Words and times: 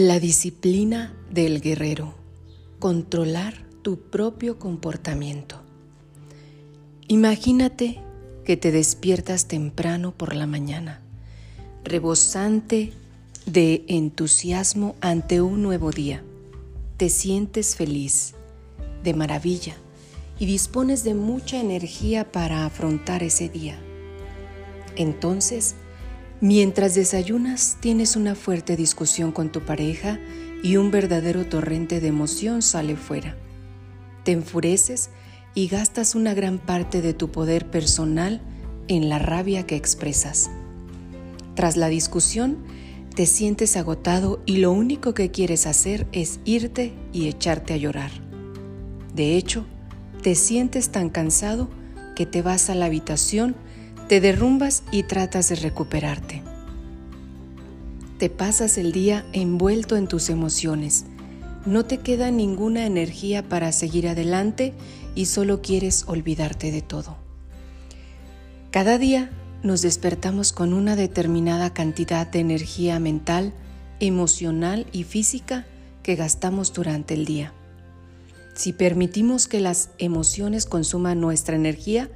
La 0.00 0.20
disciplina 0.20 1.12
del 1.28 1.60
guerrero. 1.60 2.14
Controlar 2.78 3.54
tu 3.82 3.98
propio 3.98 4.56
comportamiento. 4.56 5.60
Imagínate 7.08 7.98
que 8.44 8.56
te 8.56 8.70
despiertas 8.70 9.48
temprano 9.48 10.12
por 10.12 10.36
la 10.36 10.46
mañana, 10.46 11.00
rebosante 11.82 12.92
de 13.44 13.84
entusiasmo 13.88 14.94
ante 15.00 15.40
un 15.40 15.64
nuevo 15.64 15.90
día. 15.90 16.22
Te 16.96 17.08
sientes 17.08 17.74
feliz, 17.74 18.34
de 19.02 19.14
maravilla, 19.14 19.74
y 20.38 20.46
dispones 20.46 21.02
de 21.02 21.14
mucha 21.14 21.58
energía 21.58 22.30
para 22.30 22.66
afrontar 22.66 23.24
ese 23.24 23.48
día. 23.48 23.76
Entonces, 24.94 25.74
Mientras 26.40 26.94
desayunas, 26.94 27.78
tienes 27.80 28.14
una 28.14 28.36
fuerte 28.36 28.76
discusión 28.76 29.32
con 29.32 29.50
tu 29.50 29.62
pareja 29.62 30.20
y 30.62 30.76
un 30.76 30.92
verdadero 30.92 31.46
torrente 31.46 32.00
de 32.00 32.08
emoción 32.08 32.62
sale 32.62 32.94
fuera. 32.94 33.36
Te 34.24 34.32
enfureces 34.32 35.10
y 35.54 35.66
gastas 35.66 36.14
una 36.14 36.34
gran 36.34 36.58
parte 36.58 37.02
de 37.02 37.12
tu 37.12 37.32
poder 37.32 37.68
personal 37.68 38.40
en 38.86 39.08
la 39.08 39.18
rabia 39.18 39.66
que 39.66 39.74
expresas. 39.74 40.48
Tras 41.56 41.76
la 41.76 41.88
discusión, 41.88 42.58
te 43.16 43.26
sientes 43.26 43.76
agotado 43.76 44.40
y 44.46 44.58
lo 44.58 44.70
único 44.70 45.14
que 45.14 45.32
quieres 45.32 45.66
hacer 45.66 46.06
es 46.12 46.38
irte 46.44 46.92
y 47.12 47.26
echarte 47.26 47.74
a 47.74 47.78
llorar. 47.78 48.12
De 49.12 49.36
hecho, 49.36 49.66
te 50.22 50.36
sientes 50.36 50.90
tan 50.90 51.10
cansado 51.10 51.68
que 52.14 52.26
te 52.26 52.42
vas 52.42 52.70
a 52.70 52.76
la 52.76 52.86
habitación 52.86 53.56
te 54.08 54.22
derrumbas 54.22 54.84
y 54.90 55.02
tratas 55.02 55.50
de 55.50 55.56
recuperarte. 55.56 56.42
Te 58.18 58.30
pasas 58.30 58.78
el 58.78 58.90
día 58.90 59.26
envuelto 59.34 59.96
en 59.96 60.08
tus 60.08 60.30
emociones. 60.30 61.04
No 61.66 61.84
te 61.84 61.98
queda 61.98 62.30
ninguna 62.30 62.86
energía 62.86 63.46
para 63.46 63.70
seguir 63.70 64.08
adelante 64.08 64.72
y 65.14 65.26
solo 65.26 65.60
quieres 65.60 66.04
olvidarte 66.06 66.72
de 66.72 66.80
todo. 66.80 67.18
Cada 68.70 68.96
día 68.96 69.30
nos 69.62 69.82
despertamos 69.82 70.52
con 70.52 70.72
una 70.72 70.96
determinada 70.96 71.74
cantidad 71.74 72.26
de 72.26 72.40
energía 72.40 72.98
mental, 72.98 73.52
emocional 74.00 74.86
y 74.90 75.04
física 75.04 75.66
que 76.02 76.16
gastamos 76.16 76.72
durante 76.72 77.12
el 77.12 77.26
día. 77.26 77.52
Si 78.54 78.72
permitimos 78.72 79.48
que 79.48 79.60
las 79.60 79.90
emociones 79.98 80.64
consuman 80.64 81.20
nuestra 81.20 81.56
energía, 81.56 82.08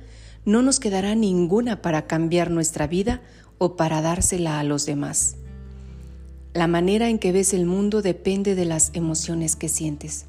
no 0.45 0.63
nos 0.63 0.81
quedará 0.81 1.15
ninguna 1.15 1.83
para 1.83 2.07
cambiar 2.07 2.51
nuestra 2.51 2.87
vida 2.87 3.23
o 3.59 3.77
para 3.77 4.03
dársela 4.03 4.59
a 4.59 4.65
los 4.65 4.87
demás. 4.87 5.37
La 6.55 6.67
manera 6.67 7.09
en 7.09 7.19
que 7.19 7.33
ves 7.33 7.55
el 7.55 7.65
mundo 7.65 8.03
depende 8.03 8.55
de 8.55 8.65
las 8.65 8.91
emociones 8.95 9.57
que 9.57 9.69
sientes. 9.69 10.27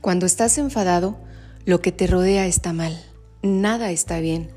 Cuando 0.00 0.24
estás 0.24 0.56
enfadado, 0.58 1.18
lo 1.64 1.80
que 1.80 1.92
te 1.92 2.06
rodea 2.06 2.46
está 2.46 2.72
mal, 2.72 2.96
nada 3.42 3.90
está 3.90 4.20
bien, 4.20 4.50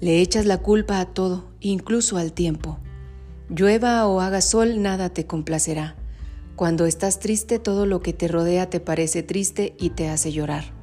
le 0.00 0.20
echas 0.20 0.44
la 0.44 0.58
culpa 0.58 1.00
a 1.00 1.06
todo, 1.06 1.48
incluso 1.60 2.18
al 2.18 2.32
tiempo. 2.32 2.78
Llueva 3.48 4.06
o 4.06 4.20
haga 4.20 4.40
sol, 4.40 4.82
nada 4.82 5.08
te 5.08 5.26
complacerá. 5.26 5.96
Cuando 6.56 6.86
estás 6.86 7.20
triste, 7.20 7.58
todo 7.58 7.86
lo 7.86 8.00
que 8.00 8.12
te 8.12 8.28
rodea 8.28 8.68
te 8.68 8.80
parece 8.80 9.22
triste 9.22 9.76
y 9.78 9.90
te 9.90 10.08
hace 10.08 10.32
llorar. 10.32 10.77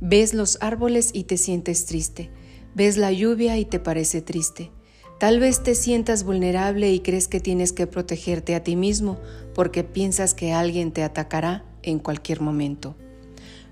Ves 0.00 0.34
los 0.34 0.58
árboles 0.60 1.10
y 1.12 1.24
te 1.24 1.38
sientes 1.38 1.86
triste. 1.86 2.30
Ves 2.74 2.98
la 2.98 3.12
lluvia 3.12 3.56
y 3.58 3.64
te 3.64 3.80
parece 3.80 4.20
triste. 4.20 4.70
Tal 5.18 5.40
vez 5.40 5.62
te 5.62 5.74
sientas 5.74 6.24
vulnerable 6.24 6.92
y 6.92 7.00
crees 7.00 7.26
que 7.26 7.40
tienes 7.40 7.72
que 7.72 7.86
protegerte 7.86 8.54
a 8.54 8.62
ti 8.62 8.76
mismo 8.76 9.18
porque 9.54 9.82
piensas 9.82 10.34
que 10.34 10.52
alguien 10.52 10.92
te 10.92 11.02
atacará 11.02 11.64
en 11.82 11.98
cualquier 11.98 12.42
momento. 12.42 12.94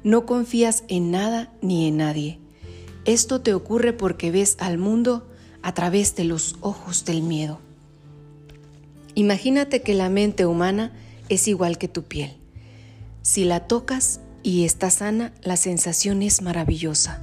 No 0.03 0.25
confías 0.25 0.85
en 0.89 1.11
nada 1.11 1.53
ni 1.61 1.87
en 1.87 1.99
nadie. 1.99 2.39
Esto 3.05 3.43
te 3.43 3.53
ocurre 3.53 3.93
porque 3.93 4.31
ves 4.31 4.57
al 4.59 4.79
mundo 4.79 5.29
a 5.61 5.75
través 5.75 6.17
de 6.17 6.25
los 6.25 6.57
ojos 6.63 7.05
del 7.05 7.23
miedo. 7.23 7.61
Imagínate 9.15 9.83
que 9.83 9.93
la 9.93 10.09
mente 10.09 10.47
humana 10.47 10.93
es 11.29 11.47
igual 11.47 11.77
que 11.77 11.89
tu 11.89 12.05
piel. 12.05 12.39
Si 13.21 13.45
la 13.45 13.67
tocas, 13.67 14.21
y 14.45 14.65
está 14.65 14.91
sana, 14.91 15.33
la 15.43 15.57
sensación 15.57 16.23
es 16.23 16.43
maravillosa. 16.43 17.23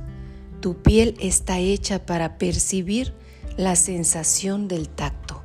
Tu 0.59 0.81
piel 0.81 1.15
está 1.19 1.59
hecha 1.59 2.03
para 2.03 2.39
percibir 2.39 3.13
la 3.57 3.75
sensación 3.75 4.67
del 4.67 4.89
tacto, 4.89 5.43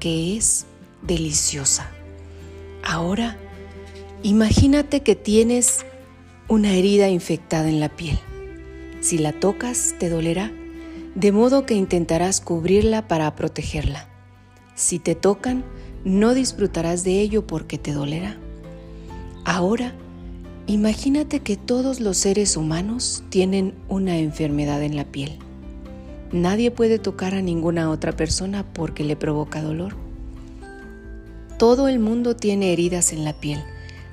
que 0.00 0.36
es 0.36 0.66
deliciosa. 1.00 1.88
Ahora, 2.82 3.38
imagínate 4.24 5.02
que 5.02 5.14
tienes 5.14 5.86
una 6.48 6.74
herida 6.74 7.08
infectada 7.08 7.68
en 7.68 7.78
la 7.78 7.88
piel. 7.88 8.18
Si 9.00 9.16
la 9.16 9.32
tocas, 9.32 9.94
te 10.00 10.08
dolerá, 10.08 10.50
de 11.14 11.30
modo 11.30 11.66
que 11.66 11.74
intentarás 11.74 12.40
cubrirla 12.40 13.06
para 13.06 13.32
protegerla. 13.36 14.08
Si 14.74 14.98
te 14.98 15.14
tocan, 15.14 15.64
no 16.04 16.34
disfrutarás 16.34 17.04
de 17.04 17.20
ello 17.20 17.46
porque 17.46 17.78
te 17.78 17.92
dolerá. 17.92 18.36
Ahora, 19.44 19.94
Imagínate 20.68 21.40
que 21.40 21.56
todos 21.56 21.98
los 21.98 22.16
seres 22.16 22.56
humanos 22.56 23.24
tienen 23.30 23.74
una 23.88 24.18
enfermedad 24.18 24.82
en 24.82 24.94
la 24.94 25.04
piel. 25.04 25.38
Nadie 26.30 26.70
puede 26.70 26.98
tocar 26.98 27.34
a 27.34 27.42
ninguna 27.42 27.90
otra 27.90 28.12
persona 28.12 28.64
porque 28.72 29.02
le 29.02 29.16
provoca 29.16 29.60
dolor. 29.60 29.96
Todo 31.58 31.88
el 31.88 31.98
mundo 31.98 32.36
tiene 32.36 32.72
heridas 32.72 33.12
en 33.12 33.24
la 33.24 33.32
piel, 33.32 33.60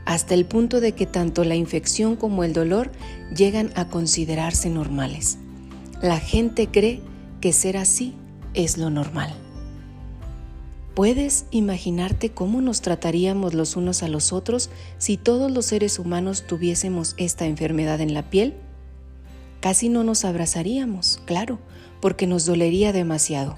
hasta 0.05 0.33
el 0.33 0.45
punto 0.45 0.81
de 0.81 0.93
que 0.93 1.05
tanto 1.05 1.43
la 1.43 1.55
infección 1.55 2.15
como 2.15 2.43
el 2.43 2.53
dolor 2.53 2.91
llegan 3.35 3.71
a 3.75 3.87
considerarse 3.87 4.69
normales. 4.69 5.37
La 6.01 6.19
gente 6.19 6.67
cree 6.67 6.99
que 7.41 7.53
ser 7.53 7.77
así 7.77 8.15
es 8.55 8.77
lo 8.77 8.89
normal. 8.89 9.33
¿Puedes 10.99 11.45
imaginarte 11.51 12.29
cómo 12.29 12.59
nos 12.59 12.81
trataríamos 12.81 13.53
los 13.53 13.77
unos 13.77 14.03
a 14.03 14.09
los 14.09 14.33
otros 14.33 14.69
si 14.97 15.15
todos 15.15 15.49
los 15.49 15.65
seres 15.67 15.97
humanos 15.97 16.43
tuviésemos 16.45 17.15
esta 17.15 17.45
enfermedad 17.45 18.01
en 18.01 18.13
la 18.13 18.29
piel? 18.29 18.55
Casi 19.61 19.87
no 19.87 20.03
nos 20.03 20.25
abrazaríamos, 20.25 21.21
claro, 21.23 21.57
porque 22.01 22.27
nos 22.27 22.45
dolería 22.45 22.91
demasiado, 22.91 23.57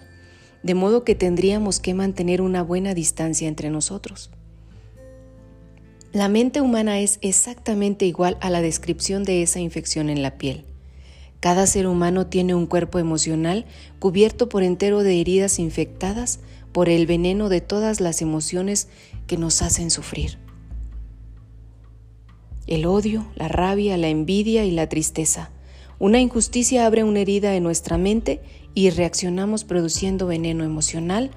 de 0.62 0.75
modo 0.75 1.03
que 1.03 1.16
tendríamos 1.16 1.79
que 1.79 1.96
mantener 1.96 2.44
una 2.44 2.62
buena 2.62 2.94
distancia 2.94 3.47
entre 3.47 3.72
nosotros. 3.72 4.29
La 6.13 6.29
mente 6.29 6.62
humana 6.62 7.00
es 7.00 7.18
exactamente 7.22 8.06
igual 8.06 8.38
a 8.40 8.52
la 8.52 8.62
descripción 8.62 9.23
de 9.23 9.41
esa 9.41 9.59
infección 9.59 10.12
en 10.12 10.22
la 10.22 10.38
piel. 10.38 10.63
Cada 11.40 11.66
ser 11.66 11.88
humano 11.88 12.28
tiene 12.28 12.53
un 12.53 12.68
cuerpo 12.68 13.00
emocional 13.00 13.66
cubierto 13.97 14.47
por 14.47 14.62
entero 14.62 15.02
de 15.02 15.19
heridas 15.19 15.58
infectadas 15.58 16.40
por 16.71 16.89
el 16.89 17.05
veneno 17.05 17.49
de 17.49 17.61
todas 17.61 17.99
las 17.99 18.21
emociones 18.21 18.87
que 19.27 19.37
nos 19.37 19.61
hacen 19.61 19.91
sufrir. 19.91 20.37
El 22.67 22.85
odio, 22.85 23.27
la 23.35 23.47
rabia, 23.47 23.97
la 23.97 24.07
envidia 24.07 24.65
y 24.65 24.71
la 24.71 24.87
tristeza. 24.87 25.51
Una 25.99 26.19
injusticia 26.19 26.85
abre 26.85 27.03
una 27.03 27.19
herida 27.19 27.55
en 27.55 27.63
nuestra 27.63 27.97
mente 27.97 28.41
y 28.73 28.89
reaccionamos 28.89 29.63
produciendo 29.63 30.27
veneno 30.27 30.63
emocional 30.63 31.31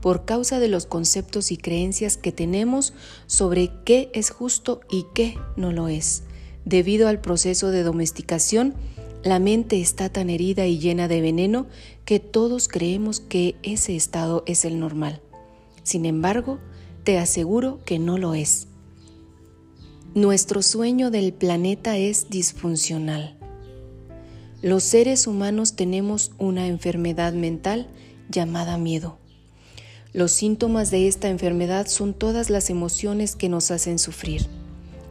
por 0.00 0.24
causa 0.24 0.58
de 0.58 0.68
los 0.68 0.86
conceptos 0.86 1.52
y 1.52 1.56
creencias 1.56 2.16
que 2.16 2.32
tenemos 2.32 2.94
sobre 3.26 3.70
qué 3.84 4.10
es 4.14 4.30
justo 4.30 4.80
y 4.90 5.06
qué 5.14 5.38
no 5.56 5.72
lo 5.72 5.88
es, 5.88 6.22
debido 6.64 7.08
al 7.08 7.20
proceso 7.20 7.70
de 7.70 7.82
domesticación 7.82 8.74
la 9.22 9.38
mente 9.38 9.80
está 9.80 10.08
tan 10.08 10.30
herida 10.30 10.66
y 10.66 10.78
llena 10.78 11.06
de 11.06 11.20
veneno 11.20 11.66
que 12.04 12.20
todos 12.20 12.68
creemos 12.68 13.20
que 13.20 13.56
ese 13.62 13.94
estado 13.94 14.42
es 14.46 14.64
el 14.64 14.80
normal. 14.80 15.20
Sin 15.82 16.06
embargo, 16.06 16.58
te 17.04 17.18
aseguro 17.18 17.80
que 17.84 17.98
no 17.98 18.16
lo 18.16 18.34
es. 18.34 18.68
Nuestro 20.14 20.62
sueño 20.62 21.10
del 21.10 21.32
planeta 21.32 21.98
es 21.98 22.30
disfuncional. 22.30 23.36
Los 24.62 24.84
seres 24.84 25.26
humanos 25.26 25.76
tenemos 25.76 26.32
una 26.38 26.66
enfermedad 26.66 27.32
mental 27.32 27.88
llamada 28.30 28.78
miedo. 28.78 29.18
Los 30.12 30.32
síntomas 30.32 30.90
de 30.90 31.08
esta 31.08 31.28
enfermedad 31.28 31.86
son 31.86 32.14
todas 32.14 32.50
las 32.50 32.70
emociones 32.70 33.36
que 33.36 33.48
nos 33.48 33.70
hacen 33.70 33.98
sufrir. 33.98 34.46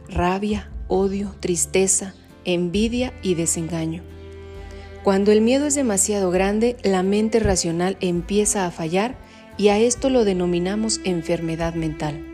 Rabia, 0.08 0.70
odio, 0.88 1.34
tristeza, 1.40 2.14
envidia 2.44 3.12
y 3.22 3.34
desengaño. 3.34 4.02
Cuando 5.02 5.32
el 5.32 5.40
miedo 5.40 5.66
es 5.66 5.74
demasiado 5.74 6.30
grande, 6.30 6.76
la 6.82 7.02
mente 7.02 7.40
racional 7.40 7.96
empieza 8.00 8.66
a 8.66 8.70
fallar 8.70 9.16
y 9.56 9.68
a 9.68 9.78
esto 9.78 10.10
lo 10.10 10.24
denominamos 10.24 11.00
enfermedad 11.04 11.74
mental. 11.74 12.24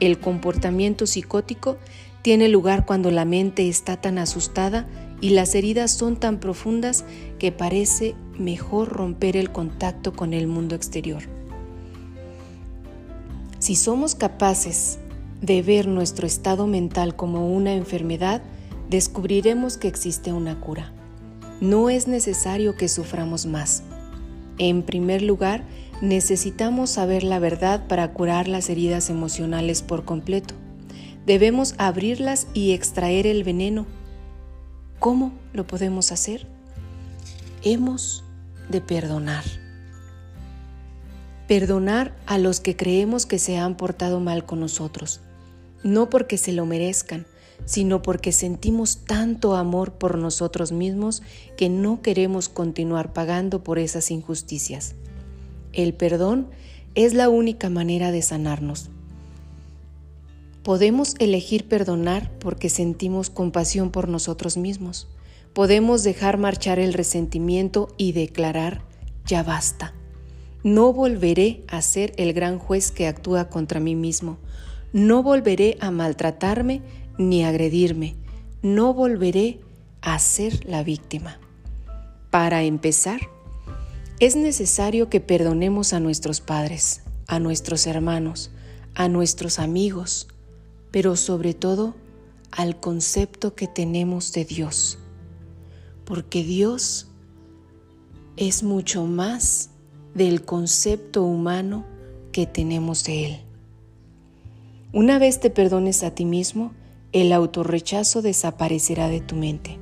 El 0.00 0.18
comportamiento 0.18 1.06
psicótico 1.06 1.76
tiene 2.22 2.48
lugar 2.48 2.84
cuando 2.84 3.10
la 3.10 3.24
mente 3.24 3.68
está 3.68 3.96
tan 3.96 4.18
asustada 4.18 4.88
y 5.20 5.30
las 5.30 5.54
heridas 5.54 5.92
son 5.92 6.16
tan 6.16 6.40
profundas 6.40 7.04
que 7.38 7.52
parece 7.52 8.14
mejor 8.38 8.88
romper 8.88 9.36
el 9.36 9.52
contacto 9.52 10.12
con 10.12 10.32
el 10.34 10.46
mundo 10.46 10.74
exterior. 10.74 11.22
Si 13.58 13.76
somos 13.76 14.14
capaces 14.14 14.98
de 15.42 15.62
ver 15.62 15.86
nuestro 15.86 16.26
estado 16.26 16.66
mental 16.66 17.14
como 17.14 17.54
una 17.54 17.74
enfermedad, 17.74 18.42
descubriremos 18.90 19.76
que 19.76 19.86
existe 19.86 20.32
una 20.32 20.60
cura. 20.60 20.92
No 21.60 21.90
es 21.90 22.08
necesario 22.08 22.74
que 22.74 22.88
suframos 22.88 23.46
más. 23.46 23.84
En 24.58 24.82
primer 24.82 25.22
lugar, 25.22 25.64
necesitamos 26.02 26.90
saber 26.90 27.22
la 27.22 27.38
verdad 27.38 27.86
para 27.86 28.12
curar 28.12 28.48
las 28.48 28.68
heridas 28.68 29.08
emocionales 29.08 29.82
por 29.82 30.04
completo. 30.04 30.54
Debemos 31.24 31.74
abrirlas 31.78 32.48
y 32.52 32.72
extraer 32.72 33.28
el 33.28 33.44
veneno. 33.44 33.86
¿Cómo 34.98 35.32
lo 35.52 35.66
podemos 35.66 36.10
hacer? 36.10 36.48
Hemos 37.62 38.24
de 38.70 38.80
perdonar. 38.80 39.44
Perdonar 41.46 42.16
a 42.26 42.38
los 42.38 42.58
que 42.60 42.76
creemos 42.76 43.24
que 43.24 43.38
se 43.38 43.56
han 43.56 43.76
portado 43.76 44.18
mal 44.18 44.44
con 44.44 44.60
nosotros, 44.60 45.20
no 45.82 46.10
porque 46.10 46.38
se 46.38 46.52
lo 46.52 46.64
merezcan, 46.66 47.26
sino 47.64 48.02
porque 48.02 48.32
sentimos 48.32 48.98
tanto 49.04 49.56
amor 49.56 49.92
por 49.92 50.18
nosotros 50.18 50.72
mismos 50.72 51.22
que 51.56 51.68
no 51.68 52.02
queremos 52.02 52.48
continuar 52.48 53.12
pagando 53.12 53.62
por 53.62 53.78
esas 53.78 54.10
injusticias. 54.10 54.94
El 55.72 55.94
perdón 55.94 56.48
es 56.94 57.14
la 57.14 57.28
única 57.28 57.70
manera 57.70 58.10
de 58.10 58.22
sanarnos. 58.22 58.90
Podemos 60.62 61.14
elegir 61.18 61.68
perdonar 61.68 62.30
porque 62.38 62.68
sentimos 62.68 63.30
compasión 63.30 63.90
por 63.90 64.08
nosotros 64.08 64.56
mismos. 64.56 65.08
Podemos 65.54 66.02
dejar 66.02 66.36
marchar 66.36 66.78
el 66.78 66.92
resentimiento 66.92 67.88
y 67.96 68.12
declarar, 68.12 68.82
ya 69.26 69.42
basta. 69.42 69.94
No 70.62 70.92
volveré 70.92 71.64
a 71.68 71.80
ser 71.80 72.12
el 72.16 72.34
gran 72.34 72.58
juez 72.58 72.90
que 72.90 73.06
actúa 73.06 73.48
contra 73.48 73.80
mí 73.80 73.94
mismo. 73.94 74.36
No 74.92 75.22
volveré 75.22 75.78
a 75.80 75.90
maltratarme 75.90 76.82
ni 77.20 77.44
agredirme. 77.44 78.16
No 78.62 78.94
volveré 78.94 79.60
a 80.00 80.18
ser 80.18 80.64
la 80.64 80.82
víctima. 80.82 81.38
Para 82.30 82.62
empezar, 82.62 83.20
es 84.20 84.36
necesario 84.36 85.08
que 85.08 85.20
perdonemos 85.20 85.92
a 85.92 86.00
nuestros 86.00 86.40
padres, 86.40 87.02
a 87.26 87.38
nuestros 87.38 87.86
hermanos, 87.86 88.50
a 88.94 89.08
nuestros 89.08 89.58
amigos, 89.58 90.28
pero 90.90 91.14
sobre 91.16 91.54
todo 91.54 91.94
al 92.50 92.80
concepto 92.80 93.54
que 93.54 93.66
tenemos 93.66 94.32
de 94.32 94.44
Dios. 94.44 94.98
Porque 96.04 96.42
Dios 96.42 97.08
es 98.36 98.62
mucho 98.62 99.04
más 99.04 99.70
del 100.14 100.42
concepto 100.44 101.22
humano 101.22 101.84
que 102.32 102.46
tenemos 102.46 103.04
de 103.04 103.26
Él. 103.26 103.40
Una 104.92 105.18
vez 105.18 105.38
te 105.38 105.50
perdones 105.50 106.02
a 106.02 106.14
ti 106.14 106.24
mismo, 106.24 106.72
el 107.12 107.32
autorrechazo 107.32 108.22
desaparecerá 108.22 109.08
de 109.08 109.20
tu 109.20 109.36
mente. 109.36 109.78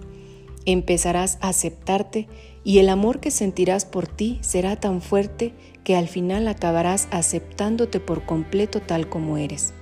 Empezarás 0.65 1.39
a 1.41 1.49
aceptarte 1.49 2.29
y 2.65 2.79
el 2.79 2.89
amor 2.89 3.21
que 3.21 3.31
sentirás 3.31 3.85
por 3.85 4.07
ti 4.07 4.39
será 4.43 4.77
tan 4.77 5.01
fuerte 5.01 5.55
que 5.85 5.97
al 5.97 6.09
final 6.09 6.49
acabarás 6.49 7.09
aceptándote 7.11 8.01
por 8.01 8.27
completo 8.27 8.81
tal 8.81 9.09
como 9.09 9.39
eres. 9.39 9.73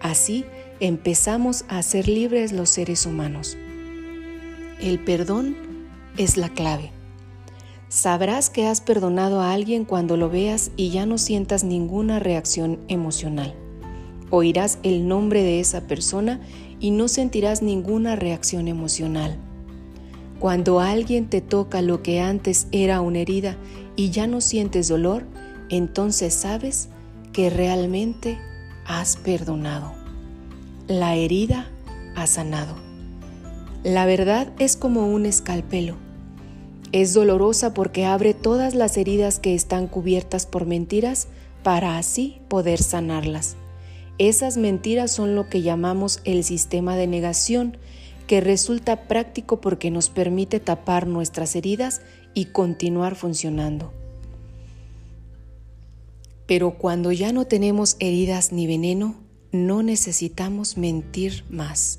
Así 0.00 0.44
empezamos 0.80 1.64
a 1.68 1.82
ser 1.82 2.08
libres 2.08 2.52
los 2.52 2.68
seres 2.68 3.06
humanos. 3.06 3.56
El 4.80 4.98
perdón 4.98 5.56
es 6.16 6.36
la 6.36 6.48
clave. 6.48 6.90
Sabrás 7.88 8.50
que 8.50 8.66
has 8.66 8.80
perdonado 8.80 9.40
a 9.40 9.52
alguien 9.52 9.84
cuando 9.84 10.16
lo 10.16 10.28
veas 10.28 10.70
y 10.76 10.90
ya 10.90 11.06
no 11.06 11.18
sientas 11.18 11.62
ninguna 11.62 12.18
reacción 12.18 12.80
emocional. 12.88 13.54
Oirás 14.34 14.78
el 14.82 15.06
nombre 15.06 15.42
de 15.42 15.60
esa 15.60 15.82
persona 15.82 16.40
y 16.80 16.90
no 16.90 17.06
sentirás 17.06 17.62
ninguna 17.62 18.16
reacción 18.16 18.66
emocional. 18.66 19.36
Cuando 20.40 20.80
alguien 20.80 21.28
te 21.28 21.40
toca 21.40 21.82
lo 21.82 22.02
que 22.02 22.20
antes 22.20 22.66
era 22.72 23.00
una 23.00 23.20
herida 23.20 23.56
y 23.94 24.10
ya 24.10 24.26
no 24.26 24.40
sientes 24.40 24.88
dolor, 24.88 25.22
entonces 25.68 26.34
sabes 26.34 26.88
que 27.32 27.50
realmente 27.50 28.38
has 28.86 29.16
perdonado. 29.16 29.92
La 30.88 31.14
herida 31.14 31.68
ha 32.16 32.26
sanado. 32.26 32.74
La 33.84 34.06
verdad 34.06 34.52
es 34.58 34.76
como 34.76 35.06
un 35.06 35.26
escalpelo 35.26 35.96
es 36.92 37.14
dolorosa 37.14 37.72
porque 37.72 38.04
abre 38.04 38.34
todas 38.34 38.74
las 38.74 38.98
heridas 38.98 39.38
que 39.38 39.54
están 39.54 39.86
cubiertas 39.86 40.44
por 40.46 40.66
mentiras 40.66 41.26
para 41.62 41.96
así 41.96 42.40
poder 42.48 42.82
sanarlas. 42.82 43.56
Esas 44.22 44.56
mentiras 44.56 45.10
son 45.10 45.34
lo 45.34 45.48
que 45.48 45.62
llamamos 45.62 46.20
el 46.22 46.44
sistema 46.44 46.96
de 46.96 47.08
negación, 47.08 47.76
que 48.28 48.40
resulta 48.40 49.08
práctico 49.08 49.60
porque 49.60 49.90
nos 49.90 50.10
permite 50.10 50.60
tapar 50.60 51.08
nuestras 51.08 51.56
heridas 51.56 52.02
y 52.32 52.44
continuar 52.44 53.16
funcionando. 53.16 53.92
Pero 56.46 56.78
cuando 56.78 57.10
ya 57.10 57.32
no 57.32 57.48
tenemos 57.48 57.96
heridas 57.98 58.52
ni 58.52 58.68
veneno, 58.68 59.16
no 59.50 59.82
necesitamos 59.82 60.76
mentir 60.76 61.44
más. 61.50 61.98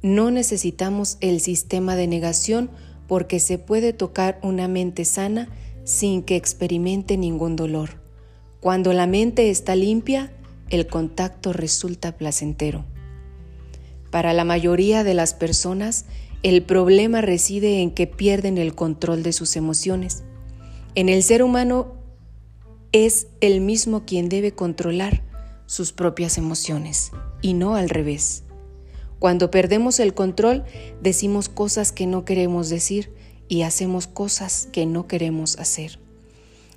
No 0.00 0.30
necesitamos 0.30 1.18
el 1.20 1.40
sistema 1.40 1.96
de 1.96 2.06
negación 2.06 2.70
porque 3.08 3.40
se 3.40 3.58
puede 3.58 3.92
tocar 3.92 4.38
una 4.44 4.68
mente 4.68 5.04
sana 5.04 5.48
sin 5.82 6.22
que 6.22 6.36
experimente 6.36 7.16
ningún 7.16 7.56
dolor. 7.56 8.00
Cuando 8.60 8.92
la 8.92 9.08
mente 9.08 9.50
está 9.50 9.74
limpia, 9.74 10.30
el 10.70 10.86
contacto 10.86 11.52
resulta 11.52 12.16
placentero. 12.16 12.84
Para 14.10 14.32
la 14.32 14.44
mayoría 14.44 15.04
de 15.04 15.14
las 15.14 15.34
personas, 15.34 16.04
el 16.42 16.62
problema 16.62 17.20
reside 17.20 17.80
en 17.80 17.90
que 17.90 18.06
pierden 18.06 18.58
el 18.58 18.74
control 18.74 19.22
de 19.22 19.32
sus 19.32 19.56
emociones. 19.56 20.24
En 20.94 21.08
el 21.08 21.22
ser 21.22 21.42
humano 21.42 21.94
es 22.92 23.26
el 23.40 23.60
mismo 23.60 24.04
quien 24.04 24.28
debe 24.28 24.52
controlar 24.52 25.22
sus 25.66 25.92
propias 25.92 26.38
emociones 26.38 27.10
y 27.42 27.54
no 27.54 27.74
al 27.74 27.88
revés. 27.88 28.44
Cuando 29.18 29.50
perdemos 29.50 30.00
el 30.00 30.14
control, 30.14 30.64
decimos 31.02 31.48
cosas 31.48 31.92
que 31.92 32.06
no 32.06 32.24
queremos 32.24 32.68
decir 32.68 33.10
y 33.48 33.62
hacemos 33.62 34.06
cosas 34.06 34.68
que 34.70 34.86
no 34.86 35.06
queremos 35.06 35.58
hacer. 35.58 35.98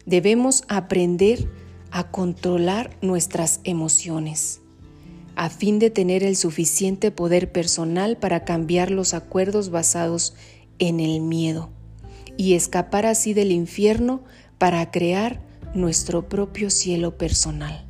Debemos 0.06 0.64
aprender 0.70 1.50
a 1.92 2.12
controlar 2.12 2.96
nuestras 3.02 3.62
emociones 3.64 4.62
a 5.38 5.52
fin 5.52 5.78
de 5.78 5.92
tener 5.92 6.24
el 6.24 6.36
suficiente 6.36 7.12
poder 7.12 7.52
personal 7.52 8.18
para 8.18 8.44
cambiar 8.44 8.90
los 8.90 9.14
acuerdos 9.14 9.70
basados 9.70 10.34
en 10.80 11.00
el 11.00 11.22
miedo 11.22 11.70
y 12.38 12.56
escapar 12.56 13.06
así 13.06 13.36
del 13.36 13.52
infierno 13.52 14.24
para 14.58 14.90
crear 14.90 15.40
nuestro 15.76 16.28
propio 16.28 16.72
cielo 16.72 17.20
personal. 17.20 17.86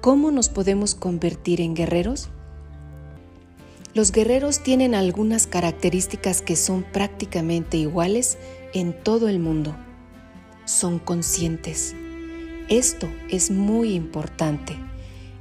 ¿Cómo 0.00 0.30
nos 0.30 0.48
podemos 0.48 0.94
convertir 0.94 1.60
en 1.60 1.74
guerreros? 1.74 2.30
Los 3.92 4.10
guerreros 4.10 4.62
tienen 4.62 4.94
algunas 4.94 5.46
características 5.46 6.40
que 6.40 6.56
son 6.56 6.84
prácticamente 6.90 7.76
iguales 7.76 8.38
en 8.72 8.94
todo 8.94 9.28
el 9.28 9.40
mundo. 9.40 9.76
Son 10.64 10.98
conscientes. 10.98 11.94
Esto 12.68 13.08
es 13.30 13.52
muy 13.52 13.94
importante. 13.94 14.76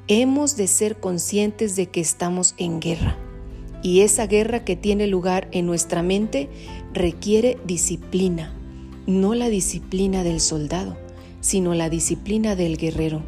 Hemos 0.08 0.58
de 0.58 0.68
ser 0.68 1.00
conscientes 1.00 1.76
de 1.76 1.88
que 1.88 2.00
estamos 2.00 2.54
en 2.60 2.80
guerra. 2.80 3.18
Y 3.82 4.02
esa 4.02 4.28
guerra 4.28 4.64
que 4.64 4.76
tiene 4.76 5.08
lugar 5.08 5.48
en 5.52 5.66
nuestra 5.66 6.04
mente 6.04 6.50
requiere 6.94 7.58
disciplina, 7.66 8.54
no 9.08 9.34
la 9.34 9.50
disciplina 9.50 10.24
del 10.24 10.40
soldado, 10.40 10.98
sino 11.42 11.74
la 11.74 11.90
disciplina 11.90 12.56
del 12.56 12.78
guerrero, 12.78 13.24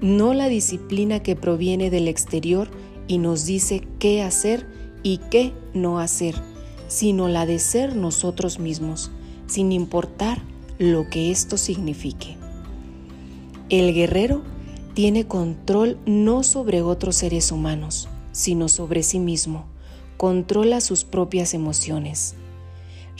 no 0.00 0.34
la 0.34 0.48
disciplina 0.48 1.22
que 1.22 1.36
proviene 1.36 1.90
del 1.90 2.08
exterior 2.08 2.68
y 3.06 3.18
nos 3.18 3.46
dice 3.46 3.86
qué 4.00 4.20
hacer 4.20 4.66
y 5.04 5.18
qué 5.30 5.52
no 5.74 6.00
hacer, 6.00 6.34
sino 6.88 7.28
la 7.28 7.46
de 7.46 7.60
ser 7.60 7.94
nosotros 7.94 8.58
mismos, 8.58 9.12
sin 9.46 9.70
importar 9.70 10.42
lo 10.78 11.08
que 11.08 11.30
esto 11.30 11.56
signifique. 11.56 12.37
El 13.70 13.92
guerrero 13.92 14.42
tiene 14.94 15.26
control 15.26 15.98
no 16.06 16.42
sobre 16.42 16.80
otros 16.80 17.16
seres 17.16 17.52
humanos, 17.52 18.08
sino 18.32 18.66
sobre 18.68 19.02
sí 19.02 19.18
mismo, 19.18 19.66
controla 20.16 20.80
sus 20.80 21.04
propias 21.04 21.52
emociones. 21.52 22.34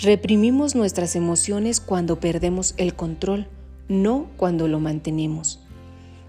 Reprimimos 0.00 0.74
nuestras 0.74 1.16
emociones 1.16 1.80
cuando 1.80 2.18
perdemos 2.18 2.72
el 2.78 2.94
control, 2.94 3.46
no 3.88 4.30
cuando 4.38 4.68
lo 4.68 4.80
mantenemos. 4.80 5.60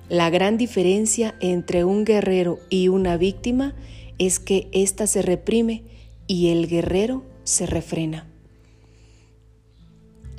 La 0.09 0.29
gran 0.29 0.57
diferencia 0.57 1.35
entre 1.39 1.85
un 1.85 2.03
guerrero 2.03 2.59
y 2.69 2.89
una 2.89 3.15
víctima 3.15 3.73
es 4.17 4.39
que 4.39 4.67
ésta 4.73 5.07
se 5.07 5.21
reprime 5.21 5.85
y 6.27 6.49
el 6.49 6.67
guerrero 6.67 7.23
se 7.45 7.67
refrena. 7.67 8.28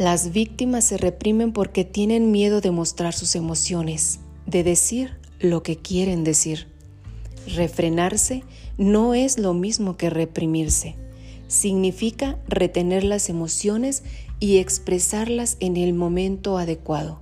Las 0.00 0.32
víctimas 0.32 0.84
se 0.84 0.96
reprimen 0.96 1.52
porque 1.52 1.84
tienen 1.84 2.30
miedo 2.30 2.62
de 2.62 2.70
mostrar 2.70 3.12
sus 3.12 3.34
emociones, 3.34 4.20
de 4.46 4.64
decir 4.64 5.18
lo 5.40 5.62
que 5.62 5.76
quieren 5.76 6.24
decir. 6.24 6.68
Refrenarse 7.54 8.42
no 8.78 9.12
es 9.12 9.38
lo 9.38 9.52
mismo 9.52 9.98
que 9.98 10.08
reprimirse. 10.08 10.96
Significa 11.48 12.38
retener 12.48 13.04
las 13.04 13.28
emociones 13.28 14.02
y 14.38 14.56
expresarlas 14.56 15.58
en 15.60 15.76
el 15.76 15.92
momento 15.92 16.56
adecuado, 16.56 17.20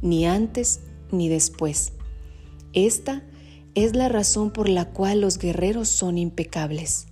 ni 0.00 0.24
antes 0.24 0.82
ni 1.10 1.28
después. 1.28 1.94
Esta 2.74 3.24
es 3.74 3.96
la 3.96 4.08
razón 4.08 4.52
por 4.52 4.68
la 4.68 4.90
cual 4.90 5.20
los 5.20 5.36
guerreros 5.36 5.88
son 5.88 6.16
impecables. 6.16 7.08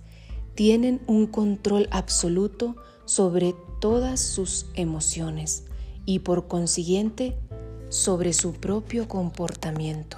Tienen 0.55 1.01
un 1.07 1.27
control 1.27 1.89
absoluto 1.91 2.77
sobre 3.03 3.53
todas 3.79 4.19
sus 4.19 4.65
emociones 4.75 5.63
y 6.05 6.19
por 6.19 6.47
consiguiente 6.47 7.35
sobre 7.89 8.33
su 8.33 8.53
propio 8.53 9.07
comportamiento. 9.07 10.17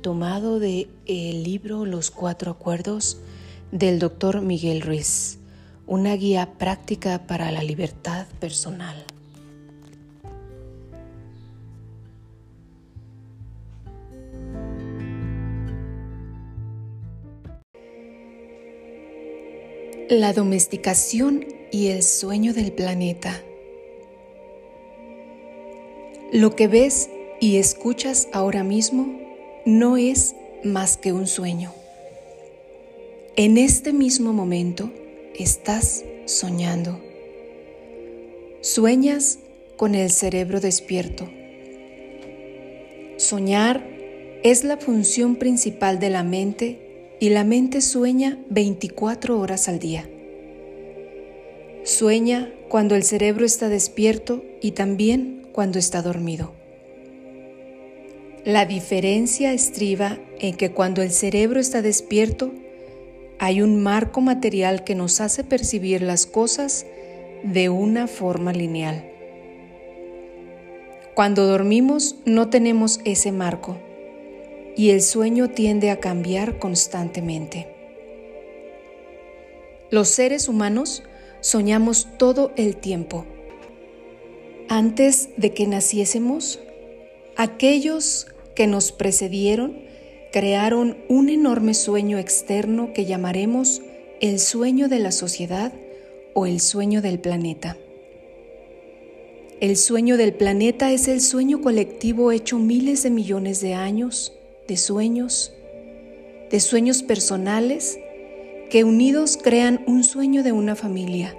Tomado 0.00 0.58
de 0.58 0.88
el 1.06 1.42
libro 1.42 1.84
Los 1.84 2.10
Cuatro 2.10 2.52
Acuerdos 2.52 3.18
del 3.72 3.98
Dr. 3.98 4.40
Miguel 4.40 4.80
Ruiz, 4.80 5.38
una 5.86 6.14
guía 6.14 6.54
práctica 6.58 7.26
para 7.26 7.52
la 7.52 7.62
libertad 7.62 8.26
personal. 8.40 9.04
La 20.08 20.32
domesticación 20.32 21.57
y 21.70 21.88
el 21.88 22.02
sueño 22.02 22.54
del 22.54 22.72
planeta. 22.72 23.42
Lo 26.32 26.54
que 26.54 26.68
ves 26.68 27.08
y 27.40 27.56
escuchas 27.56 28.28
ahora 28.32 28.64
mismo 28.64 29.18
no 29.64 29.96
es 29.96 30.34
más 30.64 30.96
que 30.96 31.12
un 31.12 31.26
sueño. 31.26 31.72
En 33.36 33.56
este 33.56 33.92
mismo 33.92 34.32
momento 34.32 34.90
estás 35.34 36.04
soñando. 36.26 37.00
Sueñas 38.60 39.38
con 39.76 39.94
el 39.94 40.10
cerebro 40.10 40.60
despierto. 40.60 41.28
Soñar 43.16 43.86
es 44.42 44.64
la 44.64 44.76
función 44.76 45.36
principal 45.36 45.98
de 45.98 46.10
la 46.10 46.24
mente 46.24 47.16
y 47.20 47.30
la 47.30 47.44
mente 47.44 47.80
sueña 47.80 48.38
24 48.50 49.38
horas 49.38 49.68
al 49.68 49.78
día. 49.78 50.08
Sueña 51.84 52.52
cuando 52.68 52.94
el 52.94 53.02
cerebro 53.02 53.44
está 53.44 53.68
despierto 53.68 54.44
y 54.60 54.72
también 54.72 55.48
cuando 55.52 55.78
está 55.78 56.02
dormido. 56.02 56.52
La 58.44 58.66
diferencia 58.66 59.52
estriba 59.52 60.18
en 60.38 60.56
que 60.56 60.70
cuando 60.70 61.02
el 61.02 61.10
cerebro 61.10 61.60
está 61.60 61.82
despierto, 61.82 62.52
hay 63.38 63.62
un 63.62 63.82
marco 63.82 64.20
material 64.20 64.84
que 64.84 64.94
nos 64.94 65.20
hace 65.20 65.44
percibir 65.44 66.02
las 66.02 66.26
cosas 66.26 66.86
de 67.42 67.68
una 67.68 68.06
forma 68.06 68.52
lineal. 68.52 69.04
Cuando 71.14 71.46
dormimos 71.46 72.16
no 72.24 72.48
tenemos 72.48 73.00
ese 73.04 73.32
marco 73.32 73.76
y 74.76 74.90
el 74.90 75.02
sueño 75.02 75.50
tiende 75.50 75.90
a 75.90 75.98
cambiar 75.98 76.58
constantemente. 76.58 77.66
Los 79.90 80.08
seres 80.08 80.48
humanos 80.48 81.02
soñamos 81.40 82.08
todo 82.18 82.52
el 82.56 82.76
tiempo. 82.76 83.26
Antes 84.68 85.30
de 85.36 85.54
que 85.54 85.66
naciésemos, 85.66 86.60
aquellos 87.36 88.26
que 88.54 88.66
nos 88.66 88.92
precedieron 88.92 89.82
crearon 90.32 90.98
un 91.08 91.28
enorme 91.28 91.74
sueño 91.74 92.18
externo 92.18 92.92
que 92.92 93.06
llamaremos 93.06 93.82
el 94.20 94.38
sueño 94.40 94.88
de 94.88 94.98
la 94.98 95.12
sociedad 95.12 95.72
o 96.34 96.46
el 96.46 96.60
sueño 96.60 97.00
del 97.00 97.18
planeta. 97.18 97.76
El 99.60 99.76
sueño 99.76 100.16
del 100.16 100.34
planeta 100.34 100.92
es 100.92 101.08
el 101.08 101.20
sueño 101.20 101.60
colectivo 101.60 102.30
hecho 102.30 102.58
miles 102.58 103.02
de 103.02 103.10
millones 103.10 103.60
de 103.60 103.74
años 103.74 104.34
de 104.68 104.76
sueños, 104.76 105.52
de 106.50 106.60
sueños 106.60 107.02
personales 107.02 107.98
que 108.70 108.84
unidos 108.84 109.38
crean 109.42 109.82
un 109.86 110.04
sueño 110.04 110.42
de 110.42 110.52
una 110.52 110.76
familia, 110.76 111.34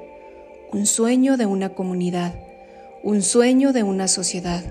un 0.71 0.85
sueño 0.87 1.37
de 1.37 1.45
una 1.45 1.69
comunidad, 1.69 2.33
un 3.03 3.21
sueño 3.21 3.71
de 3.71 3.83
una 3.83 4.07
sociedad, 4.07 4.63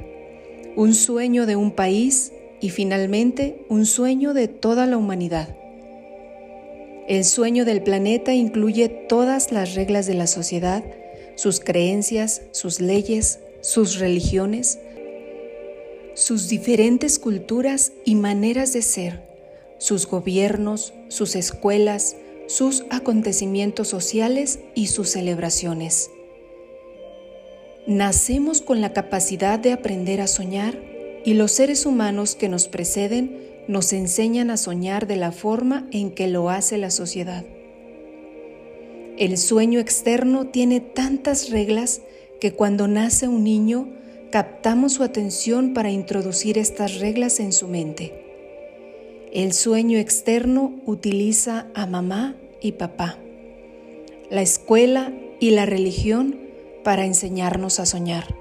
un 0.75 0.95
sueño 0.95 1.47
de 1.47 1.55
un 1.55 1.71
país 1.71 2.33
y 2.61 2.71
finalmente 2.71 3.65
un 3.69 3.87
sueño 3.87 4.35
de 4.35 4.49
toda 4.49 4.87
la 4.87 4.97
humanidad. 4.97 5.49
El 7.07 7.25
sueño 7.25 7.65
del 7.65 7.83
planeta 7.83 8.35
incluye 8.35 8.88
todas 8.88 9.53
las 9.53 9.75
reglas 9.75 10.07
de 10.07 10.15
la 10.15 10.27
sociedad, 10.27 10.85
sus 11.37 11.61
creencias, 11.61 12.43
sus 12.50 12.81
leyes, 12.81 13.38
sus 13.61 13.99
religiones, 14.00 14.81
sus 16.15 16.49
diferentes 16.49 17.21
culturas 17.21 17.93
y 18.05 18.17
maneras 18.17 18.73
de 18.73 18.83
ser, 18.83 19.23
sus 19.79 20.09
gobiernos, 20.09 20.93
sus 21.09 21.37
escuelas, 21.37 22.17
sus 22.49 22.85
acontecimientos 22.88 23.88
sociales 23.88 24.59
y 24.75 24.87
sus 24.87 25.11
celebraciones. 25.11 26.11
Nacemos 27.87 28.62
con 28.62 28.81
la 28.81 28.93
capacidad 28.93 29.59
de 29.59 29.73
aprender 29.73 30.21
a 30.21 30.26
soñar 30.26 30.83
y 31.25 31.35
los 31.35 31.52
seres 31.52 31.87
humanos 31.87 32.35
que 32.35 32.49
nos 32.49 32.67
preceden 32.67 33.38
nos 33.69 33.93
enseñan 33.93 34.50
a 34.50 34.57
soñar 34.57 35.07
de 35.07 35.17
la 35.17 35.31
forma 35.31 35.87
en 35.93 36.11
que 36.11 36.26
lo 36.26 36.49
hace 36.49 36.78
la 36.78 36.90
sociedad. 36.90 37.45
El 39.19 39.37
sueño 39.37 39.78
externo 39.78 40.47
tiene 40.47 40.81
tantas 40.81 41.50
reglas 41.50 42.00
que 42.40 42.52
cuando 42.52 42.88
nace 42.88 43.28
un 43.28 43.45
niño 43.45 43.90
captamos 44.31 44.95
su 44.95 45.02
atención 45.02 45.75
para 45.75 45.90
introducir 45.90 46.57
estas 46.57 46.99
reglas 46.99 47.40
en 47.40 47.52
su 47.52 47.69
mente. 47.69 48.28
El 49.33 49.53
sueño 49.53 49.99
externo 49.99 50.81
utiliza 50.87 51.67
a 51.75 51.87
mamá 51.87 52.35
y 52.61 52.73
papá, 52.73 53.19
la 54.31 54.43
escuela 54.43 55.13
y 55.41 55.51
la 55.51 55.67
religión 55.67 56.39
para 56.85 57.05
enseñarnos 57.05 57.81
a 57.81 57.87
soñar. 57.87 58.35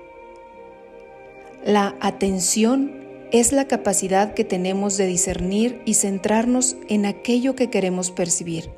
La 1.66 1.96
atención 2.00 2.92
es 3.32 3.52
la 3.52 3.68
capacidad 3.68 4.34
que 4.34 4.46
tenemos 4.46 4.98
de 4.98 5.08
discernir 5.08 5.82
y 5.86 5.96
centrarnos 5.96 6.78
en 6.88 7.06
aquello 7.06 7.56
que 7.56 7.70
queremos 7.70 8.12
percibir. 8.12 8.70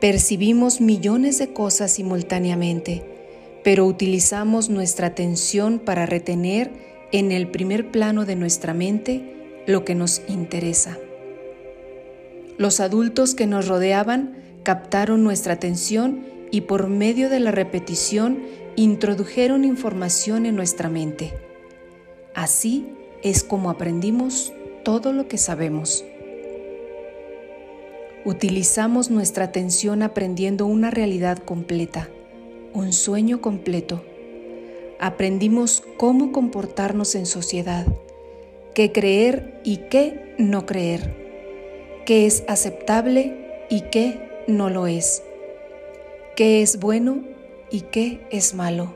Percibimos 0.00 0.80
millones 0.80 1.38
de 1.38 1.52
cosas 1.52 1.92
simultáneamente 1.92 3.16
pero 3.66 3.84
utilizamos 3.84 4.70
nuestra 4.70 5.08
atención 5.08 5.80
para 5.80 6.06
retener 6.06 6.70
en 7.10 7.32
el 7.32 7.48
primer 7.48 7.90
plano 7.90 8.24
de 8.24 8.36
nuestra 8.36 8.74
mente 8.74 9.45
lo 9.66 9.84
que 9.84 9.94
nos 9.94 10.22
interesa. 10.28 10.98
Los 12.58 12.80
adultos 12.80 13.34
que 13.34 13.46
nos 13.46 13.68
rodeaban 13.68 14.36
captaron 14.62 15.22
nuestra 15.22 15.54
atención 15.54 16.24
y 16.50 16.62
por 16.62 16.88
medio 16.88 17.28
de 17.28 17.40
la 17.40 17.50
repetición 17.50 18.42
introdujeron 18.76 19.64
información 19.64 20.46
en 20.46 20.56
nuestra 20.56 20.88
mente. 20.88 21.34
Así 22.34 22.86
es 23.22 23.44
como 23.44 23.70
aprendimos 23.70 24.52
todo 24.84 25.12
lo 25.12 25.28
que 25.28 25.38
sabemos. 25.38 26.04
Utilizamos 28.24 29.10
nuestra 29.10 29.44
atención 29.44 30.02
aprendiendo 30.02 30.66
una 30.66 30.90
realidad 30.90 31.38
completa 31.38 32.08
un 32.76 32.92
sueño 32.92 33.40
completo. 33.40 34.04
Aprendimos 35.00 35.82
cómo 35.96 36.30
comportarnos 36.30 37.14
en 37.14 37.24
sociedad, 37.24 37.86
qué 38.76 38.92
creer 38.92 39.58
y 39.64 39.78
qué 39.88 40.34
no 40.36 40.66
creer, 40.66 41.14
qué 42.04 42.26
es 42.26 42.44
aceptable 42.46 43.64
y 43.70 43.80
qué 43.90 44.44
no 44.48 44.68
lo 44.68 44.86
es, 44.86 45.22
qué 46.36 46.60
es 46.60 46.78
bueno 46.78 47.24
y 47.70 47.80
qué 47.80 48.20
es 48.30 48.52
malo, 48.52 48.94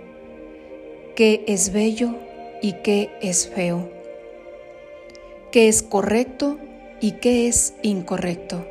qué 1.17 1.45
es 1.47 1.73
bello 1.73 2.15
y 2.61 2.75
qué 2.85 3.09
es 3.23 3.49
feo, 3.49 3.91
qué 5.51 5.69
es 5.69 5.83
correcto 5.83 6.59
y 7.01 7.13
qué 7.13 7.49
es 7.49 7.73
incorrecto. 7.81 8.67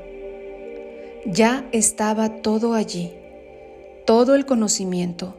Ya 1.26 1.68
estaba 1.72 2.36
todo 2.44 2.76
allí 2.76 3.16
todo 4.10 4.34
el 4.34 4.48
conocimiento, 4.48 5.39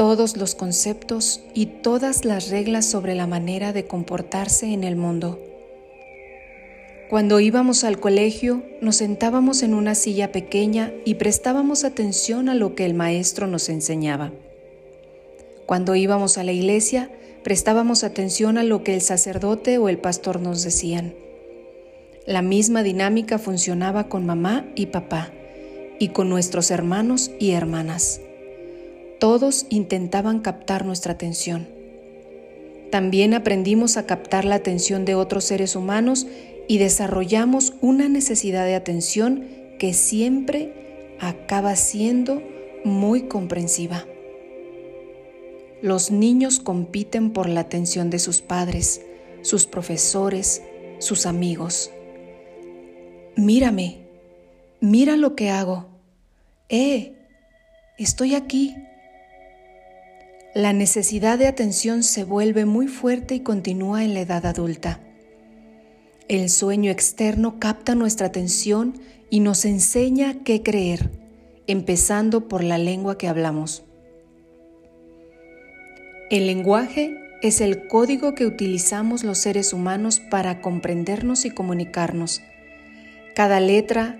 todos 0.00 0.38
los 0.38 0.54
conceptos 0.54 1.42
y 1.52 1.66
todas 1.66 2.24
las 2.24 2.48
reglas 2.48 2.86
sobre 2.86 3.14
la 3.14 3.26
manera 3.26 3.74
de 3.74 3.84
comportarse 3.84 4.72
en 4.72 4.82
el 4.82 4.96
mundo. 4.96 5.38
Cuando 7.10 7.38
íbamos 7.38 7.84
al 7.84 8.00
colegio, 8.00 8.62
nos 8.80 8.96
sentábamos 8.96 9.62
en 9.62 9.74
una 9.74 9.94
silla 9.94 10.32
pequeña 10.32 10.90
y 11.04 11.16
prestábamos 11.16 11.84
atención 11.84 12.48
a 12.48 12.54
lo 12.54 12.74
que 12.74 12.86
el 12.86 12.94
maestro 12.94 13.46
nos 13.46 13.68
enseñaba. 13.68 14.32
Cuando 15.66 15.94
íbamos 15.94 16.38
a 16.38 16.44
la 16.44 16.52
iglesia, 16.52 17.10
prestábamos 17.44 18.02
atención 18.02 18.56
a 18.56 18.64
lo 18.64 18.82
que 18.82 18.94
el 18.94 19.02
sacerdote 19.02 19.76
o 19.76 19.90
el 19.90 19.98
pastor 19.98 20.40
nos 20.40 20.62
decían. 20.62 21.12
La 22.26 22.40
misma 22.40 22.82
dinámica 22.82 23.38
funcionaba 23.38 24.08
con 24.08 24.24
mamá 24.24 24.66
y 24.74 24.86
papá 24.86 25.30
y 25.98 26.08
con 26.08 26.30
nuestros 26.30 26.70
hermanos 26.70 27.30
y 27.38 27.50
hermanas. 27.50 28.22
Todos 29.20 29.66
intentaban 29.68 30.40
captar 30.40 30.86
nuestra 30.86 31.12
atención. 31.12 31.68
También 32.90 33.34
aprendimos 33.34 33.98
a 33.98 34.06
captar 34.06 34.46
la 34.46 34.54
atención 34.54 35.04
de 35.04 35.14
otros 35.14 35.44
seres 35.44 35.76
humanos 35.76 36.26
y 36.68 36.78
desarrollamos 36.78 37.74
una 37.82 38.08
necesidad 38.08 38.64
de 38.64 38.74
atención 38.74 39.46
que 39.78 39.92
siempre 39.92 41.16
acaba 41.20 41.76
siendo 41.76 42.42
muy 42.82 43.28
comprensiva. 43.28 44.06
Los 45.82 46.10
niños 46.10 46.58
compiten 46.58 47.32
por 47.34 47.46
la 47.46 47.60
atención 47.60 48.08
de 48.08 48.20
sus 48.20 48.40
padres, 48.40 49.02
sus 49.42 49.66
profesores, 49.66 50.62
sus 50.98 51.26
amigos. 51.26 51.90
Mírame, 53.36 53.98
mira 54.80 55.18
lo 55.18 55.36
que 55.36 55.50
hago. 55.50 55.88
¡Eh! 56.70 57.12
Estoy 57.98 58.34
aquí. 58.34 58.74
La 60.54 60.72
necesidad 60.72 61.38
de 61.38 61.46
atención 61.46 62.02
se 62.02 62.24
vuelve 62.24 62.64
muy 62.64 62.88
fuerte 62.88 63.36
y 63.36 63.40
continúa 63.40 64.02
en 64.02 64.14
la 64.14 64.20
edad 64.20 64.46
adulta. 64.46 64.98
El 66.26 66.50
sueño 66.50 66.90
externo 66.90 67.60
capta 67.60 67.94
nuestra 67.94 68.26
atención 68.26 69.00
y 69.30 69.38
nos 69.38 69.64
enseña 69.64 70.42
qué 70.42 70.64
creer, 70.64 71.08
empezando 71.68 72.48
por 72.48 72.64
la 72.64 72.78
lengua 72.78 73.16
que 73.16 73.28
hablamos. 73.28 73.84
El 76.30 76.48
lenguaje 76.48 77.16
es 77.42 77.60
el 77.60 77.86
código 77.86 78.34
que 78.34 78.46
utilizamos 78.46 79.22
los 79.22 79.38
seres 79.38 79.72
humanos 79.72 80.18
para 80.18 80.60
comprendernos 80.60 81.44
y 81.44 81.50
comunicarnos. 81.50 82.42
Cada 83.36 83.60
letra, 83.60 84.18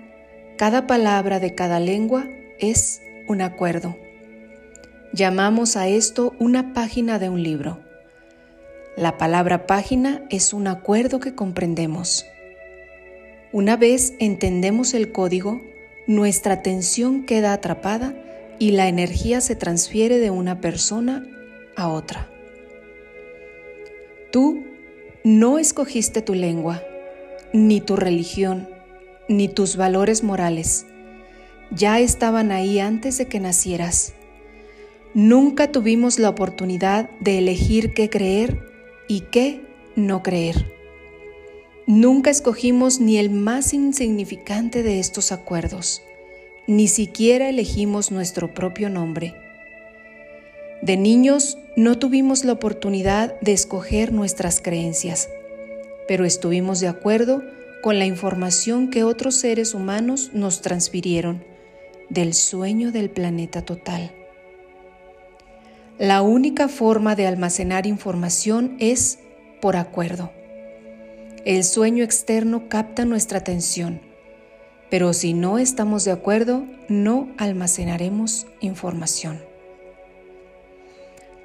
cada 0.57 0.87
palabra 0.87 1.41
de 1.41 1.55
cada 1.55 1.81
lengua 1.81 2.29
es 2.57 3.01
un 3.27 3.41
acuerdo. 3.41 3.97
Llamamos 5.13 5.75
a 5.75 5.89
esto 5.89 6.33
una 6.39 6.71
página 6.71 7.19
de 7.19 7.27
un 7.27 7.43
libro. 7.43 7.79
La 8.95 9.17
palabra 9.17 9.67
página 9.67 10.23
es 10.29 10.53
un 10.53 10.67
acuerdo 10.67 11.19
que 11.19 11.35
comprendemos. 11.35 12.25
Una 13.51 13.75
vez 13.75 14.13
entendemos 14.19 14.93
el 14.93 15.11
código, 15.11 15.59
nuestra 16.07 16.53
atención 16.53 17.25
queda 17.25 17.51
atrapada 17.51 18.15
y 18.57 18.71
la 18.71 18.87
energía 18.87 19.41
se 19.41 19.57
transfiere 19.57 20.17
de 20.17 20.29
una 20.29 20.61
persona 20.61 21.27
a 21.75 21.89
otra. 21.89 22.29
Tú 24.31 24.63
no 25.25 25.59
escogiste 25.59 26.21
tu 26.21 26.35
lengua, 26.35 26.81
ni 27.51 27.81
tu 27.81 27.97
religión, 27.97 28.69
ni 29.27 29.49
tus 29.49 29.75
valores 29.75 30.23
morales. 30.23 30.85
Ya 31.69 31.99
estaban 31.99 32.53
ahí 32.53 32.79
antes 32.79 33.17
de 33.17 33.25
que 33.25 33.41
nacieras. 33.41 34.13
Nunca 35.13 35.73
tuvimos 35.73 36.19
la 36.19 36.29
oportunidad 36.29 37.09
de 37.19 37.37
elegir 37.37 37.93
qué 37.93 38.09
creer 38.09 38.59
y 39.09 39.21
qué 39.21 39.61
no 39.97 40.23
creer. 40.23 40.71
Nunca 41.85 42.29
escogimos 42.29 43.01
ni 43.01 43.17
el 43.17 43.29
más 43.29 43.73
insignificante 43.73 44.83
de 44.83 44.99
estos 44.99 45.33
acuerdos, 45.33 46.01
ni 46.65 46.87
siquiera 46.87 47.49
elegimos 47.49 48.09
nuestro 48.09 48.53
propio 48.53 48.89
nombre. 48.89 49.35
De 50.81 50.95
niños 50.95 51.57
no 51.75 51.97
tuvimos 51.97 52.45
la 52.45 52.53
oportunidad 52.53 53.37
de 53.41 53.51
escoger 53.51 54.13
nuestras 54.13 54.61
creencias, 54.61 55.29
pero 56.07 56.23
estuvimos 56.23 56.79
de 56.79 56.87
acuerdo 56.87 57.43
con 57.83 57.99
la 57.99 58.05
información 58.05 58.89
que 58.89 59.03
otros 59.03 59.35
seres 59.35 59.73
humanos 59.73 60.31
nos 60.33 60.61
transfirieron 60.61 61.43
del 62.09 62.33
sueño 62.33 62.93
del 62.93 63.09
planeta 63.09 63.63
total. 63.63 64.13
La 66.01 66.23
única 66.23 66.67
forma 66.67 67.15
de 67.15 67.27
almacenar 67.27 67.85
información 67.85 68.75
es 68.79 69.19
por 69.61 69.75
acuerdo. 69.75 70.31
El 71.45 71.63
sueño 71.63 72.03
externo 72.03 72.67
capta 72.69 73.05
nuestra 73.05 73.37
atención, 73.37 74.01
pero 74.89 75.13
si 75.13 75.35
no 75.35 75.59
estamos 75.59 76.03
de 76.03 76.09
acuerdo, 76.09 76.65
no 76.89 77.29
almacenaremos 77.37 78.47
información. 78.61 79.43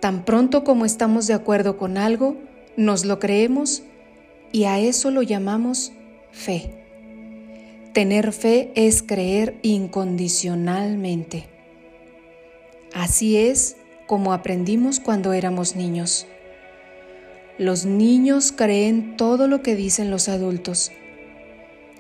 Tan 0.01 0.25
pronto 0.25 0.64
como 0.64 0.87
estamos 0.87 1.27
de 1.27 1.35
acuerdo 1.35 1.77
con 1.77 1.99
algo, 1.99 2.38
nos 2.79 3.05
lo 3.05 3.19
creemos 3.19 3.83
y 4.53 4.64
a 4.64 4.79
eso 4.79 5.11
lo 5.11 5.21
llamamos 5.21 5.92
fe. 6.33 6.71
Tener 7.92 8.33
fe 8.33 8.73
es 8.75 9.03
creer 9.03 9.59
incondicionalmente. 9.61 11.45
Así 12.95 13.37
es 13.37 13.77
como 14.07 14.33
aprendimos 14.33 15.01
cuando 15.01 15.33
éramos 15.33 15.77
niños. 15.77 16.27
Los 17.59 17.87
niños 17.87 18.53
creen 18.53 19.16
todo 19.16 19.49
lo 19.49 19.62
que 19.62 19.77
dicen 19.77 20.11
los 20.11 20.29
adultos. 20.29 20.92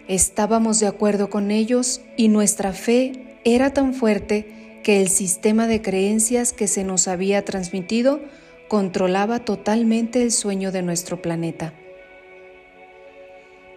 Estábamos 0.08 0.80
de 0.80 0.86
acuerdo 0.86 1.30
con 1.30 1.50
ellos 1.50 2.02
y 2.16 2.28
nuestra 2.28 2.72
fe 2.72 3.38
era 3.44 3.72
tan 3.72 3.94
fuerte 3.94 4.80
que 4.82 5.00
el 5.00 5.08
sistema 5.08 5.66
de 5.66 5.82
creencias 5.82 6.52
que 6.52 6.68
se 6.68 6.84
nos 6.84 7.08
había 7.08 7.44
transmitido 7.44 8.20
controlaba 8.68 9.40
totalmente 9.40 10.22
el 10.22 10.30
sueño 10.30 10.72
de 10.72 10.82
nuestro 10.82 11.22
planeta. 11.22 11.72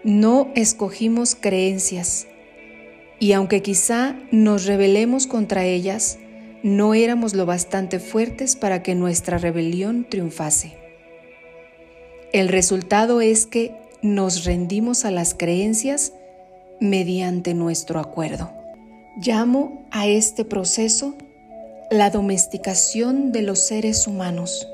No 0.03 0.51
escogimos 0.55 1.35
creencias 1.35 2.27
y 3.19 3.33
aunque 3.33 3.61
quizá 3.61 4.15
nos 4.31 4.65
rebelemos 4.65 5.27
contra 5.27 5.65
ellas, 5.65 6.19
no 6.63 6.93
éramos 6.93 7.33
lo 7.33 7.45
bastante 7.45 7.99
fuertes 7.99 8.55
para 8.55 8.83
que 8.83 8.95
nuestra 8.95 9.37
rebelión 9.37 10.05
triunfase. 10.09 10.73
El 12.31 12.47
resultado 12.47 13.21
es 13.21 13.45
que 13.45 13.75
nos 14.01 14.45
rendimos 14.45 15.05
a 15.05 15.11
las 15.11 15.33
creencias 15.33 16.13
mediante 16.79 17.53
nuestro 17.53 17.99
acuerdo. 17.99 18.51
Llamo 19.17 19.87
a 19.91 20.07
este 20.07 20.45
proceso 20.45 21.15
la 21.91 22.09
domesticación 22.09 23.31
de 23.31 23.41
los 23.41 23.59
seres 23.59 24.05
humanos. 24.05 24.67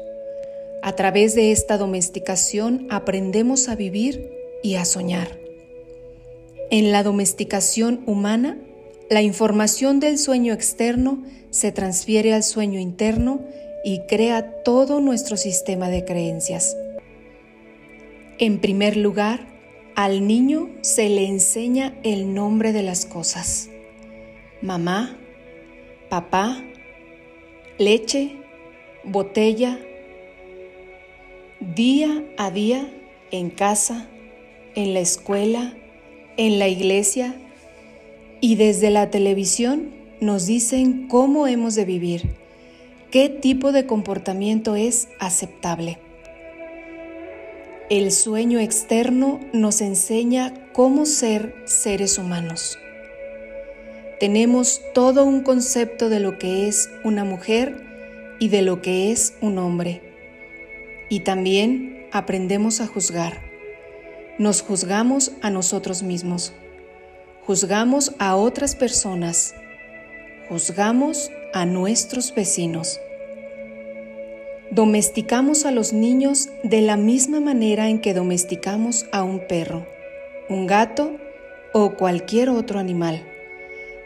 A 0.84 0.94
través 0.94 1.34
de 1.34 1.52
esta 1.52 1.78
domesticación 1.78 2.88
aprendemos 2.90 3.70
a 3.70 3.76
vivir 3.76 4.30
y 4.62 4.76
a 4.76 4.86
soñar. 4.86 5.40
En 6.70 6.92
la 6.92 7.04
domesticación 7.04 8.04
humana, 8.06 8.58
la 9.10 9.22
información 9.22 10.00
del 10.00 10.18
sueño 10.18 10.54
externo 10.54 11.24
se 11.50 11.72
transfiere 11.72 12.34
al 12.34 12.44
sueño 12.44 12.80
interno 12.80 13.42
y 13.84 14.02
crea 14.08 14.64
todo 14.64 15.00
nuestro 15.00 15.38
sistema 15.38 15.90
de 15.90 16.06
creencias. 16.06 16.76
En 18.40 18.60
primer 18.60 18.98
lugar, 18.98 19.48
al 19.96 20.28
niño 20.28 20.70
se 20.82 21.08
le 21.10 21.28
enseña 21.28 21.96
el 22.04 22.34
nombre 22.34 22.74
de 22.74 22.84
las 22.84 23.06
cosas 23.06 23.70
mamá, 24.66 25.16
papá, 26.10 26.64
leche, 27.78 28.36
botella, 29.04 29.80
día 31.60 32.24
a 32.38 32.50
día 32.50 32.90
en 33.32 33.52
casa, 33.52 34.08
en 34.74 34.94
la 34.94 35.02
escuela, 35.02 35.76
en 36.38 36.58
la 36.58 36.68
iglesia 36.68 37.36
y 38.46 38.56
desde 38.56 38.90
la 38.90 39.10
televisión 39.10 39.90
nos 40.22 40.46
dicen 40.46 41.08
cómo 41.08 41.48
hemos 41.48 41.76
de 41.76 41.86
vivir, 41.86 42.30
qué 43.12 43.30
tipo 43.30 43.72
de 43.72 43.86
comportamiento 43.86 44.76
es 44.76 45.08
aceptable. 45.20 46.00
El 47.90 48.12
sueño 48.12 48.60
externo 48.60 49.40
nos 49.54 49.82
enseña 49.82 50.54
cómo 50.74 51.06
ser 51.06 51.56
seres 51.66 52.18
humanos 52.18 52.78
tenemos 54.20 54.82
todo 54.94 55.26
un 55.26 55.42
concepto 55.42 56.10
de 56.10 56.20
lo 56.20 56.40
que 56.40 56.68
es 56.68 56.90
una 57.04 57.26
mujer 57.26 57.84
y 58.40 58.48
de 58.48 58.62
lo 58.62 58.82
que 58.82 59.12
es 59.12 59.36
un 59.42 59.58
hombre. 59.58 60.02
Y 61.10 61.22
también 61.22 62.08
aprendemos 62.12 62.80
a 62.80 62.88
juzgar. 62.88 63.42
Nos 64.40 64.62
juzgamos 64.62 65.34
a 65.42 65.50
nosotros 65.50 66.02
mismos. 66.02 66.54
Juzgamos 67.46 68.16
a 68.18 68.36
otras 68.36 68.76
personas. 68.76 69.54
Juzgamos 70.50 71.30
a 71.54 71.68
nuestros 71.68 72.34
vecinos. 72.34 73.00
Domesticamos 74.72 75.68
a 75.68 75.72
los 75.72 75.94
niños 75.94 76.50
de 76.64 76.82
la 76.82 76.98
misma 76.98 77.42
manera 77.42 77.88
en 77.88 78.00
que 78.00 78.16
domesticamos 78.16 79.06
a 79.12 79.22
un 79.22 79.46
perro, 79.46 79.86
un 80.50 80.66
gato 80.66 81.18
o 81.72 81.94
cualquier 81.94 82.50
otro 82.50 82.80
animal. 82.80 83.24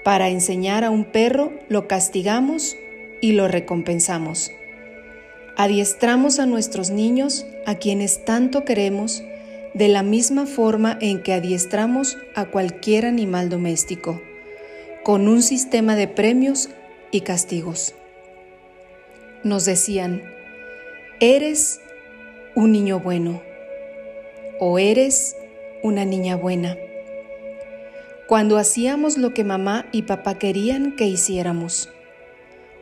Para 0.03 0.27
enseñar 0.27 0.83
a 0.83 0.89
un 0.89 1.05
perro 1.05 1.53
lo 1.69 1.87
castigamos 1.87 2.75
y 3.21 3.31
lo 3.31 3.47
recompensamos. 3.47 4.51
Adiestramos 5.55 6.39
a 6.39 6.45
nuestros 6.45 6.89
niños, 6.89 7.45
a 7.65 7.75
quienes 7.75 8.25
tanto 8.25 8.65
queremos, 8.65 9.23
de 9.73 9.87
la 9.87 10.03
misma 10.03 10.45
forma 10.45 10.97
en 10.99 11.21
que 11.21 11.33
adiestramos 11.33 12.17
a 12.35 12.45
cualquier 12.45 13.05
animal 13.05 13.49
doméstico, 13.49 14.21
con 15.03 15.27
un 15.27 15.41
sistema 15.41 15.95
de 15.95 16.07
premios 16.07 16.69
y 17.11 17.21
castigos. 17.21 17.95
Nos 19.43 19.65
decían, 19.65 20.23
eres 21.19 21.81
un 22.55 22.71
niño 22.71 22.99
bueno 22.99 23.41
o 24.59 24.79
eres 24.79 25.35
una 25.81 26.03
niña 26.05 26.35
buena. 26.35 26.77
Cuando 28.27 28.57
hacíamos 28.57 29.17
lo 29.17 29.33
que 29.33 29.43
mamá 29.43 29.87
y 29.91 30.03
papá 30.03 30.37
querían 30.37 30.95
que 30.95 31.07
hiciéramos. 31.07 31.89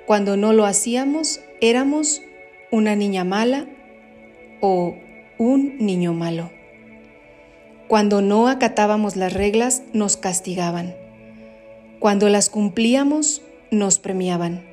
Cuando 0.06 0.36
no 0.36 0.52
lo 0.52 0.66
hacíamos, 0.66 1.42
éramos 1.62 2.22
una 2.72 2.96
niña 2.96 3.24
mala 3.24 3.68
o 4.62 4.98
un 5.38 5.78
niño 5.78 6.14
malo. 6.14 6.57
Cuando 7.88 8.22
no 8.22 8.50
acatábamos 8.50 9.16
las 9.16 9.32
reglas, 9.32 9.82
nos 9.94 10.18
castigaban. 10.18 10.96
Cuando 12.00 12.28
las 12.28 12.50
cumplíamos, 12.50 13.42
nos 13.72 13.98
premiaban. 13.98 14.66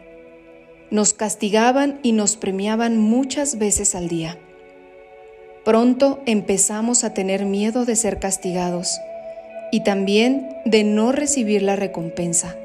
Nos 0.90 1.14
castigaban 1.14 2.00
y 2.02 2.10
nos 2.10 2.36
premiaban 2.36 2.98
muchas 2.98 3.56
veces 3.58 3.94
al 3.94 4.08
día. 4.08 4.36
Pronto 5.64 6.22
empezamos 6.26 7.04
a 7.04 7.14
tener 7.14 7.44
miedo 7.44 7.84
de 7.84 7.94
ser 7.94 8.18
castigados 8.18 8.98
y 9.70 9.84
también 9.84 10.48
de 10.64 10.82
no 10.82 11.12
recibir 11.12 11.62
la 11.62 11.76
recompensa, 11.76 12.56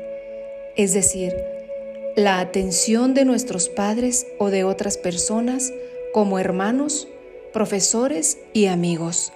es 0.75 0.93
decir, 0.93 1.33
la 2.15 2.39
atención 2.39 3.13
de 3.13 3.23
nuestros 3.23 3.69
padres 3.69 4.25
o 4.39 4.49
de 4.49 4.63
otras 4.63 4.97
personas 4.97 5.71
como 6.11 6.39
hermanos, 6.39 7.07
profesores 7.53 8.39
y 8.51 8.65
amigos. 8.65 9.31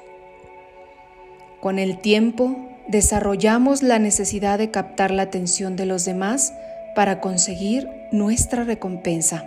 Con 1.63 1.79
el 1.79 1.97
tiempo, 1.97 2.57
desarrollamos 2.89 3.83
la 3.83 3.97
necesidad 3.97 4.57
de 4.57 4.69
captar 4.69 5.11
la 5.11 5.21
atención 5.21 5.77
de 5.77 5.85
los 5.85 6.03
demás 6.03 6.53
para 6.93 7.21
conseguir 7.21 7.87
nuestra 8.11 8.65
recompensa. 8.65 9.45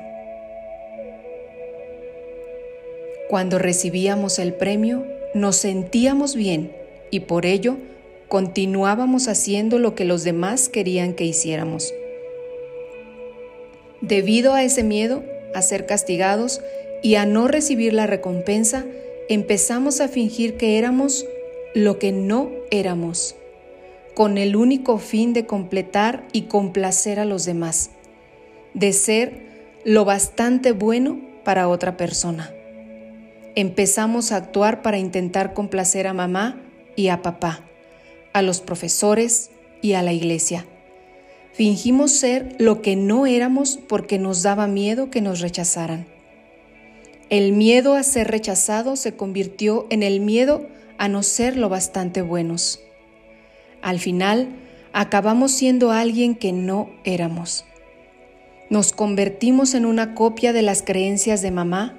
Cuando 3.29 3.59
recibíamos 3.59 4.38
el 4.38 4.55
premio, 4.55 5.05
nos 5.35 5.57
sentíamos 5.57 6.37
bien 6.37 6.72
y 7.11 7.20
por 7.20 7.44
ello 7.44 7.76
continuábamos 8.29 9.29
haciendo 9.29 9.79
lo 9.79 9.94
que 9.94 10.07
los 10.07 10.24
demás 10.24 10.70
querían 10.70 11.12
que 11.12 11.24
hiciéramos. 11.24 11.92
Debido 14.00 14.55
a 14.55 14.62
ese 14.62 14.85
miedo 14.85 15.22
a 15.55 15.61
ser 15.61 15.85
castigados 15.85 16.62
y 17.02 17.16
a 17.16 17.26
no 17.26 17.46
recibir 17.46 17.92
la 17.92 18.07
recompensa, 18.07 18.87
empezamos 19.29 20.00
a 20.00 20.09
fingir 20.09 20.57
que 20.57 20.79
éramos 20.79 21.26
lo 21.76 21.98
que 21.98 22.10
no 22.10 22.48
éramos, 22.70 23.36
con 24.14 24.38
el 24.38 24.56
único 24.56 24.96
fin 24.96 25.34
de 25.34 25.44
completar 25.44 26.26
y 26.32 26.44
complacer 26.44 27.20
a 27.20 27.26
los 27.26 27.44
demás, 27.44 27.90
de 28.72 28.94
ser 28.94 29.42
lo 29.84 30.06
bastante 30.06 30.72
bueno 30.72 31.20
para 31.44 31.68
otra 31.68 31.98
persona. 31.98 32.50
Empezamos 33.56 34.32
a 34.32 34.36
actuar 34.36 34.80
para 34.80 34.96
intentar 34.96 35.52
complacer 35.52 36.06
a 36.06 36.14
mamá 36.14 36.62
y 36.96 37.08
a 37.08 37.20
papá, 37.20 37.60
a 38.32 38.40
los 38.40 38.62
profesores 38.62 39.50
y 39.82 39.92
a 39.92 40.02
la 40.02 40.14
iglesia. 40.14 40.64
Fingimos 41.52 42.10
ser 42.10 42.56
lo 42.58 42.80
que 42.80 42.96
no 42.96 43.26
éramos 43.26 43.78
porque 43.86 44.18
nos 44.18 44.42
daba 44.42 44.66
miedo 44.66 45.10
que 45.10 45.20
nos 45.20 45.40
rechazaran. 45.40 46.06
El 47.28 47.52
miedo 47.52 47.92
a 47.92 48.02
ser 48.02 48.28
rechazado 48.28 48.96
se 48.96 49.14
convirtió 49.14 49.86
en 49.90 50.02
el 50.02 50.20
miedo 50.20 50.74
a 50.98 51.09
no 51.09 51.22
ser 51.22 51.56
lo 51.56 51.68
bastante 51.68 52.22
buenos. 52.22 52.80
Al 53.82 53.98
final, 53.98 54.48
acabamos 54.92 55.52
siendo 55.52 55.92
alguien 55.92 56.35
que 56.35 56.52
no 56.52 56.90
éramos. 57.04 57.64
Nos 58.70 58.92
convertimos 58.92 59.74
en 59.74 59.87
una 59.87 60.14
copia 60.14 60.52
de 60.52 60.62
las 60.62 60.82
creencias 60.82 61.42
de 61.42 61.50
mamá, 61.50 61.98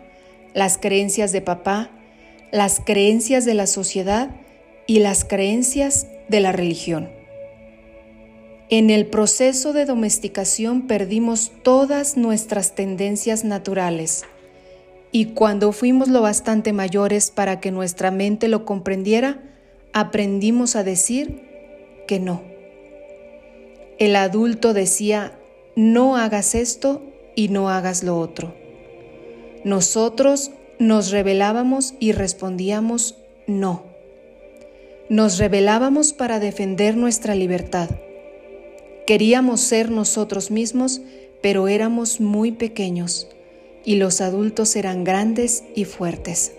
las 0.53 0.77
creencias 0.77 1.31
de 1.31 1.41
papá, 1.41 1.91
las 2.51 2.81
creencias 2.83 3.45
de 3.45 3.53
la 3.53 3.67
sociedad 3.67 4.31
y 4.86 4.99
las 4.99 5.23
creencias 5.23 6.07
de 6.27 6.39
la 6.39 6.51
religión. 6.51 7.10
En 8.69 8.89
el 8.89 9.05
proceso 9.05 9.71
de 9.71 9.86
domesticación 9.86 10.88
perdimos 10.88 11.51
todas 11.63 12.17
nuestras 12.17 12.75
tendencias 12.75 13.45
naturales 13.45 14.25
y 15.17 15.25
cuando 15.25 15.71
fuimos 15.71 16.10
lo 16.10 16.21
bastante 16.21 16.73
mayores 16.73 17.32
para 17.32 17.60
que 17.60 17.71
nuestra 17.71 18.12
mente 18.12 18.47
lo 18.47 18.65
comprendiera, 18.65 19.41
aprendimos 19.91 20.75
a 20.75 20.84
decir 20.84 21.41
que 22.08 22.19
no. 22.19 22.43
El 23.97 24.15
adulto 24.15 24.75
decía, 24.75 25.36
no 25.75 26.17
hagas 26.17 26.53
esto 26.53 27.01
y 27.36 27.47
no 27.47 27.71
hagas 27.71 28.03
lo 28.03 28.19
otro. 28.19 28.53
Nosotros 29.63 30.51
nos 30.77 31.10
rebelábamos 31.10 31.95
y 31.99 32.12
respondíamos 32.12 33.17
no. 33.47 33.86
Nos 35.10 35.39
rebelábamos 35.39 36.13
para 36.13 36.39
defender 36.39 36.95
nuestra 36.95 37.34
libertad. 37.34 37.89
Queríamos 39.08 39.62
ser 39.62 39.89
nosotros 39.89 40.51
mismos, 40.51 41.01
pero 41.41 41.67
éramos 41.67 42.21
muy 42.21 42.51
pequeños 42.51 43.30
y 43.88 43.95
los 43.95 44.19
adultos 44.19 44.76
eran 44.76 45.06
grandes 45.06 45.63
y 45.73 45.86
fuertes. 45.86 46.52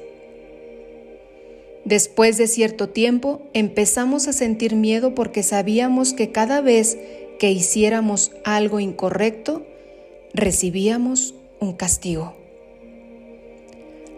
Después 1.84 2.38
de 2.38 2.46
cierto 2.46 2.88
tiempo 2.88 3.42
empezamos 3.52 4.26
a 4.28 4.32
sentir 4.32 4.74
miedo 4.74 5.14
porque 5.14 5.42
sabíamos 5.42 6.14
que 6.14 6.32
cada 6.32 6.62
vez 6.62 6.96
que 7.38 7.50
hiciéramos 7.50 8.32
algo 8.44 8.80
incorrecto, 8.80 9.66
recibíamos 10.32 11.34
un 11.60 11.74
castigo. 11.74 12.34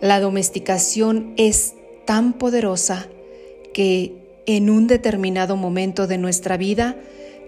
La 0.01 0.21
domesticación 0.21 1.35
es 1.37 1.75
tan 2.05 2.35
poderosa 2.35 3.09
que 3.75 4.13
en 4.47 4.71
un 4.71 4.87
determinado 4.87 5.57
momento 5.57 6.07
de 6.07 6.17
nuestra 6.17 6.57
vida 6.57 6.97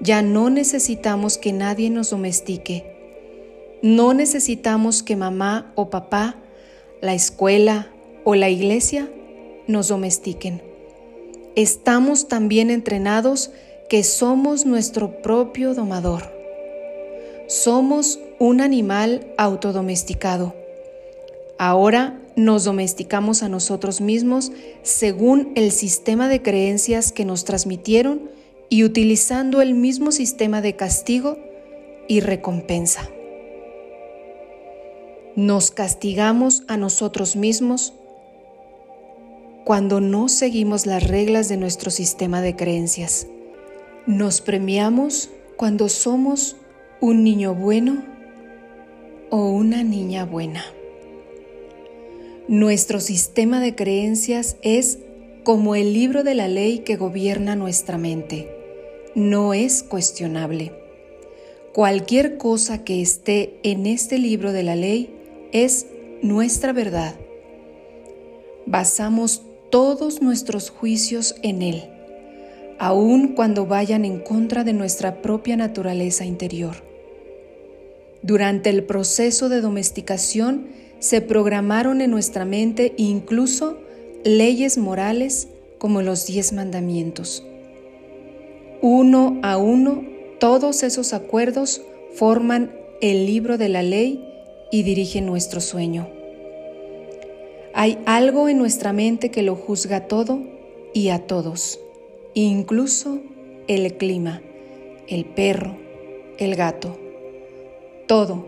ya 0.01 0.23
no 0.23 0.51
necesitamos 0.51 1.39
que 1.39 1.53
nadie 1.53 1.89
nos 1.89 2.11
domestique 2.11 2.92
no 3.83 4.15
necesitamos 4.15 5.03
que 5.03 5.17
mamá 5.17 5.73
o 5.75 5.91
papá, 5.91 6.37
la 7.01 7.15
escuela 7.15 7.91
o 8.25 8.37
la 8.37 8.49
iglesia 8.49 9.11
nos 9.67 9.89
domestiquen. 9.89 10.63
Estamos 11.57 12.29
también 12.29 12.71
entrenados 12.71 13.51
que 13.89 14.05
somos 14.05 14.65
nuestro 14.65 15.21
propio 15.21 15.75
domador. 15.75 16.23
Somos 17.49 18.21
un 18.39 18.61
animal 18.61 19.27
autodomesticado. 19.37 20.55
Ahora 21.59 22.19
nos 22.37 22.65
domesticamos 22.65 23.43
a 23.43 23.49
nosotros 23.49 24.01
mismos 24.01 24.53
según 24.83 25.53
el 25.57 25.73
sistema 25.73 26.29
de 26.29 26.41
creencias 26.41 27.13
que 27.13 27.25
nos 27.25 27.45
transmitieron 27.45 28.31
y 28.69 28.85
utilizando 28.85 29.61
el 29.61 29.75
mismo 29.75 30.13
sistema 30.13 30.63
de 30.63 30.77
castigo 30.77 31.37
y 32.09 32.21
recompensa. 32.21 33.11
Nos 35.37 35.71
castigamos 35.71 36.63
a 36.69 36.77
nosotros 36.77 37.37
mismos 37.37 37.95
cuando 39.65 39.99
no 40.03 40.29
seguimos 40.29 40.85
las 40.85 41.09
reglas 41.09 41.49
de 41.49 41.57
nuestro 41.57 41.91
sistema 41.91 42.43
de 42.43 42.55
creencias. 42.55 43.27
Nos 44.07 44.43
premiamos 44.43 45.31
cuando 45.57 45.89
somos 45.89 46.57
un 47.01 47.25
niño 47.25 47.55
bueno 47.55 48.05
o 49.31 49.49
una 49.49 49.83
niña 49.83 50.27
buena. 50.27 50.67
Nuestro 52.47 53.01
sistema 53.01 53.59
de 53.63 53.75
creencias 53.75 54.57
es 54.61 54.99
como 55.45 55.75
el 55.77 55.95
libro 55.95 56.25
de 56.25 56.35
la 56.35 56.49
ley 56.49 56.81
que 56.81 56.97
gobierna 56.97 57.57
nuestra 57.57 57.97
mente. 57.97 58.51
No 59.15 59.55
es 59.55 59.83
cuestionable. 59.83 60.73
Cualquier 61.73 62.37
cosa 62.37 62.85
que 62.85 63.01
esté 63.01 63.59
en 63.63 63.87
este 63.87 64.19
libro 64.19 64.53
de 64.53 64.63
la 64.63 64.77
ley 64.77 65.22
es 65.53 65.87
nuestra 66.23 66.73
verdad. 66.73 67.15
Basamos 68.67 69.43
todos 69.71 70.23
nuestros 70.23 70.71
juicios 70.71 71.35
en 71.43 71.63
Él, 71.63 71.85
aun 72.79 73.29
cuando 73.35 73.67
vayan 73.67 74.05
en 74.05 74.21
contra 74.21 74.65
de 74.65 74.73
nuestra 74.73 75.21
propia 75.21 75.57
naturaleza 75.57 76.25
interior. 76.25 76.77
Durante 78.23 78.71
el 78.71 78.85
proceso 78.85 79.49
de 79.49 79.61
domesticación 79.61 80.69
se 81.01 81.21
programaron 81.21 82.01
en 82.01 82.11
nuestra 82.11 82.45
mente 82.45 82.95
incluso 82.97 83.79
leyes 84.25 84.79
morales 84.79 85.49
como 85.79 86.01
los 86.01 86.27
diez 86.27 86.53
mandamientos. 86.53 87.45
Uno 88.81 89.39
a 89.43 89.57
uno, 89.59 90.05
todos 90.39 90.83
esos 90.83 91.13
acuerdos 91.13 91.83
forman 92.15 92.73
el 93.01 93.27
libro 93.27 93.59
de 93.59 93.69
la 93.69 93.83
ley 93.83 94.32
y 94.73 94.83
dirige 94.83 95.21
nuestro 95.21 95.61
sueño. 95.61 96.09
Hay 97.75 97.99
algo 98.07 98.49
en 98.49 98.59
nuestra 98.59 98.93
mente 98.93 99.31
que 99.31 99.43
lo 99.43 99.55
juzga 99.55 100.09
todo 100.09 100.41
y 100.93 101.11
a 101.11 101.21
todos, 101.27 101.79
incluso 102.35 103.21
el 103.69 103.97
clima, 103.97 104.43
el 105.07 105.27
perro, 105.27 105.77
el 106.39 106.57
gato, 106.57 106.99
todo. 108.09 108.47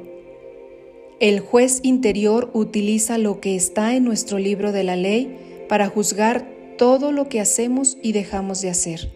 El 1.20 1.40
juez 1.40 1.80
interior 1.82 2.50
utiliza 2.54 3.18
lo 3.18 3.40
que 3.40 3.54
está 3.54 3.94
en 3.94 4.04
nuestro 4.04 4.38
libro 4.38 4.72
de 4.72 4.82
la 4.82 4.96
ley 4.96 5.64
para 5.68 5.88
juzgar 5.88 6.48
todo 6.76 7.12
lo 7.12 7.28
que 7.28 7.40
hacemos 7.40 7.98
y 8.02 8.12
dejamos 8.12 8.62
de 8.62 8.70
hacer, 8.70 9.10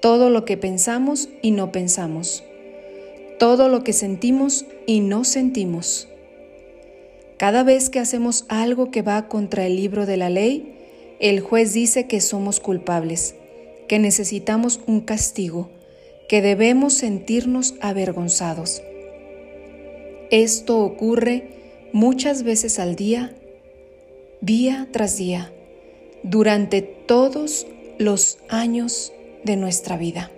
todo 0.00 0.28
lo 0.28 0.44
que 0.44 0.56
pensamos 0.56 1.30
y 1.40 1.50
no 1.50 1.72
pensamos, 1.72 2.44
todo 3.38 3.68
lo 3.68 3.82
que 3.84 3.94
sentimos 3.94 4.66
y 4.86 5.00
no 5.00 5.24
sentimos. 5.24 6.08
Cada 7.36 7.64
vez 7.64 7.90
que 7.90 7.98
hacemos 7.98 8.46
algo 8.48 8.90
que 8.90 9.02
va 9.02 9.28
contra 9.28 9.66
el 9.66 9.76
libro 9.76 10.06
de 10.06 10.16
la 10.16 10.30
ley, 10.30 11.16
el 11.20 11.40
juez 11.40 11.74
dice 11.74 12.06
que 12.06 12.20
somos 12.22 12.60
culpables, 12.60 13.34
que 13.88 13.98
necesitamos 13.98 14.80
un 14.86 15.02
castigo, 15.02 15.68
que 16.28 16.40
debemos 16.40 16.94
sentirnos 16.94 17.74
avergonzados. 17.80 18.82
Esto 20.30 20.78
ocurre 20.78 21.88
muchas 21.92 22.42
veces 22.42 22.78
al 22.78 22.96
día, 22.96 23.34
día 24.40 24.88
tras 24.90 25.18
día, 25.18 25.52
durante 26.22 26.80
todos 26.80 27.66
los 27.98 28.38
años 28.48 29.12
de 29.44 29.56
nuestra 29.56 29.98
vida. 29.98 30.30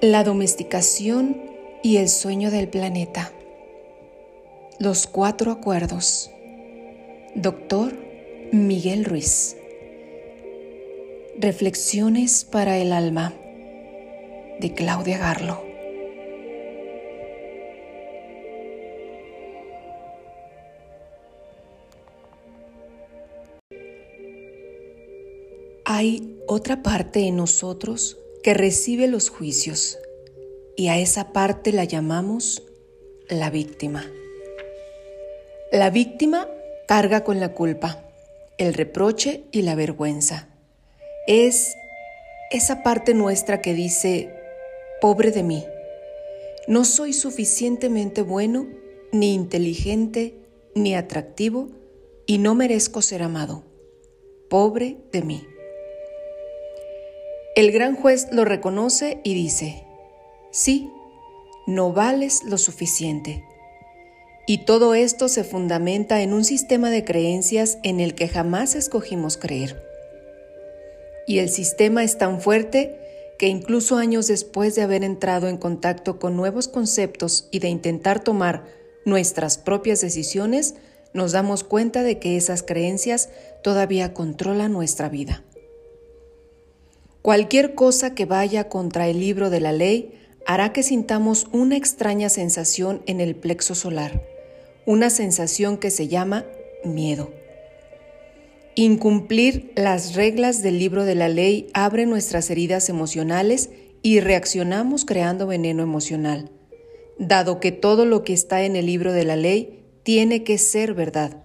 La 0.00 0.24
domesticación 0.24 1.47
y 1.82 1.98
el 1.98 2.08
sueño 2.08 2.50
del 2.50 2.68
planeta. 2.68 3.32
Los 4.78 5.06
cuatro 5.06 5.52
acuerdos. 5.52 6.30
Doctor 7.34 7.94
Miguel 8.52 9.04
Ruiz. 9.04 9.56
Reflexiones 11.38 12.44
para 12.44 12.78
el 12.78 12.92
alma 12.92 13.32
de 14.60 14.74
Claudia 14.74 15.18
Garlo. 15.18 15.62
Hay 25.84 26.38
otra 26.46 26.82
parte 26.82 27.20
en 27.20 27.36
nosotros 27.36 28.18
que 28.42 28.52
recibe 28.52 29.06
los 29.06 29.30
juicios 29.30 29.98
y 30.78 30.86
a 30.86 30.96
esa 30.96 31.32
parte 31.32 31.72
la 31.72 31.82
llamamos 31.82 32.62
la 33.28 33.50
víctima. 33.50 34.06
La 35.72 35.90
víctima 35.90 36.48
carga 36.86 37.24
con 37.24 37.40
la 37.40 37.52
culpa, 37.52 38.04
el 38.58 38.74
reproche 38.74 39.42
y 39.50 39.62
la 39.62 39.74
vergüenza. 39.74 40.46
Es 41.26 41.74
esa 42.52 42.84
parte 42.84 43.12
nuestra 43.12 43.60
que 43.60 43.74
dice, 43.74 44.32
pobre 45.00 45.32
de 45.32 45.42
mí, 45.42 45.64
no 46.68 46.84
soy 46.84 47.12
suficientemente 47.12 48.22
bueno, 48.22 48.68
ni 49.10 49.34
inteligente, 49.34 50.36
ni 50.76 50.94
atractivo, 50.94 51.70
y 52.24 52.38
no 52.38 52.54
merezco 52.54 53.02
ser 53.02 53.24
amado. 53.24 53.64
Pobre 54.48 54.98
de 55.10 55.22
mí. 55.22 55.44
El 57.56 57.72
gran 57.72 57.96
juez 57.96 58.28
lo 58.30 58.44
reconoce 58.44 59.20
y 59.24 59.34
dice, 59.34 59.87
Sí, 60.58 60.90
no 61.68 61.92
vales 61.92 62.42
lo 62.42 62.58
suficiente. 62.58 63.44
Y 64.44 64.64
todo 64.64 64.94
esto 64.96 65.28
se 65.28 65.44
fundamenta 65.44 66.20
en 66.20 66.32
un 66.32 66.44
sistema 66.44 66.90
de 66.90 67.04
creencias 67.04 67.78
en 67.84 68.00
el 68.00 68.16
que 68.16 68.26
jamás 68.26 68.74
escogimos 68.74 69.36
creer. 69.36 69.80
Y 71.28 71.38
el 71.38 71.48
sistema 71.48 72.02
es 72.02 72.18
tan 72.18 72.40
fuerte 72.40 72.98
que 73.38 73.46
incluso 73.46 73.98
años 73.98 74.26
después 74.26 74.74
de 74.74 74.82
haber 74.82 75.04
entrado 75.04 75.46
en 75.46 75.58
contacto 75.58 76.18
con 76.18 76.34
nuevos 76.34 76.66
conceptos 76.66 77.46
y 77.52 77.60
de 77.60 77.68
intentar 77.68 78.18
tomar 78.24 78.64
nuestras 79.04 79.58
propias 79.58 80.00
decisiones, 80.00 80.74
nos 81.12 81.30
damos 81.30 81.62
cuenta 81.62 82.02
de 82.02 82.18
que 82.18 82.36
esas 82.36 82.64
creencias 82.64 83.28
todavía 83.62 84.12
controlan 84.12 84.72
nuestra 84.72 85.08
vida. 85.08 85.44
Cualquier 87.22 87.76
cosa 87.76 88.16
que 88.16 88.24
vaya 88.24 88.68
contra 88.68 89.06
el 89.06 89.20
libro 89.20 89.50
de 89.50 89.60
la 89.60 89.70
ley 89.70 90.18
hará 90.48 90.72
que 90.72 90.82
sintamos 90.82 91.46
una 91.52 91.76
extraña 91.76 92.30
sensación 92.30 93.02
en 93.04 93.20
el 93.20 93.36
plexo 93.36 93.74
solar, 93.74 94.22
una 94.86 95.10
sensación 95.10 95.76
que 95.76 95.90
se 95.90 96.08
llama 96.08 96.46
miedo. 96.86 97.30
Incumplir 98.74 99.70
las 99.76 100.14
reglas 100.14 100.62
del 100.62 100.78
libro 100.78 101.04
de 101.04 101.14
la 101.14 101.28
ley 101.28 101.68
abre 101.74 102.06
nuestras 102.06 102.48
heridas 102.48 102.88
emocionales 102.88 103.68
y 104.00 104.20
reaccionamos 104.20 105.04
creando 105.04 105.46
veneno 105.46 105.82
emocional, 105.82 106.50
dado 107.18 107.60
que 107.60 107.70
todo 107.70 108.06
lo 108.06 108.24
que 108.24 108.32
está 108.32 108.64
en 108.64 108.74
el 108.74 108.86
libro 108.86 109.12
de 109.12 109.24
la 109.26 109.36
ley 109.36 109.84
tiene 110.02 110.44
que 110.44 110.56
ser 110.56 110.94
verdad. 110.94 111.42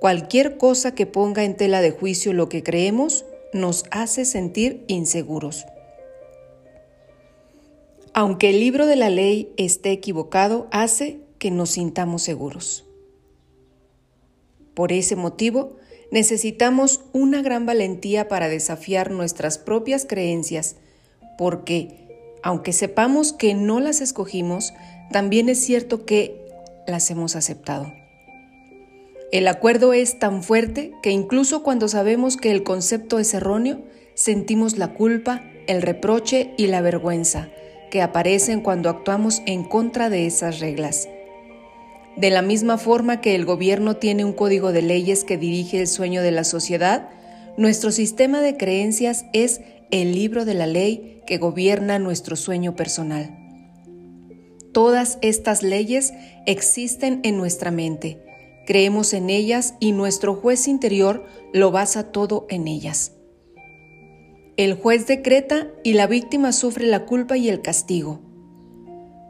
Cualquier 0.00 0.56
cosa 0.56 0.94
que 0.94 1.04
ponga 1.04 1.44
en 1.44 1.54
tela 1.54 1.82
de 1.82 1.90
juicio 1.90 2.32
lo 2.32 2.48
que 2.48 2.62
creemos 2.62 3.26
nos 3.52 3.84
hace 3.90 4.24
sentir 4.24 4.86
inseguros. 4.88 5.66
Aunque 8.18 8.50
el 8.50 8.58
libro 8.58 8.86
de 8.86 8.96
la 8.96 9.10
ley 9.10 9.52
esté 9.56 9.92
equivocado, 9.92 10.66
hace 10.72 11.20
que 11.38 11.52
nos 11.52 11.70
sintamos 11.70 12.20
seguros. 12.20 12.84
Por 14.74 14.90
ese 14.90 15.14
motivo, 15.14 15.76
necesitamos 16.10 17.02
una 17.12 17.42
gran 17.42 17.64
valentía 17.64 18.26
para 18.26 18.48
desafiar 18.48 19.12
nuestras 19.12 19.56
propias 19.56 20.04
creencias, 20.04 20.74
porque, 21.38 22.34
aunque 22.42 22.72
sepamos 22.72 23.32
que 23.32 23.54
no 23.54 23.78
las 23.78 24.00
escogimos, 24.00 24.74
también 25.12 25.48
es 25.48 25.64
cierto 25.64 26.04
que 26.04 26.44
las 26.88 27.12
hemos 27.12 27.36
aceptado. 27.36 27.92
El 29.30 29.46
acuerdo 29.46 29.92
es 29.92 30.18
tan 30.18 30.42
fuerte 30.42 30.90
que 31.04 31.12
incluso 31.12 31.62
cuando 31.62 31.86
sabemos 31.86 32.36
que 32.36 32.50
el 32.50 32.64
concepto 32.64 33.20
es 33.20 33.32
erróneo, 33.32 33.80
sentimos 34.14 34.76
la 34.76 34.92
culpa, 34.94 35.44
el 35.68 35.82
reproche 35.82 36.52
y 36.56 36.66
la 36.66 36.80
vergüenza, 36.80 37.48
que 37.90 38.02
aparecen 38.02 38.60
cuando 38.60 38.88
actuamos 38.88 39.42
en 39.46 39.64
contra 39.64 40.10
de 40.10 40.26
esas 40.26 40.60
reglas. 40.60 41.08
De 42.16 42.30
la 42.30 42.42
misma 42.42 42.78
forma 42.78 43.20
que 43.20 43.34
el 43.34 43.44
gobierno 43.44 43.96
tiene 43.96 44.24
un 44.24 44.32
código 44.32 44.72
de 44.72 44.82
leyes 44.82 45.24
que 45.24 45.38
dirige 45.38 45.80
el 45.80 45.86
sueño 45.86 46.22
de 46.22 46.32
la 46.32 46.44
sociedad, 46.44 47.10
nuestro 47.56 47.92
sistema 47.92 48.40
de 48.40 48.56
creencias 48.56 49.24
es 49.32 49.60
el 49.90 50.12
libro 50.14 50.44
de 50.44 50.54
la 50.54 50.66
ley 50.66 51.22
que 51.26 51.38
gobierna 51.38 51.98
nuestro 51.98 52.36
sueño 52.36 52.74
personal. 52.74 53.36
Todas 54.72 55.18
estas 55.22 55.62
leyes 55.62 56.12
existen 56.46 57.20
en 57.22 57.36
nuestra 57.36 57.70
mente, 57.70 58.22
creemos 58.66 59.12
en 59.14 59.30
ellas 59.30 59.74
y 59.80 59.92
nuestro 59.92 60.34
juez 60.34 60.68
interior 60.68 61.24
lo 61.52 61.70
basa 61.70 62.12
todo 62.12 62.46
en 62.50 62.68
ellas. 62.68 63.12
El 64.58 64.74
juez 64.74 65.06
decreta 65.06 65.68
y 65.84 65.92
la 65.92 66.08
víctima 66.08 66.50
sufre 66.50 66.84
la 66.84 67.06
culpa 67.06 67.36
y 67.36 67.48
el 67.48 67.62
castigo. 67.62 68.18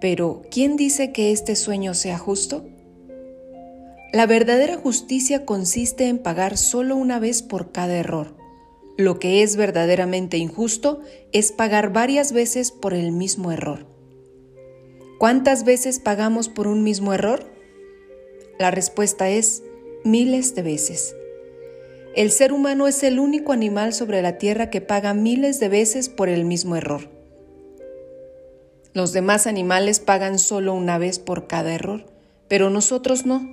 Pero, 0.01 0.41
¿quién 0.51 0.77
dice 0.79 1.12
que 1.12 1.33
este 1.33 1.55
sueño 1.55 1.93
sea 1.93 2.17
justo? 2.17 2.67
La 4.11 4.25
verdadera 4.25 4.79
justicia 4.79 5.45
consiste 5.45 6.09
en 6.09 6.17
pagar 6.17 6.57
solo 6.57 6.97
una 6.97 7.19
vez 7.19 7.43
por 7.43 7.73
cada 7.73 7.99
error. 7.99 8.37
Lo 8.97 9.19
que 9.19 9.43
es 9.43 9.57
verdaderamente 9.57 10.38
injusto 10.38 11.03
es 11.33 11.53
pagar 11.53 11.93
varias 11.93 12.33
veces 12.33 12.73
por 12.73 12.95
el 12.95 13.12
mismo 13.12 13.53
error. 13.53 13.87
¿Cuántas 15.19 15.64
veces 15.64 16.01
pagamos 16.01 16.49
por 16.49 16.67
un 16.67 16.83
mismo 16.83 17.12
error? 17.12 17.45
La 18.59 18.71
respuesta 18.71 19.29
es 19.29 19.62
miles 20.05 20.55
de 20.55 20.62
veces. 20.62 21.18
El 22.19 22.33
ser 22.33 22.53
humano 22.53 22.89
es 22.89 23.05
el 23.05 23.21
único 23.21 23.53
animal 23.53 23.95
sobre 23.95 24.23
la 24.23 24.39
Tierra 24.39 24.71
que 24.71 24.81
paga 24.81 25.15
miles 25.15 25.61
de 25.61 25.69
veces 25.69 26.09
por 26.09 26.29
el 26.29 26.45
mismo 26.45 26.75
error. 26.75 27.09
Los 28.93 29.13
demás 29.13 29.47
animales 29.47 30.01
pagan 30.01 30.41
solo 30.41 30.75
una 30.75 30.99
vez 30.99 31.21
por 31.21 31.47
cada 31.47 31.73
error, 31.73 32.07
pero 32.49 32.71
nosotros 32.71 33.25
no. 33.25 33.49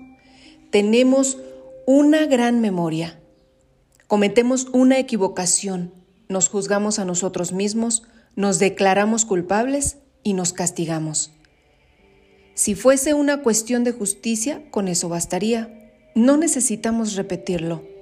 Tenemos 0.72 1.38
una 1.86 2.26
gran 2.26 2.60
memoria. 2.60 3.20
Cometemos 4.08 4.66
una 4.74 4.98
equivocación, 4.98 5.94
nos 6.28 6.50
juzgamos 6.50 6.98
a 6.98 7.06
nosotros 7.06 7.52
mismos, 7.52 8.02
nos 8.36 8.58
declaramos 8.58 9.26
culpables 9.26 9.98
y 10.24 10.34
nos 10.34 10.54
castigamos. 10.54 11.34
Si 12.56 12.74
fuese 12.74 13.14
una 13.14 13.44
cuestión 13.44 13.84
de 13.84 13.92
justicia, 13.92 14.64
con 14.72 14.88
eso 14.88 15.08
bastaría. 15.08 15.92
No 16.16 16.36
necesitamos 16.36 17.16
repetirlo 17.16 17.94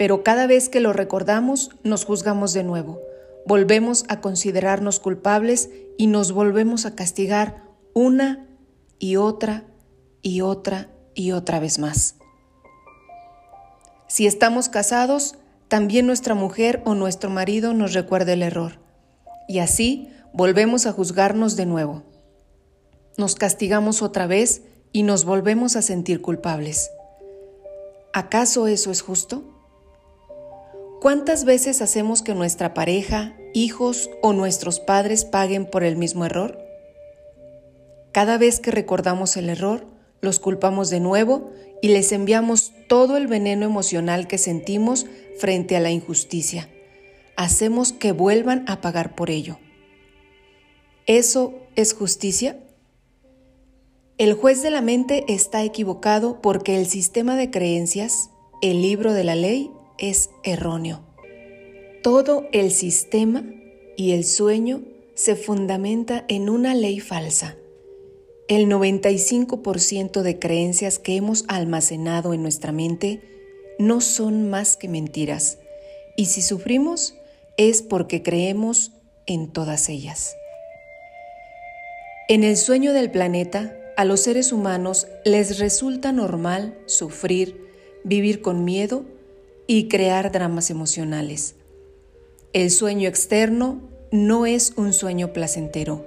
pero 0.00 0.22
cada 0.22 0.46
vez 0.46 0.70
que 0.70 0.80
lo 0.80 0.94
recordamos 0.94 1.72
nos 1.82 2.06
juzgamos 2.06 2.54
de 2.54 2.64
nuevo, 2.64 3.02
volvemos 3.44 4.06
a 4.08 4.22
considerarnos 4.22 4.98
culpables 4.98 5.68
y 5.98 6.06
nos 6.06 6.32
volvemos 6.32 6.86
a 6.86 6.94
castigar 6.94 7.64
una 7.92 8.46
y 8.98 9.16
otra 9.16 9.64
y 10.22 10.40
otra 10.40 10.88
y 11.14 11.32
otra 11.32 11.60
vez 11.60 11.78
más. 11.78 12.14
Si 14.08 14.26
estamos 14.26 14.70
casados, 14.70 15.34
también 15.68 16.06
nuestra 16.06 16.34
mujer 16.34 16.80
o 16.86 16.94
nuestro 16.94 17.28
marido 17.28 17.74
nos 17.74 17.92
recuerda 17.92 18.32
el 18.32 18.42
error. 18.42 18.80
Y 19.48 19.58
así 19.58 20.08
volvemos 20.32 20.86
a 20.86 20.92
juzgarnos 20.92 21.56
de 21.56 21.66
nuevo. 21.66 22.04
Nos 23.18 23.34
castigamos 23.34 24.00
otra 24.00 24.26
vez 24.26 24.62
y 24.92 25.02
nos 25.02 25.26
volvemos 25.26 25.76
a 25.76 25.82
sentir 25.82 26.22
culpables. 26.22 26.90
¿Acaso 28.14 28.66
eso 28.66 28.92
es 28.92 29.02
justo? 29.02 29.49
¿Cuántas 31.00 31.46
veces 31.46 31.80
hacemos 31.80 32.20
que 32.20 32.34
nuestra 32.34 32.74
pareja, 32.74 33.34
hijos 33.54 34.10
o 34.20 34.34
nuestros 34.34 34.80
padres 34.80 35.24
paguen 35.24 35.64
por 35.64 35.82
el 35.82 35.96
mismo 35.96 36.26
error? 36.26 36.58
Cada 38.12 38.36
vez 38.36 38.60
que 38.60 38.70
recordamos 38.70 39.38
el 39.38 39.48
error, 39.48 39.86
los 40.20 40.40
culpamos 40.40 40.90
de 40.90 41.00
nuevo 41.00 41.52
y 41.80 41.88
les 41.88 42.12
enviamos 42.12 42.74
todo 42.86 43.16
el 43.16 43.28
veneno 43.28 43.64
emocional 43.64 44.26
que 44.26 44.36
sentimos 44.36 45.06
frente 45.38 45.74
a 45.74 45.80
la 45.80 45.90
injusticia. 45.90 46.68
Hacemos 47.34 47.94
que 47.94 48.12
vuelvan 48.12 48.66
a 48.68 48.82
pagar 48.82 49.14
por 49.14 49.30
ello. 49.30 49.58
¿Eso 51.06 51.54
es 51.76 51.94
justicia? 51.94 52.58
El 54.18 54.34
juez 54.34 54.62
de 54.62 54.70
la 54.70 54.82
mente 54.82 55.24
está 55.28 55.64
equivocado 55.64 56.42
porque 56.42 56.76
el 56.76 56.84
sistema 56.84 57.36
de 57.36 57.50
creencias, 57.50 58.28
el 58.60 58.82
libro 58.82 59.14
de 59.14 59.24
la 59.24 59.34
ley, 59.34 59.70
es 60.00 60.30
erróneo. 60.42 61.04
Todo 62.02 62.48
el 62.52 62.72
sistema 62.72 63.44
y 63.96 64.12
el 64.12 64.24
sueño 64.24 64.82
se 65.14 65.36
fundamenta 65.36 66.24
en 66.28 66.48
una 66.48 66.74
ley 66.74 66.98
falsa. 66.98 67.56
El 68.48 68.66
95% 68.66 70.22
de 70.22 70.38
creencias 70.38 70.98
que 70.98 71.14
hemos 71.14 71.44
almacenado 71.46 72.34
en 72.34 72.42
nuestra 72.42 72.72
mente 72.72 73.20
no 73.78 74.00
son 74.00 74.50
más 74.50 74.76
que 74.76 74.88
mentiras, 74.88 75.58
y 76.16 76.26
si 76.26 76.42
sufrimos 76.42 77.14
es 77.56 77.82
porque 77.82 78.22
creemos 78.22 78.92
en 79.26 79.52
todas 79.52 79.88
ellas. 79.88 80.34
En 82.28 82.42
el 82.42 82.56
sueño 82.56 82.92
del 82.92 83.10
planeta, 83.10 83.76
a 83.96 84.04
los 84.04 84.20
seres 84.20 84.52
humanos 84.52 85.06
les 85.24 85.58
resulta 85.58 86.10
normal 86.10 86.78
sufrir, 86.86 87.68
vivir 88.04 88.40
con 88.40 88.64
miedo 88.64 89.04
y 89.72 89.86
crear 89.86 90.32
dramas 90.32 90.68
emocionales. 90.68 91.54
El 92.52 92.72
sueño 92.72 93.08
externo 93.08 93.80
no 94.10 94.44
es 94.44 94.72
un 94.74 94.92
sueño 94.92 95.32
placentero, 95.32 96.04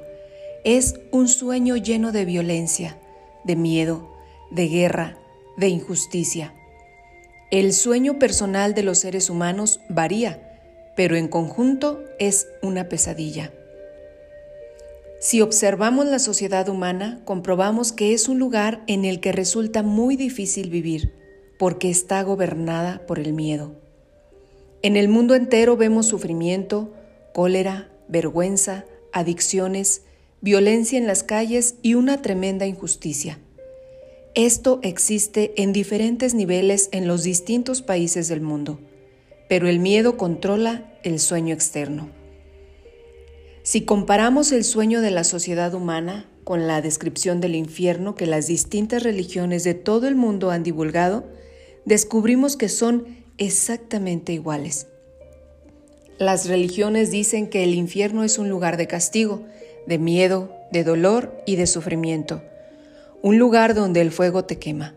es 0.66 0.96
un 1.12 1.30
sueño 1.30 1.78
lleno 1.78 2.12
de 2.12 2.26
violencia, 2.26 2.98
de 3.46 3.56
miedo, 3.56 4.14
de 4.52 4.68
guerra, 4.68 5.18
de 5.56 5.70
injusticia. 5.70 6.54
El 7.52 7.72
sueño 7.72 8.20
personal 8.20 8.74
de 8.74 8.84
los 8.84 9.00
seres 9.00 9.30
humanos 9.30 9.80
varía, 9.88 10.60
pero 10.98 11.16
en 11.16 11.30
conjunto 11.30 12.04
es 12.20 12.48
una 12.62 12.90
pesadilla. 12.90 13.54
Si 15.22 15.40
observamos 15.40 16.06
la 16.08 16.20
sociedad 16.20 16.68
humana, 16.68 17.22
comprobamos 17.24 17.94
que 17.94 18.14
es 18.14 18.28
un 18.28 18.40
lugar 18.40 18.84
en 18.88 19.06
el 19.06 19.22
que 19.22 19.32
resulta 19.32 19.84
muy 19.84 20.18
difícil 20.18 20.70
vivir, 20.70 21.23
porque 21.58 21.90
está 21.90 22.22
gobernada 22.24 23.06
por 23.08 23.20
el 23.20 23.34
miedo. 23.34 23.74
En 24.82 24.98
el 24.98 25.08
mundo 25.08 25.36
entero 25.36 25.78
vemos 25.78 26.08
sufrimiento, 26.08 26.94
cólera, 27.34 27.90
vergüenza, 28.08 28.86
adicciones, 29.14 30.02
violencia 30.42 30.98
en 30.98 31.08
las 31.08 31.24
calles 31.24 31.76
y 31.82 31.94
una 31.94 32.22
tremenda 32.22 32.66
injusticia. 32.66 33.40
Esto 34.36 34.80
existe 34.82 35.54
en 35.62 35.74
diferentes 35.74 36.34
niveles 36.34 36.90
en 36.92 37.08
los 37.08 37.24
distintos 37.24 37.82
países 37.82 38.28
del 38.28 38.42
mundo, 38.42 38.80
pero 39.48 39.68
el 39.68 39.80
miedo 39.80 40.18
controla 40.18 40.92
el 41.04 41.20
sueño 41.20 41.54
externo. 41.54 42.10
Si 43.62 43.82
comparamos 43.82 44.52
el 44.52 44.66
sueño 44.66 45.02
de 45.02 45.12
la 45.12 45.24
sociedad 45.24 45.74
humana 45.74 46.30
con 46.44 46.68
la 46.68 46.82
descripción 46.82 47.40
del 47.40 47.56
infierno 47.56 48.16
que 48.16 48.26
las 48.26 48.48
distintas 48.48 49.04
religiones 49.04 49.64
de 49.64 49.76
todo 49.76 50.08
el 50.08 50.16
mundo 50.16 50.52
han 50.52 50.64
divulgado, 50.64 51.24
descubrimos 51.86 52.58
que 52.58 52.70
son 52.70 53.06
exactamente 53.38 54.34
iguales. 54.34 54.88
Las 56.20 56.48
religiones 56.48 57.12
dicen 57.12 57.48
que 57.50 57.64
el 57.64 57.74
infierno 57.74 58.24
es 58.24 58.38
un 58.38 58.50
lugar 58.50 58.78
de 58.78 58.88
castigo, 58.88 59.44
de 59.88 59.98
miedo, 59.98 60.56
de 60.72 60.84
dolor 60.84 61.36
y 61.46 61.56
de 61.56 61.68
sufrimiento, 61.68 62.42
un 63.22 63.38
lugar 63.38 63.74
donde 63.74 64.02
el 64.02 64.12
fuego 64.12 64.46
te 64.46 64.60
quema. 64.60 64.96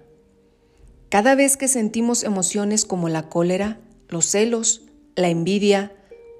Cada 1.08 1.34
vez 1.34 1.56
que 1.56 1.68
sentimos 1.68 2.22
emociones 2.24 2.84
como 2.84 3.08
la 3.08 3.28
cólera, 3.28 3.78
los 4.08 4.26
celos, 4.26 4.82
la 5.14 5.28
envidia 5.28 5.92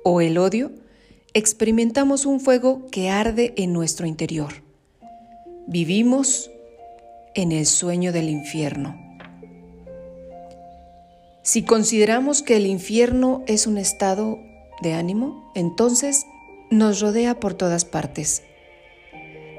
o 0.05 0.21
el 0.21 0.39
odio, 0.39 0.73
experimentamos 1.35 2.27
un 2.27 2.41
fuego 2.41 2.87
que 2.91 3.11
arde 3.11 3.55
en 3.57 3.73
nuestro 3.73 4.07
interior. 4.07 4.63
Vivimos 5.67 6.51
en 7.35 7.53
el 7.53 7.67
sueño 7.67 8.13
del 8.13 8.29
infierno. 8.29 9.06
Si 11.47 11.63
consideramos 11.63 12.43
que 12.43 12.57
el 12.57 12.67
infierno 12.67 13.45
es 13.47 13.69
un 13.69 13.79
estado 13.79 14.41
de 14.83 14.95
ánimo, 14.95 15.53
entonces 15.55 16.27
nos 16.71 17.01
rodea 17.01 17.39
por 17.39 17.55
todas 17.55 17.85
partes. 17.85 18.43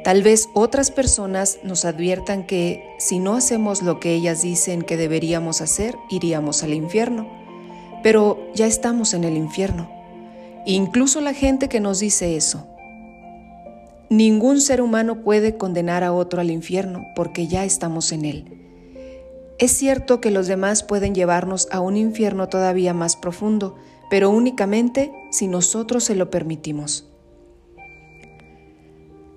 Tal 0.03 0.21
vez 0.21 0.49
otras 0.53 0.91
personas 0.91 1.59
nos 1.63 1.85
adviertan 1.85 2.45
que 2.45 2.83
si 2.99 3.19
no 3.19 3.35
hacemos 3.35 3.81
lo 3.81 4.01
que 4.01 4.13
ellas 4.13 4.41
dicen 4.41 4.81
que 4.81 4.97
deberíamos 4.97 5.61
hacer, 5.61 5.95
iríamos 6.09 6.61
al 6.61 6.73
infierno. 6.73 7.27
Pero 8.03 8.37
ya 8.53 8.67
estamos 8.67 9.13
en 9.13 9.23
el 9.23 9.37
infierno 9.37 9.97
incluso 10.67 11.21
la 11.21 11.33
gente 11.33 11.69
que 11.69 11.79
nos 11.79 11.99
dice 11.99 12.35
eso. 12.35 12.67
Ningún 14.09 14.61
ser 14.61 14.81
humano 14.81 15.23
puede 15.23 15.57
condenar 15.57 16.03
a 16.03 16.13
otro 16.13 16.41
al 16.41 16.51
infierno 16.51 17.05
porque 17.15 17.47
ya 17.47 17.63
estamos 17.63 18.11
en 18.11 18.25
él. 18.25 18.66
Es 19.59 19.71
cierto 19.71 20.21
que 20.21 20.31
los 20.31 20.47
demás 20.47 20.83
pueden 20.83 21.15
llevarnos 21.15 21.67
a 21.71 21.79
un 21.79 21.97
infierno 21.97 22.47
todavía 22.49 22.93
más 22.93 23.15
profundo, 23.15 23.75
pero 24.09 24.29
únicamente 24.29 25.11
si 25.31 25.47
nosotros 25.47 26.03
se 26.03 26.15
lo 26.15 26.29
permitimos. 26.29 27.09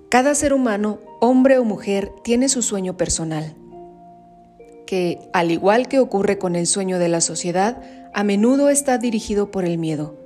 Cada 0.09 0.35
ser 0.35 0.53
humano, 0.53 0.99
hombre 1.19 1.57
o 1.57 1.63
mujer, 1.63 2.11
tiene 2.23 2.49
su 2.49 2.61
sueño 2.61 2.97
personal, 2.97 3.55
que, 4.85 5.19
al 5.33 5.51
igual 5.51 5.87
que 5.87 5.99
ocurre 5.99 6.37
con 6.37 6.55
el 6.55 6.67
sueño 6.67 6.99
de 6.99 7.07
la 7.07 7.21
sociedad, 7.21 7.81
a 8.13 8.23
menudo 8.23 8.69
está 8.69 8.97
dirigido 8.97 9.51
por 9.51 9.65
el 9.65 9.77
miedo 9.77 10.21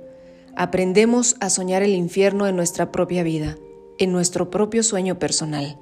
aprendemos 0.56 1.36
a 1.40 1.50
soñar 1.50 1.82
el 1.82 1.94
infierno 1.94 2.48
en 2.48 2.56
nuestra 2.56 2.90
propia 2.90 3.22
vida, 3.22 3.56
en 3.98 4.10
nuestro 4.10 4.50
propio 4.50 4.82
sueño 4.82 5.18
personal. 5.18 5.78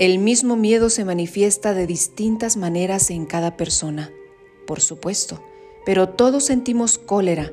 El 0.00 0.18
mismo 0.18 0.56
miedo 0.56 0.88
se 0.88 1.04
manifiesta 1.04 1.74
de 1.74 1.86
distintas 1.86 2.56
maneras 2.56 3.10
en 3.10 3.26
cada 3.26 3.58
persona, 3.58 4.10
por 4.66 4.80
supuesto, 4.80 5.44
pero 5.84 6.08
todos 6.08 6.44
sentimos 6.44 6.96
cólera, 6.96 7.52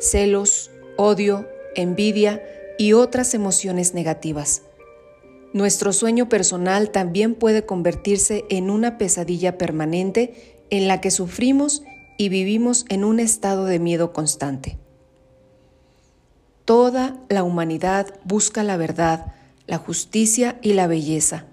celos, 0.00 0.70
odio, 0.96 1.46
envidia 1.76 2.42
y 2.78 2.94
otras 2.94 3.34
emociones 3.34 3.92
negativas. 3.92 4.62
Nuestro 5.52 5.92
sueño 5.92 6.30
personal 6.30 6.88
también 6.92 7.34
puede 7.34 7.66
convertirse 7.66 8.46
en 8.48 8.70
una 8.70 8.96
pesadilla 8.96 9.58
permanente 9.58 10.64
en 10.70 10.88
la 10.88 11.02
que 11.02 11.10
sufrimos 11.10 11.82
y 12.16 12.30
vivimos 12.30 12.86
en 12.88 13.04
un 13.04 13.20
estado 13.20 13.66
de 13.66 13.78
miedo 13.78 14.14
constante. 14.14 14.78
Toda 16.64 17.18
la 17.28 17.42
humanidad 17.42 18.18
busca 18.24 18.64
la 18.64 18.78
verdad, 18.78 19.34
la 19.66 19.76
justicia 19.76 20.58
y 20.62 20.72
la 20.72 20.86
belleza. 20.86 21.51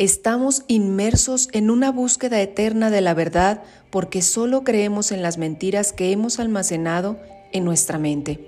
Estamos 0.00 0.64
inmersos 0.66 1.48
en 1.52 1.70
una 1.70 1.92
búsqueda 1.92 2.40
eterna 2.40 2.90
de 2.90 3.00
la 3.00 3.14
verdad 3.14 3.62
porque 3.90 4.20
solo 4.20 4.64
creemos 4.64 5.12
en 5.12 5.22
las 5.22 5.38
mentiras 5.38 5.92
que 5.92 6.10
hemos 6.10 6.40
almacenado 6.40 7.20
en 7.52 7.64
nuestra 7.64 7.98
mente. 7.98 8.44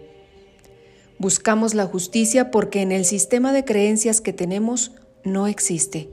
Buscamos 1.19 1.75
la 1.75 1.87
justicia 1.87 2.51
porque 2.51 2.83
en 2.83 2.91
el 2.91 3.05
sistema 3.05 3.53
de 3.53 3.65
creencias 3.65 4.21
que 4.21 4.33
tenemos 4.33 4.91
no 5.23 5.47
existe. 5.47 6.09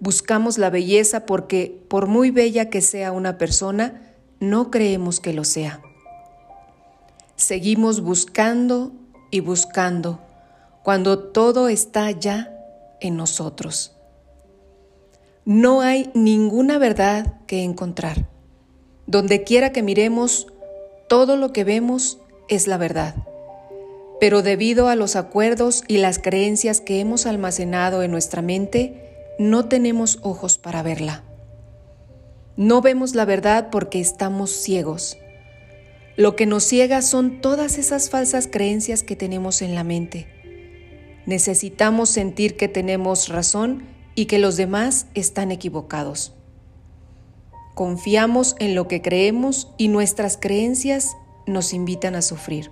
Buscamos 0.00 0.58
la 0.58 0.68
belleza 0.68 1.24
porque, 1.24 1.82
por 1.88 2.06
muy 2.06 2.30
bella 2.30 2.68
que 2.68 2.82
sea 2.82 3.12
una 3.12 3.38
persona, 3.38 4.12
no 4.40 4.70
creemos 4.70 5.20
que 5.20 5.32
lo 5.32 5.44
sea 5.44 5.80
seguimos 7.42 8.02
buscando 8.02 8.92
y 9.30 9.40
buscando 9.40 10.20
cuando 10.82 11.18
todo 11.18 11.68
está 11.68 12.10
ya 12.10 12.56
en 13.00 13.16
nosotros. 13.16 13.96
No 15.44 15.80
hay 15.80 16.08
ninguna 16.14 16.78
verdad 16.78 17.34
que 17.48 17.64
encontrar. 17.64 18.28
Donde 19.08 19.42
quiera 19.42 19.72
que 19.72 19.82
miremos, 19.82 20.46
todo 21.08 21.36
lo 21.36 21.52
que 21.52 21.64
vemos 21.64 22.18
es 22.48 22.68
la 22.68 22.76
verdad. 22.76 23.16
Pero 24.20 24.42
debido 24.42 24.86
a 24.86 24.94
los 24.94 25.16
acuerdos 25.16 25.82
y 25.88 25.98
las 25.98 26.20
creencias 26.20 26.80
que 26.80 27.00
hemos 27.00 27.26
almacenado 27.26 28.04
en 28.04 28.12
nuestra 28.12 28.40
mente, 28.40 29.34
no 29.40 29.64
tenemos 29.64 30.20
ojos 30.22 30.58
para 30.58 30.84
verla. 30.84 31.24
No 32.56 32.80
vemos 32.80 33.16
la 33.16 33.24
verdad 33.24 33.68
porque 33.72 33.98
estamos 33.98 34.52
ciegos. 34.52 35.18
Lo 36.14 36.36
que 36.36 36.46
nos 36.46 36.62
ciega 36.62 37.02
son 37.02 37.40
todas 37.40 37.78
esas 37.78 38.10
falsas 38.10 38.46
creencias 38.46 39.02
que 39.02 39.16
tenemos 39.16 39.60
en 39.60 39.74
la 39.74 39.82
mente. 39.82 40.28
Necesitamos 41.26 42.10
sentir 42.10 42.56
que 42.56 42.68
tenemos 42.68 43.28
razón 43.28 43.90
y 44.14 44.26
que 44.26 44.38
los 44.38 44.56
demás 44.56 45.06
están 45.14 45.50
equivocados. 45.50 46.34
Confiamos 47.74 48.54
en 48.58 48.74
lo 48.74 48.86
que 48.86 49.00
creemos 49.00 49.72
y 49.78 49.88
nuestras 49.88 50.36
creencias 50.36 51.16
nos 51.46 51.72
invitan 51.72 52.14
a 52.14 52.22
sufrir. 52.22 52.70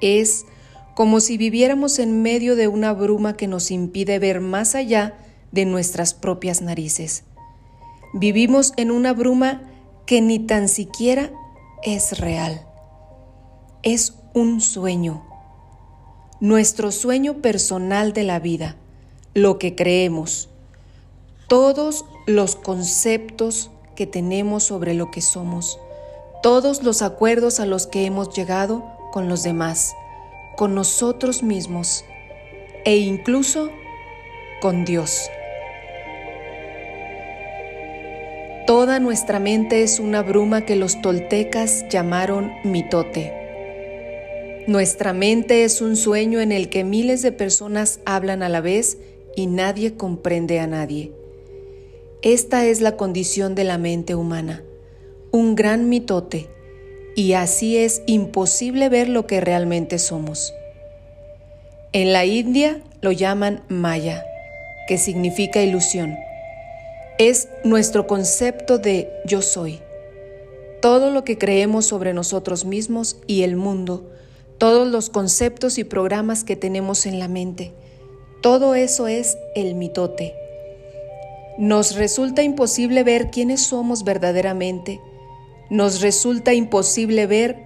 Es 0.00 0.46
como 0.94 1.20
si 1.20 1.36
viviéramos 1.36 1.98
en 1.98 2.22
medio 2.22 2.56
de 2.56 2.68
una 2.68 2.92
bruma 2.92 3.36
que 3.36 3.48
nos 3.48 3.70
impide 3.70 4.18
ver 4.18 4.40
más 4.40 4.74
allá 4.74 5.18
de 5.52 5.66
nuestras 5.66 6.14
propias 6.14 6.62
narices. 6.62 7.24
Vivimos 8.12 8.72
en 8.76 8.90
una 8.90 9.12
bruma 9.12 9.62
que 10.06 10.20
ni 10.20 10.38
tan 10.38 10.68
siquiera 10.68 11.30
es 11.82 12.18
real. 12.18 12.66
Es 13.82 14.14
un 14.34 14.60
sueño. 14.60 15.24
Nuestro 16.40 16.92
sueño 16.92 17.42
personal 17.42 18.12
de 18.12 18.24
la 18.24 18.38
vida, 18.38 18.76
lo 19.34 19.58
que 19.58 19.74
creemos, 19.74 20.48
todos 21.48 22.04
los 22.26 22.54
conceptos 22.54 23.70
que 23.96 24.06
tenemos 24.06 24.62
sobre 24.62 24.94
lo 24.94 25.10
que 25.10 25.20
somos, 25.20 25.78
todos 26.42 26.84
los 26.84 27.02
acuerdos 27.02 27.58
a 27.58 27.66
los 27.66 27.88
que 27.88 28.06
hemos 28.06 28.34
llegado 28.34 28.84
con 29.12 29.28
los 29.28 29.42
demás, 29.42 29.94
con 30.56 30.76
nosotros 30.76 31.42
mismos 31.42 32.04
e 32.84 32.96
incluso 32.96 33.70
con 34.60 34.84
Dios. 34.84 35.28
Toda 38.68 39.00
nuestra 39.00 39.40
mente 39.40 39.82
es 39.82 39.98
una 39.98 40.22
bruma 40.22 40.64
que 40.64 40.76
los 40.76 41.02
toltecas 41.02 41.86
llamaron 41.90 42.52
mitote. 42.62 43.32
Nuestra 44.66 45.12
mente 45.12 45.64
es 45.64 45.82
un 45.82 45.96
sueño 45.96 46.40
en 46.40 46.52
el 46.52 46.70
que 46.70 46.84
miles 46.84 47.20
de 47.20 47.32
personas 47.32 48.00
hablan 48.06 48.42
a 48.42 48.48
la 48.48 48.62
vez 48.62 48.96
y 49.36 49.46
nadie 49.46 49.96
comprende 49.96 50.60
a 50.60 50.66
nadie. 50.66 51.12
Esta 52.22 52.66
es 52.66 52.80
la 52.80 52.96
condición 52.96 53.54
de 53.54 53.64
la 53.64 53.78
mente 53.78 54.14
humana, 54.14 54.62
un 55.30 55.54
gran 55.54 55.88
mitote, 55.88 56.48
y 57.16 57.34
así 57.34 57.76
es 57.76 58.02
imposible 58.06 58.88
ver 58.88 59.08
lo 59.08 59.26
que 59.26 59.40
realmente 59.40 59.98
somos. 59.98 60.52
En 61.92 62.12
la 62.12 62.24
India 62.24 62.82
lo 63.00 63.12
llaman 63.12 63.62
Maya, 63.68 64.24
que 64.88 64.98
significa 64.98 65.62
ilusión 65.62 66.16
es 67.18 67.48
nuestro 67.62 68.08
concepto 68.08 68.78
de 68.78 69.08
yo 69.24 69.40
soy. 69.40 69.80
Todo 70.82 71.10
lo 71.10 71.24
que 71.24 71.38
creemos 71.38 71.86
sobre 71.86 72.12
nosotros 72.12 72.64
mismos 72.64 73.18
y 73.28 73.42
el 73.42 73.54
mundo, 73.54 74.10
todos 74.58 74.88
los 74.88 75.10
conceptos 75.10 75.78
y 75.78 75.84
programas 75.84 76.42
que 76.42 76.56
tenemos 76.56 77.06
en 77.06 77.20
la 77.20 77.28
mente, 77.28 77.72
todo 78.44 78.74
eso 78.74 79.08
es 79.08 79.38
el 79.54 79.74
mitote. 79.74 80.34
Nos 81.56 81.96
resulta 81.96 82.42
imposible 82.42 83.02
ver 83.02 83.30
quiénes 83.30 83.62
somos 83.62 84.04
verdaderamente. 84.04 85.00
Nos 85.70 86.02
resulta 86.02 86.52
imposible 86.52 87.26
ver 87.26 87.56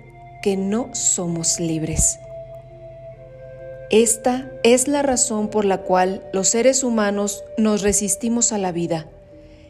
que 0.41 0.57
no 0.57 0.95
somos 0.95 1.59
libres. 1.59 2.21
Esta 3.91 4.53
es 4.63 4.87
la 4.87 5.03
razón 5.03 5.49
por 5.49 5.65
la 5.65 5.83
cual 5.83 6.23
los 6.33 6.47
seres 6.47 6.85
humanos 6.85 7.43
nos 7.57 7.83
resistimos 7.83 8.53
a 8.53 8.59
la 8.59 8.71
vida 8.71 9.09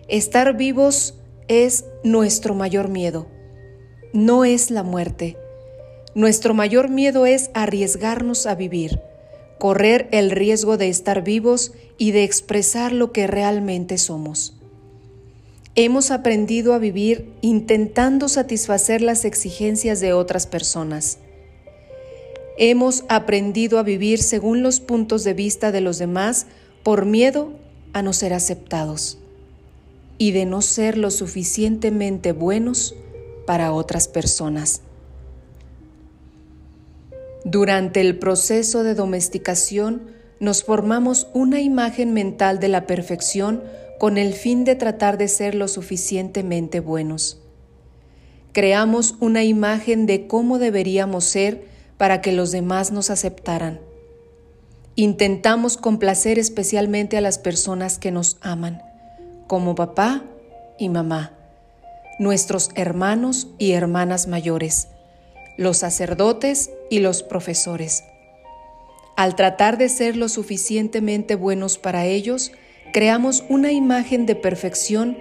Estar 0.09 0.59
vivos 0.59 1.15
es 1.49 1.87
nuestro 2.05 2.55
mayor 2.55 2.89
miedo, 2.89 3.29
no 4.13 4.45
es 4.45 4.71
la 4.71 4.83
muerte. 4.83 5.39
Nuestro 6.15 6.53
mayor 6.53 6.91
miedo 6.91 7.25
es 7.25 7.51
arriesgarnos 7.55 8.45
a 8.47 8.55
vivir, 8.55 9.01
correr 9.59 10.09
el 10.13 10.31
riesgo 10.31 10.77
de 10.77 10.89
estar 10.89 11.23
vivos 11.23 11.73
y 11.99 12.13
de 12.13 12.25
expresar 12.25 12.93
lo 12.93 13.13
que 13.13 13.27
realmente 13.27 13.99
somos. 13.99 14.55
Hemos 15.75 16.11
aprendido 16.11 16.75
a 16.75 16.79
vivir 16.79 17.33
intentando 17.41 18.29
satisfacer 18.29 19.01
las 19.01 19.25
exigencias 19.25 20.01
de 20.01 20.13
otras 20.13 20.47
personas. 20.47 21.19
Hemos 22.57 23.05
aprendido 23.09 23.79
a 23.79 23.85
vivir 23.85 24.21
según 24.21 24.63
los 24.63 24.81
puntos 24.81 25.23
de 25.23 25.35
vista 25.35 25.71
de 25.71 25.81
los 25.81 25.99
demás 25.99 26.47
por 26.83 27.07
miedo 27.07 27.53
a 27.93 28.03
no 28.03 28.13
ser 28.13 28.33
aceptados 28.33 29.19
y 30.19 30.33
de 30.33 30.47
no 30.47 30.63
ser 30.63 30.99
lo 30.99 31.13
suficientemente 31.13 32.33
buenos 32.33 32.97
para 33.47 33.73
otras 33.73 34.09
personas. 34.09 34.83
Durante 37.45 38.01
el 38.01 38.19
proceso 38.19 38.83
de 38.83 38.95
domesticación 38.95 40.11
nos 40.41 40.65
formamos 40.65 41.29
una 41.35 41.61
imagen 41.61 42.13
mental 42.13 42.61
de 42.61 42.69
la 42.69 42.87
perfección 42.87 43.63
con 43.99 44.19
el 44.19 44.35
fin 44.35 44.65
de 44.65 44.75
tratar 44.75 45.19
de 45.19 45.29
ser 45.29 45.55
lo 45.55 45.69
suficientemente 45.69 46.81
buenos. 46.81 47.41
Creamos 48.53 49.17
una 49.21 49.45
imagen 49.45 50.07
de 50.07 50.27
cómo 50.27 50.59
deberíamos 50.59 51.25
ser 51.25 51.67
para 51.97 52.21
que 52.21 52.33
los 52.33 52.53
demás 52.53 52.93
nos 52.93 53.11
aceptaran. 53.11 53.81
Intentamos 54.95 55.77
complacer 55.77 56.39
especialmente 56.39 57.17
a 57.17 57.21
las 57.21 57.39
personas 57.39 57.99
que 57.99 58.11
nos 58.11 58.37
aman 58.41 58.83
como 59.47 59.75
papá 59.75 60.25
y 60.79 60.89
mamá, 60.89 61.33
nuestros 62.19 62.71
hermanos 62.75 63.49
y 63.59 63.73
hermanas 63.73 64.27
mayores, 64.27 64.89
los 65.57 65.79
sacerdotes 65.79 66.71
y 66.91 67.01
los 67.01 67.23
profesores. 67.23 68.05
Al 69.17 69.35
tratar 69.35 69.79
de 69.79 69.89
ser 69.89 70.17
lo 70.17 70.29
suficientemente 70.29 71.35
buenos 71.35 71.79
para 71.79 72.07
ellos, 72.07 72.53
creamos 72.93 73.45
una 73.49 73.73
imagen 73.73 74.27
de 74.27 74.37
perfección, 74.37 75.19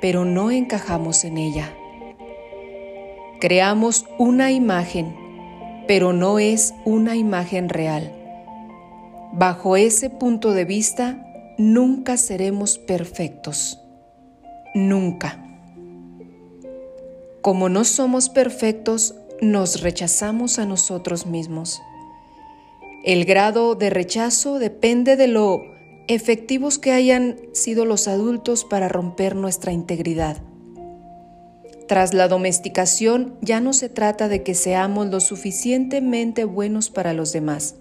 pero 0.00 0.24
no 0.24 0.50
encajamos 0.50 1.24
en 1.24 1.38
ella. 1.38 1.74
Creamos 3.40 4.04
una 4.18 4.50
imagen, 4.50 5.14
pero 5.86 6.12
no 6.12 6.38
es 6.38 6.74
una 6.84 7.16
imagen 7.16 7.68
real. 7.68 8.12
Bajo 9.32 9.76
ese 9.76 10.10
punto 10.10 10.52
de 10.52 10.64
vista, 10.64 11.24
nunca 11.56 12.16
seremos 12.16 12.78
perfectos. 12.78 13.80
Nunca. 14.74 15.44
Como 17.40 17.68
no 17.68 17.84
somos 17.84 18.28
perfectos, 18.28 19.14
nos 19.40 19.80
rechazamos 19.82 20.58
a 20.58 20.66
nosotros 20.66 21.26
mismos. 21.26 21.80
El 23.04 23.24
grado 23.24 23.74
de 23.74 23.90
rechazo 23.90 24.58
depende 24.58 25.16
de 25.16 25.28
lo 25.28 25.62
efectivos 26.08 26.78
que 26.78 26.92
hayan 26.92 27.36
sido 27.52 27.84
los 27.84 28.08
adultos 28.08 28.64
para 28.64 28.88
romper 28.88 29.36
nuestra 29.36 29.72
integridad. 29.72 30.42
Tras 31.86 32.12
la 32.12 32.28
domesticación 32.28 33.36
ya 33.40 33.60
no 33.60 33.72
se 33.72 33.88
trata 33.88 34.28
de 34.28 34.42
que 34.42 34.54
seamos 34.54 35.06
lo 35.06 35.20
suficientemente 35.20 36.44
buenos 36.44 36.90
para 36.90 37.12
los 37.12 37.32
demás. 37.32 37.76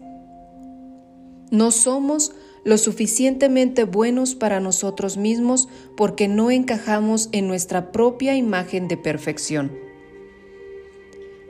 No 1.51 1.71
somos 1.71 2.33
lo 2.63 2.77
suficientemente 2.77 3.85
buenos 3.85 4.35
para 4.35 4.59
nosotros 4.59 5.17
mismos 5.17 5.69
porque 5.95 6.27
no 6.27 6.51
encajamos 6.51 7.29
en 7.31 7.47
nuestra 7.47 7.91
propia 7.91 8.35
imagen 8.35 8.87
de 8.89 8.97
perfección. 8.97 9.86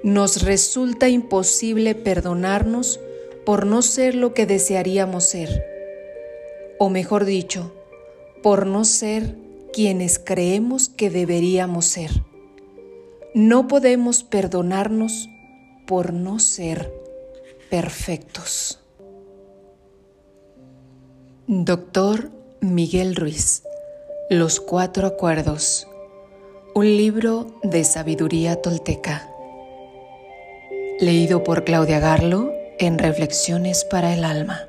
Nos 0.08 0.44
resulta 0.44 1.10
imposible 1.10 1.94
perdonarnos 1.94 2.98
por 3.46 3.66
no 3.66 3.82
ser 3.82 4.16
lo 4.16 4.34
que 4.34 4.46
desearíamos 4.46 5.26
ser, 5.26 5.66
o 6.80 6.90
mejor 6.90 7.26
dicho, 7.26 7.74
por 8.42 8.68
no 8.68 8.86
ser 8.86 9.36
quienes 9.74 10.18
creemos 10.18 10.88
que 10.88 11.10
deberíamos 11.10 11.88
ser. 11.88 12.12
No 13.34 13.68
podemos 13.68 14.24
perdonarnos 14.24 15.28
por 15.86 16.14
no 16.14 16.40
ser 16.40 16.90
perfectos. 17.70 18.80
Doctor 21.48 22.32
Miguel 22.62 23.14
Ruiz, 23.14 23.64
Los 24.30 24.62
Cuatro 24.62 25.06
Acuerdos, 25.06 25.86
un 26.74 26.86
libro 26.86 27.60
de 27.62 27.84
sabiduría 27.84 28.62
tolteca, 28.62 29.34
leído 31.00 31.44
por 31.44 31.64
Claudia 31.64 32.00
Garlo 32.00 32.52
en 32.80 32.98
Reflexiones 32.98 33.86
para 33.86 34.14
el 34.14 34.24
Alma. 34.24 34.68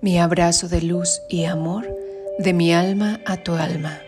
Mi 0.00 0.18
abrazo 0.18 0.68
de 0.68 0.82
luz 0.82 1.20
y 1.28 1.44
amor 1.44 1.88
de 2.38 2.52
mi 2.52 2.72
alma 2.72 3.20
a 3.26 3.38
tu 3.38 3.54
alma. 3.54 4.00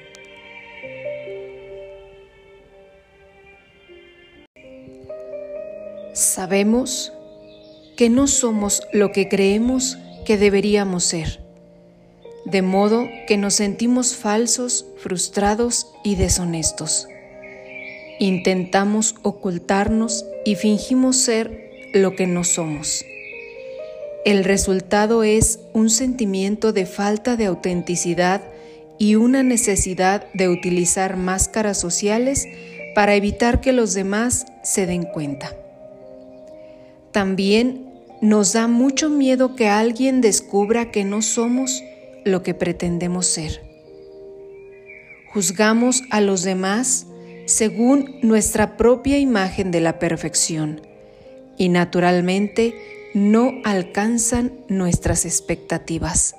Sabemos 6.12 7.12
que 7.96 8.08
no 8.08 8.26
somos 8.26 8.82
lo 8.92 9.10
que 9.10 9.28
creemos 9.28 9.98
que 10.24 10.38
deberíamos 10.38 11.04
ser, 11.04 11.40
de 12.44 12.62
modo 12.62 13.06
que 13.26 13.36
nos 13.36 13.54
sentimos 13.54 14.14
falsos, 14.14 14.86
frustrados 14.98 15.88
y 16.04 16.14
deshonestos. 16.14 17.08
Intentamos 18.18 19.14
ocultarnos 19.22 20.24
y 20.44 20.54
fingimos 20.54 21.16
ser 21.16 21.70
lo 21.92 22.16
que 22.16 22.26
no 22.26 22.44
somos. 22.44 23.04
El 24.24 24.42
resultado 24.42 25.22
es 25.22 25.60
un 25.74 25.90
sentimiento 25.90 26.72
de 26.72 26.86
falta 26.86 27.36
de 27.36 27.46
autenticidad 27.46 28.42
y 28.98 29.16
una 29.16 29.42
necesidad 29.42 30.26
de 30.32 30.48
utilizar 30.48 31.16
máscaras 31.16 31.78
sociales 31.78 32.48
para 32.94 33.14
evitar 33.14 33.60
que 33.60 33.72
los 33.72 33.92
demás 33.92 34.46
se 34.62 34.86
den 34.86 35.04
cuenta. 35.04 35.54
También 37.12 37.86
nos 38.22 38.54
da 38.54 38.66
mucho 38.66 39.10
miedo 39.10 39.54
que 39.54 39.68
alguien 39.68 40.22
descubra 40.22 40.90
que 40.90 41.04
no 41.04 41.20
somos 41.20 41.82
lo 42.24 42.42
que 42.42 42.54
pretendemos 42.54 43.26
ser. 43.26 43.60
Juzgamos 45.32 46.02
a 46.10 46.22
los 46.22 46.42
demás 46.42 47.06
según 47.46 48.18
nuestra 48.22 48.76
propia 48.76 49.18
imagen 49.18 49.70
de 49.70 49.80
la 49.80 49.98
perfección 49.98 50.82
y 51.56 51.68
naturalmente 51.68 52.74
no 53.14 53.54
alcanzan 53.64 54.52
nuestras 54.68 55.24
expectativas. 55.24 56.34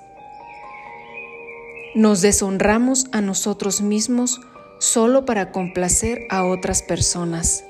Nos 1.96 2.22
deshonramos 2.22 3.08
a 3.12 3.22
nosotros 3.22 3.82
mismos 3.82 4.40
solo 4.80 5.26
para 5.26 5.52
complacer 5.52 6.28
a 6.30 6.46
otras 6.46 6.84
personas. 6.84 7.64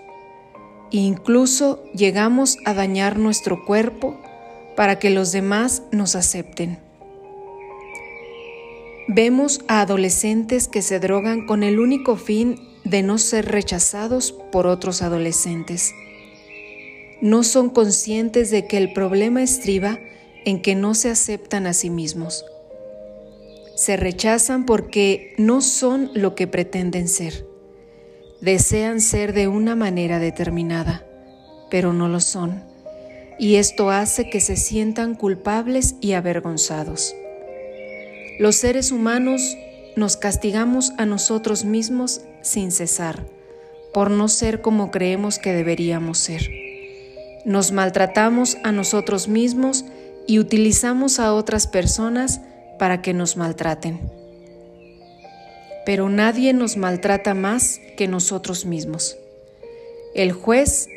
Incluso 0.92 1.84
llegamos 1.94 2.58
a 2.66 2.74
dañar 2.74 3.18
nuestro 3.18 3.64
cuerpo 3.66 4.20
para 4.76 5.00
que 5.00 5.10
los 5.10 5.32
demás 5.32 5.84
nos 5.92 6.16
acepten. 6.16 6.80
Vemos 9.08 9.62
a 9.70 9.82
adolescentes 9.82 10.68
que 10.68 10.82
se 10.82 11.00
drogan 11.00 11.46
con 11.46 11.64
el 11.64 11.80
único 11.80 12.18
fin 12.18 12.60
de 12.90 13.04
no 13.04 13.18
ser 13.18 13.46
rechazados 13.46 14.32
por 14.52 14.68
otros 14.68 15.02
adolescentes. 15.02 15.94
No 17.22 17.44
son 17.44 17.70
conscientes 17.70 18.52
de 18.52 18.68
que 18.68 18.78
el 18.78 18.94
problema 18.94 19.44
estriba 19.44 20.00
en 20.46 20.62
que 20.62 20.76
no 20.76 20.94
se 20.94 21.10
aceptan 21.10 21.68
a 21.68 21.74
sí 21.74 21.90
mismos. 21.90 22.46
Se 23.76 23.98
rechazan 23.98 24.66
porque 24.66 25.34
no 25.38 25.62
son 25.62 26.12
lo 26.14 26.36
que 26.36 26.48
pretenden 26.48 27.08
ser. 27.08 27.46
Desean 28.42 29.02
ser 29.02 29.34
de 29.34 29.48
una 29.48 29.76
manera 29.76 30.20
determinada, 30.20 31.06
pero 31.70 31.92
no 31.92 32.08
lo 32.08 32.20
son, 32.20 32.64
y 33.40 33.56
esto 33.56 33.90
hace 33.90 34.30
que 34.30 34.40
se 34.40 34.56
sientan 34.56 35.16
culpables 35.16 35.96
y 36.02 36.14
avergonzados. 36.14 37.16
Los 38.40 38.56
seres 38.56 38.92
humanos 38.92 39.58
nos 39.96 40.16
castigamos 40.16 40.94
a 41.00 41.08
nosotros 41.08 41.66
mismos 41.66 42.22
sin 42.42 42.72
cesar 42.72 43.26
por 43.94 44.12
no 44.12 44.28
ser 44.28 44.62
como 44.62 44.92
creemos 44.92 45.40
que 45.40 45.54
deberíamos 45.54 46.20
ser. 46.20 46.50
Nos 47.46 47.72
maltratamos 47.72 48.58
a 48.64 48.72
nosotros 48.72 49.28
mismos 49.28 49.86
y 50.28 50.40
utilizamos 50.40 51.20
a 51.20 51.34
otras 51.34 51.66
personas 51.66 52.42
para 52.78 53.02
que 53.02 53.14
nos 53.14 53.38
maltraten. 53.38 54.00
Pero 55.86 56.10
nadie 56.10 56.54
nos 56.54 56.78
maltrata 56.78 57.34
más 57.34 57.80
que 57.96 58.08
nosotros 58.08 58.66
mismos. 58.66 59.18
El 60.14 60.32
juez, 60.32 60.90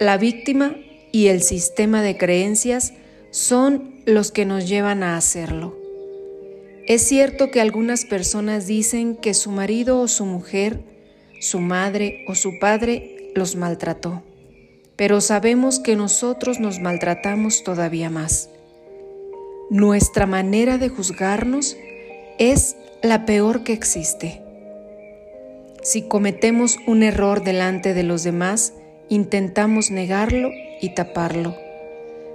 la 0.00 0.18
víctima 0.18 0.76
y 1.12 1.28
el 1.28 1.42
sistema 1.42 2.02
de 2.02 2.18
creencias 2.18 2.92
son 3.30 4.02
los 4.04 4.32
que 4.32 4.44
nos 4.44 4.68
llevan 4.68 5.02
a 5.02 5.16
hacerlo. 5.16 5.83
Es 6.86 7.00
cierto 7.02 7.50
que 7.50 7.62
algunas 7.62 8.04
personas 8.04 8.66
dicen 8.66 9.16
que 9.16 9.32
su 9.32 9.50
marido 9.50 10.00
o 10.00 10.08
su 10.08 10.26
mujer, 10.26 10.80
su 11.40 11.60
madre 11.60 12.24
o 12.28 12.34
su 12.34 12.58
padre 12.58 13.32
los 13.34 13.56
maltrató, 13.56 14.22
pero 14.94 15.22
sabemos 15.22 15.78
que 15.78 15.96
nosotros 15.96 16.60
nos 16.60 16.80
maltratamos 16.80 17.64
todavía 17.64 18.10
más. 18.10 18.50
Nuestra 19.70 20.26
manera 20.26 20.76
de 20.76 20.90
juzgarnos 20.90 21.74
es 22.38 22.76
la 23.02 23.24
peor 23.24 23.64
que 23.64 23.72
existe. 23.72 24.42
Si 25.82 26.02
cometemos 26.02 26.76
un 26.86 27.02
error 27.02 27.42
delante 27.42 27.94
de 27.94 28.02
los 28.02 28.24
demás, 28.24 28.74
intentamos 29.08 29.90
negarlo 29.90 30.50
y 30.82 30.94
taparlo. 30.94 31.56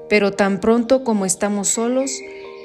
Pero 0.09 0.31
tan 0.31 0.59
pronto 0.59 1.03
como 1.03 1.25
estamos 1.27 1.67
solos, 1.67 2.11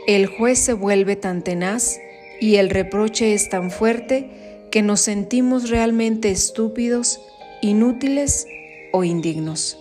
el 0.07 0.26
juez 0.26 0.59
se 0.59 0.72
vuelve 0.74 1.16
tan 1.16 1.42
tenaz 1.42 1.98
y 2.40 2.57
el 2.57 2.70
reproche 2.70 3.34
es 3.34 3.48
tan 3.48 3.70
fuerte 3.70 4.28
que 4.70 4.82
nos 4.82 5.00
sentimos 5.00 5.70
realmente 5.70 6.30
estúpidos, 6.30 7.20
inútiles 7.62 8.46
o 8.92 9.05
indignos. 9.05 9.78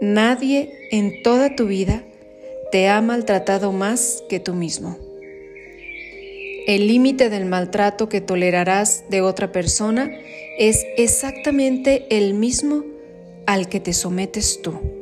Nadie 0.00 0.72
en 0.90 1.22
toda 1.22 1.54
tu 1.56 1.66
vida 1.66 2.02
te 2.72 2.88
ha 2.88 3.00
maltratado 3.00 3.72
más 3.72 4.22
que 4.28 4.40
tú 4.40 4.54
mismo. 4.54 4.98
El 6.66 6.86
límite 6.86 7.30
del 7.30 7.46
maltrato 7.46 8.08
que 8.08 8.20
tolerarás 8.20 9.04
de 9.08 9.22
otra 9.22 9.52
persona 9.52 10.10
es 10.58 10.84
exactamente 10.96 12.06
el 12.10 12.34
mismo 12.34 12.84
al 13.46 13.68
que 13.68 13.80
te 13.80 13.92
sometes 13.92 14.60
tú. 14.62 14.99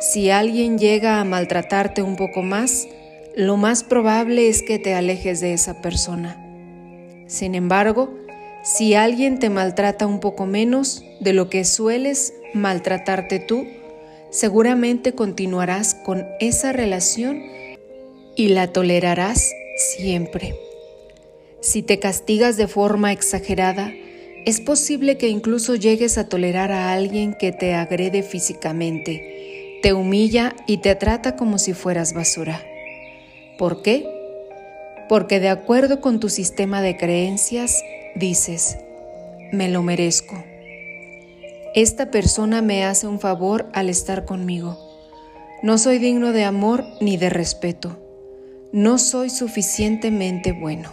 Si 0.00 0.30
alguien 0.30 0.78
llega 0.78 1.20
a 1.20 1.24
maltratarte 1.24 2.02
un 2.02 2.16
poco 2.16 2.40
más, 2.42 2.88
lo 3.36 3.58
más 3.58 3.84
probable 3.84 4.48
es 4.48 4.62
que 4.62 4.78
te 4.78 4.94
alejes 4.94 5.40
de 5.40 5.52
esa 5.52 5.82
persona. 5.82 6.42
Sin 7.26 7.54
embargo, 7.54 8.10
si 8.62 8.94
alguien 8.94 9.38
te 9.38 9.50
maltrata 9.50 10.06
un 10.06 10.20
poco 10.20 10.46
menos 10.46 11.04
de 11.20 11.34
lo 11.34 11.50
que 11.50 11.66
sueles 11.66 12.32
maltratarte 12.54 13.40
tú, 13.40 13.66
seguramente 14.30 15.12
continuarás 15.12 15.94
con 15.94 16.26
esa 16.40 16.72
relación 16.72 17.42
y 18.36 18.48
la 18.48 18.72
tolerarás 18.72 19.52
siempre. 19.76 20.54
Si 21.60 21.82
te 21.82 21.98
castigas 21.98 22.56
de 22.56 22.68
forma 22.68 23.12
exagerada, 23.12 23.92
es 24.46 24.62
posible 24.62 25.18
que 25.18 25.28
incluso 25.28 25.74
llegues 25.74 26.16
a 26.16 26.26
tolerar 26.26 26.72
a 26.72 26.94
alguien 26.94 27.34
que 27.34 27.52
te 27.52 27.74
agrede 27.74 28.22
físicamente 28.22 29.39
te 29.82 29.92
humilla 29.92 30.54
y 30.66 30.78
te 30.78 30.94
trata 30.94 31.36
como 31.36 31.58
si 31.58 31.72
fueras 31.72 32.12
basura. 32.12 32.62
¿Por 33.58 33.82
qué? 33.82 34.06
Porque 35.08 35.40
de 35.40 35.48
acuerdo 35.48 36.00
con 36.00 36.20
tu 36.20 36.28
sistema 36.28 36.82
de 36.82 36.96
creencias, 36.96 37.82
dices, 38.14 38.78
me 39.52 39.68
lo 39.68 39.82
merezco. 39.82 40.44
Esta 41.74 42.10
persona 42.10 42.62
me 42.62 42.84
hace 42.84 43.06
un 43.06 43.20
favor 43.20 43.68
al 43.72 43.88
estar 43.88 44.24
conmigo. 44.24 44.78
No 45.62 45.78
soy 45.78 45.98
digno 45.98 46.32
de 46.32 46.44
amor 46.44 46.84
ni 47.00 47.16
de 47.16 47.30
respeto. 47.30 47.98
No 48.72 48.98
soy 48.98 49.30
suficientemente 49.30 50.52
bueno. 50.52 50.92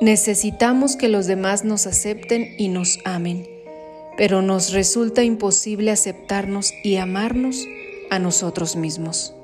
Necesitamos 0.00 0.96
que 0.96 1.08
los 1.08 1.26
demás 1.26 1.64
nos 1.64 1.86
acepten 1.86 2.54
y 2.58 2.68
nos 2.68 2.98
amen 3.04 3.55
pero 4.16 4.42
nos 4.42 4.72
resulta 4.72 5.24
imposible 5.24 5.90
aceptarnos 5.90 6.72
y 6.82 6.96
amarnos 6.96 7.66
a 8.10 8.18
nosotros 8.18 8.76
mismos. 8.76 9.34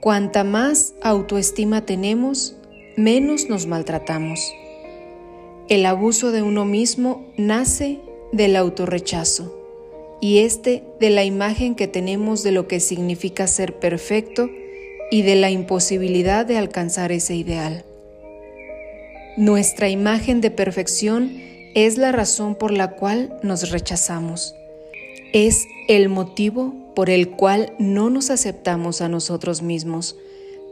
Cuanta 0.00 0.44
más 0.44 0.94
autoestima 1.02 1.86
tenemos, 1.86 2.56
menos 2.96 3.48
nos 3.48 3.66
maltratamos. 3.66 4.52
El 5.68 5.86
abuso 5.86 6.30
de 6.30 6.42
uno 6.42 6.64
mismo 6.64 7.26
nace 7.38 8.00
del 8.32 8.56
autorrechazo 8.56 9.58
y 10.20 10.40
este 10.40 10.84
de 11.00 11.10
la 11.10 11.24
imagen 11.24 11.74
que 11.74 11.88
tenemos 11.88 12.42
de 12.42 12.52
lo 12.52 12.68
que 12.68 12.80
significa 12.80 13.46
ser 13.46 13.78
perfecto 13.78 14.50
y 15.10 15.22
de 15.22 15.36
la 15.36 15.50
imposibilidad 15.50 16.44
de 16.44 16.58
alcanzar 16.58 17.12
ese 17.12 17.34
ideal. 17.34 17.84
Nuestra 19.36 19.88
imagen 19.88 20.40
de 20.40 20.50
perfección 20.50 21.32
es 21.74 21.98
la 21.98 22.12
razón 22.12 22.54
por 22.54 22.70
la 22.70 22.92
cual 22.92 23.36
nos 23.42 23.70
rechazamos. 23.70 24.54
Es 25.32 25.66
el 25.88 26.08
motivo 26.08 26.72
por 26.94 27.10
el 27.10 27.30
cual 27.30 27.74
no 27.80 28.10
nos 28.10 28.30
aceptamos 28.30 29.00
a 29.00 29.08
nosotros 29.08 29.60
mismos 29.60 30.16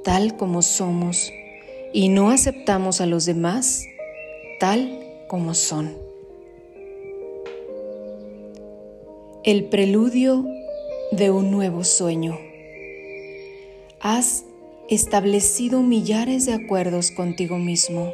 tal 0.05 0.37
como 0.37 0.63
somos 0.63 1.33
y 1.93 2.09
no 2.09 2.31
aceptamos 2.31 3.01
a 3.01 3.07
los 3.07 3.27
demás 3.27 3.85
tal 4.61 5.01
como 5.27 5.55
son. 5.55 5.97
El 9.43 9.65
preludio 9.65 10.47
de 11.11 11.33
un 11.33 11.51
nuevo 11.51 11.83
sueño. 11.83 12.39
Has 13.99 14.45
establecido 14.89 15.83
millares 15.83 16.47
de 16.47 16.53
acuerdos 16.53 17.11
contigo 17.11 17.59
mismo, 17.59 18.13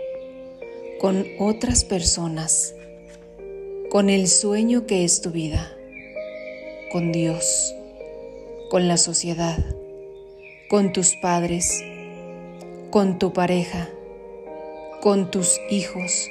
con 1.00 1.26
otras 1.38 1.84
personas 1.84 2.74
con 3.90 4.10
el 4.10 4.28
sueño 4.28 4.86
que 4.86 5.04
es 5.04 5.22
tu 5.22 5.30
vida, 5.30 5.72
con 6.92 7.10
Dios, 7.10 7.74
con 8.70 8.86
la 8.86 8.98
sociedad, 8.98 9.56
con 10.68 10.92
tus 10.92 11.14
padres, 11.22 11.82
con 12.90 13.18
tu 13.18 13.32
pareja, 13.32 13.88
con 15.00 15.30
tus 15.30 15.58
hijos. 15.70 16.28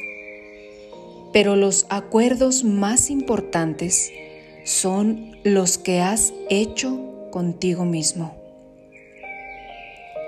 Pero 1.34 1.56
los 1.56 1.88
acuerdos 1.90 2.64
más 2.64 3.10
importantes 3.10 4.12
son 4.64 5.36
los 5.44 5.80
que 5.80 6.00
has 6.00 6.34
hecho 6.52 7.00
contigo 7.32 7.86
mismo. 7.86 8.36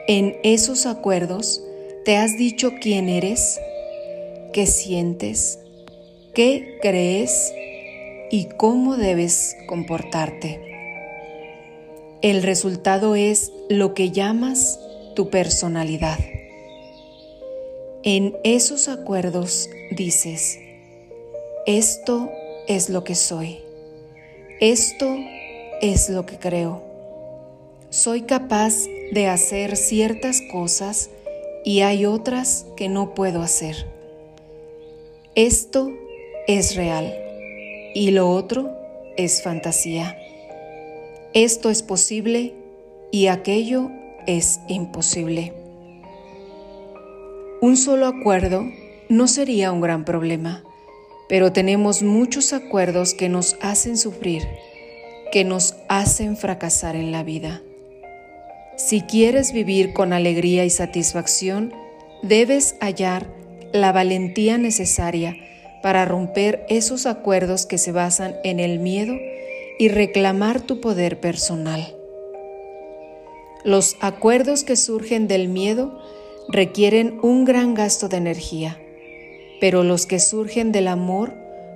En 0.07 0.35
esos 0.41 0.87
acuerdos 0.87 1.61
te 2.05 2.17
has 2.17 2.39
dicho 2.39 2.71
quién 2.81 3.07
eres, 3.07 3.59
qué 4.51 4.65
sientes, 4.65 5.59
qué 6.39 6.77
crees 6.81 7.53
y 8.31 8.45
cómo 8.45 8.95
debes 8.95 9.57
comportarte. 9.67 10.61
El 12.21 12.43
resultado 12.43 13.17
es 13.17 13.51
lo 13.67 13.93
que 13.93 14.11
llamas 14.11 14.79
tu 15.17 15.29
personalidad. 15.29 16.17
En 18.03 18.37
esos 18.45 18.87
acuerdos 18.87 19.69
dices, 19.91 20.59
esto 21.65 22.31
es 22.69 22.89
lo 22.89 23.03
que 23.03 23.15
soy, 23.15 23.59
esto 24.61 25.17
es 25.81 26.09
lo 26.09 26.25
que 26.25 26.37
creo. 26.37 26.81
Soy 27.89 28.21
capaz 28.21 28.85
de 29.11 29.27
hacer 29.27 29.75
ciertas 29.75 30.39
cosas 30.53 31.09
y 31.65 31.81
hay 31.81 32.05
otras 32.05 32.65
que 32.77 32.87
no 32.87 33.13
puedo 33.13 33.41
hacer. 33.41 33.75
Esto 35.35 35.91
es 36.49 36.75
real 36.75 37.13
y 37.93 38.09
lo 38.09 38.27
otro 38.27 38.75
es 39.17 39.43
fantasía. 39.43 40.17
Esto 41.35 41.69
es 41.69 41.83
posible 41.83 42.55
y 43.11 43.27
aquello 43.27 43.91
es 44.25 44.59
imposible. 44.67 45.53
Un 47.61 47.77
solo 47.77 48.07
acuerdo 48.07 48.65
no 49.09 49.27
sería 49.27 49.71
un 49.71 49.79
gran 49.79 50.05
problema, 50.05 50.63
pero 51.27 51.53
tenemos 51.53 52.01
muchos 52.01 52.51
acuerdos 52.51 53.13
que 53.13 53.29
nos 53.29 53.55
hacen 53.61 53.95
sufrir, 53.95 54.41
que 55.31 55.43
nos 55.43 55.75
hacen 55.87 56.35
fracasar 56.35 56.95
en 56.95 57.11
la 57.11 57.21
vida. 57.21 57.61
Si 58.75 59.01
quieres 59.01 59.53
vivir 59.53 59.93
con 59.93 60.13
alegría 60.13 60.65
y 60.65 60.71
satisfacción, 60.71 61.75
debes 62.23 62.75
hallar 62.79 63.27
la 63.71 63.91
valentía 63.91 64.57
necesaria 64.57 65.35
para 65.81 66.05
romper 66.05 66.65
esos 66.69 67.05
acuerdos 67.05 67.65
que 67.65 67.77
se 67.77 67.91
basan 67.91 68.35
en 68.43 68.59
el 68.59 68.79
miedo 68.79 69.15
y 69.77 69.87
reclamar 69.87 70.61
tu 70.61 70.81
poder 70.81 71.19
personal. 71.19 71.95
Los 73.63 73.95
acuerdos 74.01 74.63
que 74.63 74.75
surgen 74.75 75.27
del 75.27 75.47
miedo 75.47 75.99
requieren 76.47 77.19
un 77.21 77.45
gran 77.45 77.73
gasto 77.73 78.09
de 78.09 78.17
energía, 78.17 78.79
pero 79.61 79.83
los 79.83 80.05
que 80.05 80.19
surgen 80.19 80.71
del 80.71 80.87
amor 80.87 81.33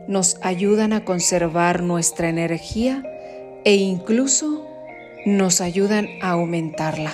nos 0.08 0.38
ayudan 0.42 0.94
a 0.94 1.06
conservar 1.06 1.84
nuestra 1.84 2.30
energía 2.30 3.04
e 3.64 3.76
incluso 3.76 4.66
nos 5.26 5.62
ayudan 5.62 6.08
a 6.22 6.32
aumentarla. 6.32 7.14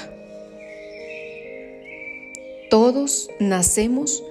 Todos 2.70 3.30
nacemos 3.40 4.24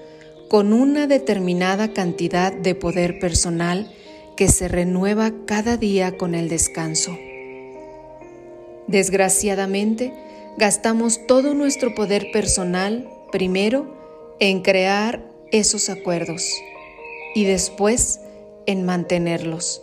con 0.48 0.72
una 0.72 1.06
determinada 1.06 1.92
cantidad 1.92 2.52
de 2.52 2.74
poder 2.74 3.18
personal 3.18 3.92
que 4.36 4.48
se 4.48 4.68
renueva 4.68 5.32
cada 5.46 5.76
día 5.76 6.16
con 6.16 6.34
el 6.34 6.48
descanso. 6.48 7.16
Desgraciadamente, 8.86 10.12
gastamos 10.56 11.26
todo 11.26 11.54
nuestro 11.54 11.94
poder 11.94 12.30
personal 12.32 13.08
primero 13.30 13.94
en 14.40 14.62
crear 14.62 15.22
esos 15.52 15.90
acuerdos 15.90 16.50
y 17.34 17.44
después 17.44 18.20
en 18.66 18.84
mantenerlos. 18.84 19.82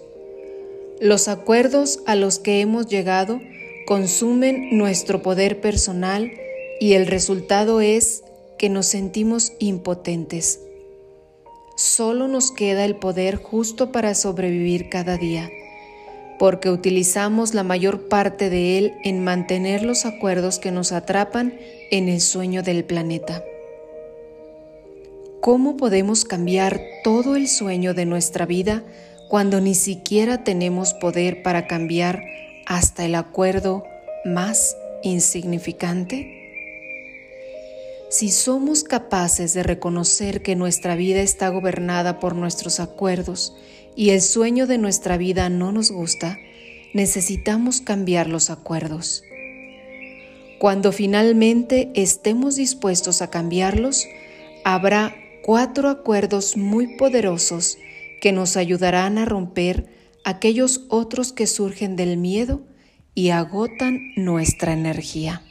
Los 1.00 1.28
acuerdos 1.28 2.00
a 2.06 2.16
los 2.16 2.40
que 2.40 2.62
hemos 2.62 2.88
llegado 2.88 3.40
consumen 3.86 4.78
nuestro 4.78 5.22
poder 5.22 5.62
personal 5.62 6.32
y 6.80 6.94
el 6.94 7.08
resultado 7.08 7.82
es 7.82 8.25
que 8.66 8.70
nos 8.72 8.88
sentimos 8.88 9.54
impotentes. 9.60 10.60
Solo 11.78 12.28
nos 12.28 12.50
queda 12.50 12.84
el 12.84 12.96
poder 12.96 13.36
justo 13.36 13.92
para 13.92 14.16
sobrevivir 14.16 14.90
cada 14.90 15.18
día, 15.18 15.52
porque 16.40 16.72
utilizamos 16.72 17.54
la 17.54 17.62
mayor 17.62 18.08
parte 18.08 18.50
de 18.50 18.80
él 18.80 18.94
en 19.04 19.24
mantener 19.24 19.84
los 19.84 20.08
acuerdos 20.08 20.58
que 20.58 20.72
nos 20.72 20.94
atrapan 20.94 21.54
en 21.92 22.10
el 22.10 22.22
sueño 22.22 22.64
del 22.64 22.86
planeta. 22.86 23.44
¿Cómo 25.42 25.78
podemos 25.78 26.26
cambiar 26.26 26.82
todo 27.04 27.36
el 27.36 27.48
sueño 27.48 27.94
de 27.94 28.08
nuestra 28.08 28.48
vida 28.48 28.84
cuando 29.30 29.62
ni 29.62 29.76
siquiera 29.76 30.44
tenemos 30.44 30.96
poder 30.96 31.44
para 31.44 31.68
cambiar 31.68 32.24
hasta 32.66 33.06
el 33.06 33.14
acuerdo 33.14 33.84
más 34.26 34.76
insignificante? 35.04 36.45
Si 38.18 38.32
somos 38.32 38.86
capaces 38.86 39.54
de 39.54 39.62
reconocer 39.62 40.42
que 40.42 40.56
nuestra 40.56 40.96
vida 40.96 41.20
está 41.20 41.50
gobernada 41.50 42.18
por 42.22 42.34
nuestros 42.34 42.80
acuerdos 42.80 43.54
y 43.94 44.12
el 44.12 44.22
sueño 44.22 44.68
de 44.68 44.78
nuestra 44.78 45.18
vida 45.18 45.50
no 45.50 45.74
nos 45.74 45.92
gusta, 45.92 46.38
necesitamos 46.94 47.82
cambiar 47.82 48.30
los 48.30 48.50
acuerdos. 48.50 49.22
Cuando 50.60 50.94
finalmente 50.94 51.92
estemos 51.94 52.56
dispuestos 52.56 53.22
a 53.22 53.30
cambiarlos, 53.30 54.08
habrá 54.64 55.14
cuatro 55.44 55.90
acuerdos 55.90 56.56
muy 56.56 56.96
poderosos 56.96 57.78
que 58.22 58.32
nos 58.32 58.56
ayudarán 58.56 59.18
a 59.18 59.26
romper 59.26 59.88
aquellos 60.24 60.86
otros 60.88 61.34
que 61.34 61.48
surgen 61.48 61.98
del 61.98 62.16
miedo 62.16 62.62
y 63.14 63.32
agotan 63.32 64.00
nuestra 64.16 64.72
energía. 64.72 65.45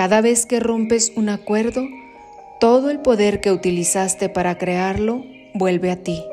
Cada 0.00 0.22
vez 0.22 0.46
que 0.46 0.60
rompes 0.60 1.12
un 1.14 1.28
acuerdo, 1.28 1.86
todo 2.58 2.88
el 2.88 3.00
poder 3.00 3.42
que 3.42 3.52
utilizaste 3.52 4.30
para 4.30 4.56
crearlo 4.56 5.26
vuelve 5.52 5.90
a 5.90 6.02
ti. 6.02 6.24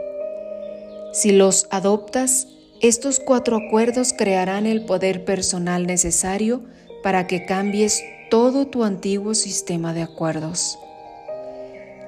Si 1.11 1.34
los 1.34 1.68
adoptas, 1.70 2.47
estos 2.82 3.20
cuatro 3.20 3.57
acuerdos 3.57 4.13
crearán 4.18 4.68
el 4.68 4.86
poder 4.86 5.26
personal 5.26 5.86
necesario 5.86 6.63
para 7.03 7.28
que 7.28 7.43
cambies 7.43 8.01
todo 8.30 8.68
tu 8.68 8.86
antiguo 8.86 9.36
sistema 9.36 9.93
de 9.93 10.03
acuerdos. 10.03 10.80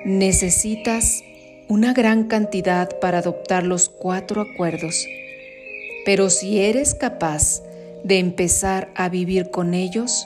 Necesitas 0.05 1.21
una 1.67 1.91
gran 1.91 2.29
cantidad 2.29 3.01
para 3.01 3.17
adoptar 3.17 3.65
los 3.65 3.89
cuatro 3.89 4.39
acuerdos, 4.39 5.05
pero 6.05 6.29
si 6.29 6.61
eres 6.61 6.95
capaz 6.95 7.61
de 8.05 8.19
empezar 8.19 8.89
a 8.95 9.09
vivir 9.09 9.51
con 9.51 9.73
ellos, 9.73 10.25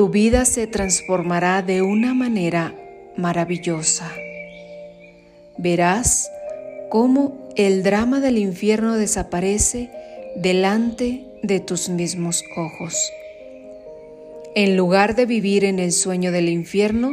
tu 0.00 0.08
vida 0.08 0.46
se 0.46 0.66
transformará 0.66 1.60
de 1.60 1.82
una 1.82 2.14
manera 2.14 2.74
maravillosa. 3.18 4.10
Verás 5.58 6.30
cómo 6.88 7.50
el 7.54 7.82
drama 7.82 8.20
del 8.20 8.38
infierno 8.38 8.96
desaparece 8.96 9.90
delante 10.36 11.26
de 11.42 11.60
tus 11.60 11.90
mismos 11.90 12.42
ojos. 12.56 13.12
En 14.54 14.74
lugar 14.74 15.16
de 15.16 15.26
vivir 15.26 15.66
en 15.66 15.78
el 15.78 15.92
sueño 15.92 16.32
del 16.32 16.48
infierno, 16.48 17.12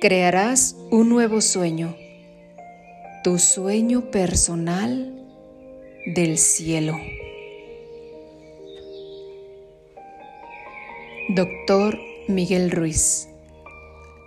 crearás 0.00 0.74
un 0.90 1.08
nuevo 1.08 1.40
sueño 1.40 1.94
tu 3.22 3.38
sueño 3.38 4.10
personal 4.10 5.14
del 6.06 6.38
cielo. 6.38 6.98
Doctor 11.28 12.05
Miguel 12.28 12.72
Ruiz 12.72 13.28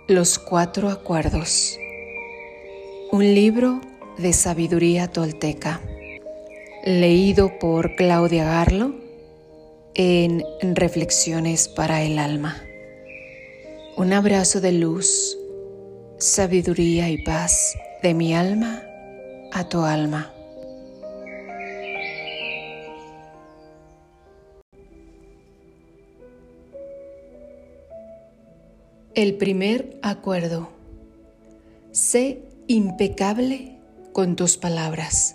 Los 0.08 0.38
Cuatro 0.38 0.88
Acuerdos 0.88 1.78
Un 3.12 3.34
libro 3.34 3.82
de 4.16 4.32
sabiduría 4.32 5.08
tolteca 5.08 5.82
leído 6.82 7.58
por 7.58 7.94
Claudia 7.96 8.44
Garlo 8.44 8.94
en 9.94 10.42
Reflexiones 10.62 11.68
para 11.68 12.02
el 12.02 12.18
Alma. 12.18 12.62
Un 13.98 14.14
abrazo 14.14 14.62
de 14.62 14.72
luz, 14.72 15.36
sabiduría 16.16 17.10
y 17.10 17.22
paz 17.22 17.74
de 18.02 18.14
mi 18.14 18.34
alma 18.34 18.82
a 19.52 19.68
tu 19.68 19.82
alma. 19.82 20.32
El 29.16 29.34
primer 29.34 29.98
acuerdo. 30.02 30.68
Sé 31.90 32.42
impecable 32.68 33.76
con 34.12 34.36
tus 34.36 34.56
palabras. 34.56 35.34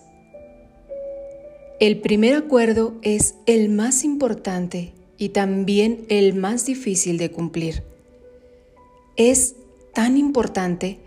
El 1.81 1.99
primer 1.99 2.35
acuerdo 2.35 2.95
es 3.01 3.35
el 3.45 3.67
más 3.67 4.05
importante 4.05 4.93
y 5.17 5.29
también 5.29 6.05
el 6.07 6.35
más 6.35 6.65
difícil 6.65 7.17
de 7.17 7.31
cumplir. 7.31 7.83
Es 9.17 9.55
tan 9.93 10.15
importante 10.15 10.99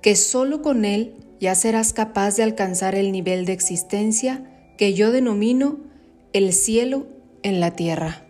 que 0.00 0.16
solo 0.16 0.62
con 0.62 0.86
él 0.86 1.12
ya 1.40 1.54
serás 1.54 1.92
capaz 1.92 2.38
de 2.38 2.42
alcanzar 2.42 2.94
el 2.94 3.12
nivel 3.12 3.44
de 3.44 3.52
existencia 3.52 4.50
que 4.78 4.94
yo 4.94 5.12
denomino 5.12 5.76
el 6.32 6.54
cielo 6.54 7.06
en 7.42 7.60
la 7.60 7.72
tierra. 7.72 8.24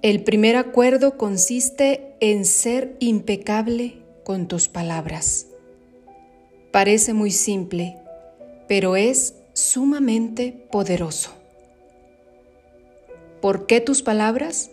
El 0.00 0.24
primer 0.24 0.56
acuerdo 0.56 1.18
consiste 1.18 2.11
en 2.22 2.44
ser 2.44 2.94
impecable 3.00 3.96
con 4.22 4.46
tus 4.46 4.68
palabras. 4.68 5.48
Parece 6.70 7.14
muy 7.14 7.32
simple, 7.32 7.96
pero 8.68 8.94
es 8.94 9.34
sumamente 9.54 10.68
poderoso. 10.70 11.32
¿Por 13.40 13.66
qué 13.66 13.80
tus 13.80 14.02
palabras? 14.02 14.70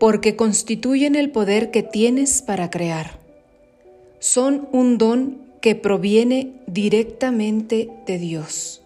Porque 0.00 0.36
constituyen 0.36 1.16
el 1.16 1.30
poder 1.30 1.70
que 1.70 1.82
tienes 1.82 2.40
para 2.40 2.70
crear. 2.70 3.18
Son 4.18 4.66
un 4.72 4.96
don 4.96 5.42
que 5.60 5.74
proviene 5.74 6.62
directamente 6.66 7.90
de 8.06 8.18
Dios. 8.18 8.82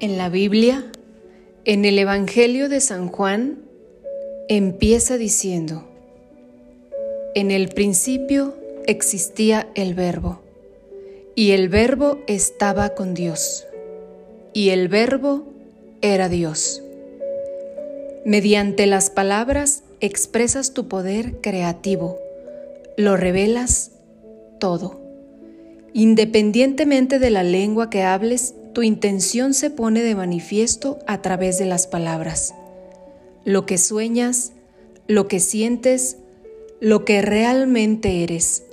En 0.00 0.18
la 0.18 0.30
Biblia, 0.30 0.90
en 1.64 1.84
el 1.84 1.96
Evangelio 1.96 2.68
de 2.68 2.80
San 2.80 3.06
Juan, 3.06 3.65
empieza 4.48 5.18
diciendo, 5.18 5.84
en 7.34 7.50
el 7.50 7.68
principio 7.68 8.54
existía 8.86 9.68
el 9.74 9.94
verbo, 9.94 10.40
y 11.34 11.50
el 11.50 11.68
verbo 11.68 12.18
estaba 12.28 12.90
con 12.90 13.14
Dios, 13.14 13.66
y 14.52 14.70
el 14.70 14.86
verbo 14.88 15.42
era 16.00 16.28
Dios. 16.28 16.80
Mediante 18.24 18.86
las 18.86 19.10
palabras 19.10 19.82
expresas 20.00 20.72
tu 20.72 20.86
poder 20.86 21.40
creativo, 21.40 22.18
lo 22.96 23.16
revelas 23.16 23.90
todo. 24.60 25.00
Independientemente 25.92 27.18
de 27.18 27.30
la 27.30 27.42
lengua 27.42 27.90
que 27.90 28.02
hables, 28.02 28.54
tu 28.74 28.82
intención 28.82 29.54
se 29.54 29.70
pone 29.70 30.02
de 30.02 30.14
manifiesto 30.14 31.00
a 31.06 31.20
través 31.20 31.58
de 31.58 31.66
las 31.66 31.86
palabras. 31.86 32.54
Lo 33.46 33.64
que 33.64 33.78
sueñas, 33.78 34.54
lo 35.06 35.28
que 35.28 35.38
sientes, 35.38 36.16
lo 36.80 37.04
que 37.04 37.22
realmente 37.22 38.24
eres, 38.24 38.64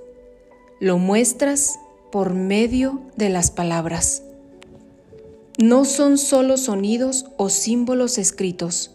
lo 0.79 0.97
muestras 0.97 1.77
por 2.11 2.33
medio 2.33 2.99
de 3.15 3.29
las 3.29 3.51
palabras. 3.51 4.23
No 5.59 5.85
son 5.85 6.17
solo 6.17 6.57
sonidos 6.57 7.27
o 7.37 7.49
símbolos 7.49 8.17
escritos, 8.17 8.89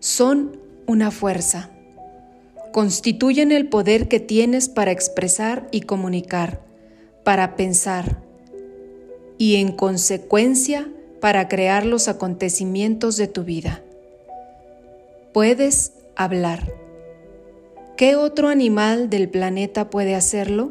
son 0.00 0.58
una 0.88 1.12
fuerza. 1.12 1.70
Constituyen 2.72 3.52
el 3.52 3.68
poder 3.68 4.08
que 4.08 4.18
tienes 4.18 4.68
para 4.68 4.90
expresar 4.90 5.68
y 5.70 5.82
comunicar, 5.82 6.60
para 7.22 7.54
pensar 7.54 8.20
y 9.38 9.54
en 9.58 9.70
consecuencia 9.70 10.90
para 11.20 11.46
crear 11.46 11.86
los 11.86 12.08
acontecimientos 12.08 13.16
de 13.16 13.28
tu 13.28 13.44
vida. 13.44 13.83
Puedes 15.34 15.94
hablar. 16.14 16.72
¿Qué 17.96 18.14
otro 18.14 18.46
animal 18.46 19.10
del 19.10 19.28
planeta 19.28 19.90
puede 19.90 20.14
hacerlo? 20.14 20.70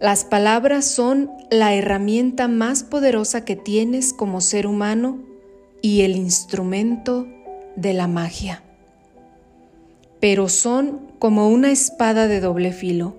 Las 0.00 0.24
palabras 0.24 0.84
son 0.84 1.28
la 1.50 1.74
herramienta 1.74 2.46
más 2.46 2.84
poderosa 2.84 3.44
que 3.44 3.56
tienes 3.56 4.12
como 4.12 4.40
ser 4.40 4.68
humano 4.68 5.20
y 5.80 6.02
el 6.02 6.14
instrumento 6.14 7.26
de 7.74 7.92
la 7.92 8.06
magia. 8.06 8.62
Pero 10.20 10.48
son 10.48 11.00
como 11.18 11.48
una 11.48 11.72
espada 11.72 12.28
de 12.28 12.38
doble 12.38 12.70
filo. 12.70 13.16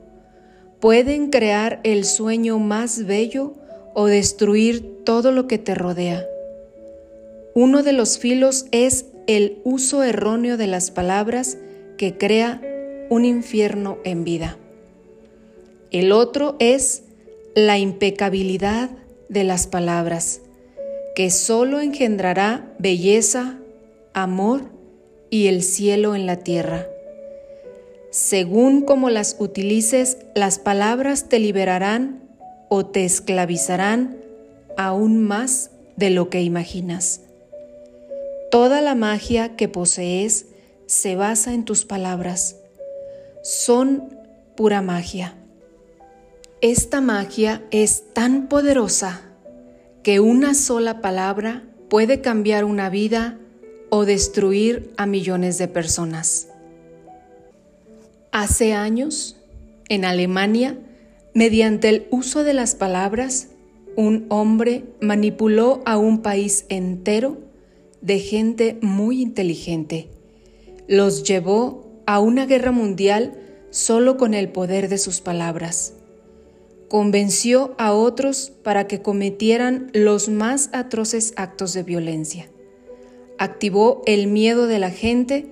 Pueden 0.80 1.30
crear 1.30 1.82
el 1.84 2.06
sueño 2.06 2.58
más 2.58 3.06
bello 3.06 3.56
o 3.94 4.06
destruir 4.06 5.04
todo 5.04 5.34
lo 5.34 5.46
que 5.48 5.58
te 5.58 5.76
rodea. 5.76 6.26
Uno 7.54 7.84
de 7.84 7.92
los 7.92 8.18
filos 8.18 8.68
es 8.72 9.08
el 9.28 9.62
uso 9.64 10.04
erróneo 10.04 10.58
de 10.58 10.68
las 10.68 10.92
palabras 10.92 11.58
que 11.98 12.18
crea 12.18 12.62
un 13.10 13.26
infierno 13.26 13.98
en 14.04 14.24
vida. 14.24 14.58
El 15.92 16.12
otro 16.12 16.56
es 16.60 17.04
la 17.56 17.78
impecabilidad 17.78 18.90
de 19.30 19.44
las 19.44 19.68
palabras, 19.68 20.42
que 21.16 21.30
solo 21.30 21.80
engendrará 21.80 22.74
belleza, 22.80 23.60
amor 24.14 24.62
y 25.30 25.48
el 25.48 25.64
cielo 25.64 26.16
en 26.16 26.26
la 26.26 26.38
tierra. 26.38 26.88
Según 28.10 28.82
como 28.82 29.10
las 29.10 29.36
utilices, 29.40 30.18
las 30.36 30.60
palabras 30.60 31.30
te 31.30 31.40
liberarán 31.40 32.22
o 32.70 32.86
te 32.86 33.06
esclavizarán 33.06 34.18
aún 34.78 35.24
más 35.24 35.72
de 35.96 36.10
lo 36.10 36.30
que 36.30 36.42
imaginas. 36.42 37.23
Toda 38.54 38.82
la 38.82 38.94
magia 38.94 39.56
que 39.56 39.68
posees 39.68 40.46
se 40.86 41.16
basa 41.16 41.56
en 41.56 41.66
tus 41.66 41.86
palabras. 41.86 42.58
Son 43.42 44.16
pura 44.56 44.84
magia. 44.84 45.34
Esta 46.62 47.02
magia 47.02 47.64
es 47.72 48.14
tan 48.14 48.50
poderosa 48.50 49.22
que 50.04 50.20
una 50.20 50.54
sola 50.54 51.02
palabra 51.02 51.64
puede 51.90 52.22
cambiar 52.22 52.64
una 52.64 52.92
vida 52.92 53.40
o 53.90 54.06
destruir 54.06 54.94
a 54.98 55.08
millones 55.08 55.58
de 55.58 55.68
personas. 55.68 56.48
Hace 58.32 58.74
años, 58.74 59.36
en 59.90 60.06
Alemania, 60.06 60.78
mediante 61.34 61.90
el 61.90 62.06
uso 62.12 62.44
de 62.44 62.54
las 62.54 62.76
palabras, 62.76 63.48
un 63.96 64.28
hombre 64.30 64.84
manipuló 65.02 65.82
a 65.88 65.98
un 65.98 66.22
país 66.22 66.68
entero 66.70 67.52
de 68.04 68.20
gente 68.20 68.78
muy 68.82 69.20
inteligente. 69.20 70.10
Los 70.88 71.24
llevó 71.24 72.04
a 72.06 72.20
una 72.20 72.46
guerra 72.46 72.72
mundial 72.72 73.34
solo 73.72 74.18
con 74.18 74.36
el 74.36 74.50
poder 74.50 74.88
de 74.90 75.00
sus 75.00 75.22
palabras 75.22 75.96
convenció 76.94 77.74
a 77.80 77.92
otros 77.92 78.54
para 78.62 78.86
que 78.86 79.02
cometieran 79.02 79.90
los 79.96 80.30
más 80.30 80.70
atroces 80.74 81.34
actos 81.38 81.74
de 81.74 81.82
violencia. 81.82 82.52
Activó 83.40 84.04
el 84.06 84.28
miedo 84.28 84.68
de 84.68 84.78
la 84.78 84.92
gente 84.92 85.48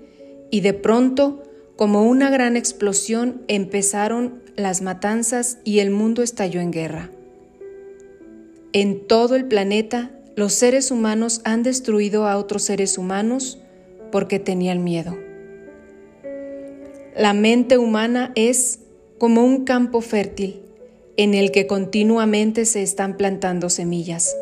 y 0.52 0.62
de 0.62 0.76
pronto, 0.76 1.42
como 1.78 2.04
una 2.04 2.30
gran 2.30 2.58
explosión, 2.58 3.42
empezaron 3.48 4.44
las 4.56 4.84
matanzas 4.84 5.58
y 5.64 5.80
el 5.80 5.90
mundo 5.90 6.22
estalló 6.22 6.62
en 6.62 6.70
guerra. 6.70 7.10
En 8.72 9.08
todo 9.08 9.34
el 9.34 9.46
planeta, 9.46 10.12
los 10.36 10.54
seres 10.54 10.92
humanos 10.92 11.42
han 11.44 11.64
destruido 11.64 12.28
a 12.28 12.38
otros 12.38 12.64
seres 12.64 12.98
humanos 12.98 13.60
porque 14.12 14.40
tenían 14.40 14.84
miedo. 14.84 15.18
La 17.16 17.34
mente 17.34 17.78
humana 17.78 18.32
es 18.36 18.80
como 19.18 19.44
un 19.44 19.66
campo 19.66 20.02
fértil 20.02 20.62
en 21.18 21.34
el 21.34 21.52
que 21.52 21.68
continuamente 21.68 22.66
se 22.66 22.82
están 22.82 23.18
plantando 23.18 23.70
semillas. 23.70 24.36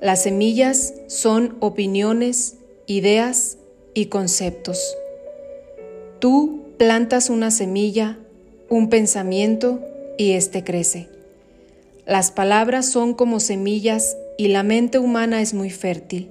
Las 0.00 0.22
semillas 0.22 0.94
son 1.08 1.56
opiniones, 1.60 2.56
ideas 2.86 3.58
y 3.94 4.06
conceptos. 4.06 4.96
Tú 6.18 6.62
plantas 6.78 7.30
una 7.30 7.50
semilla, 7.50 8.18
un 8.68 8.88
pensamiento 8.88 9.80
y 10.16 10.32
éste 10.32 10.64
crece. 10.64 11.08
Las 12.06 12.30
palabras 12.30 12.86
son 12.86 13.14
como 13.14 13.38
semillas 13.38 14.16
y 14.42 14.48
la 14.48 14.64
mente 14.64 14.98
humana 14.98 15.40
es 15.40 15.54
muy 15.54 15.70
fértil. 15.70 16.28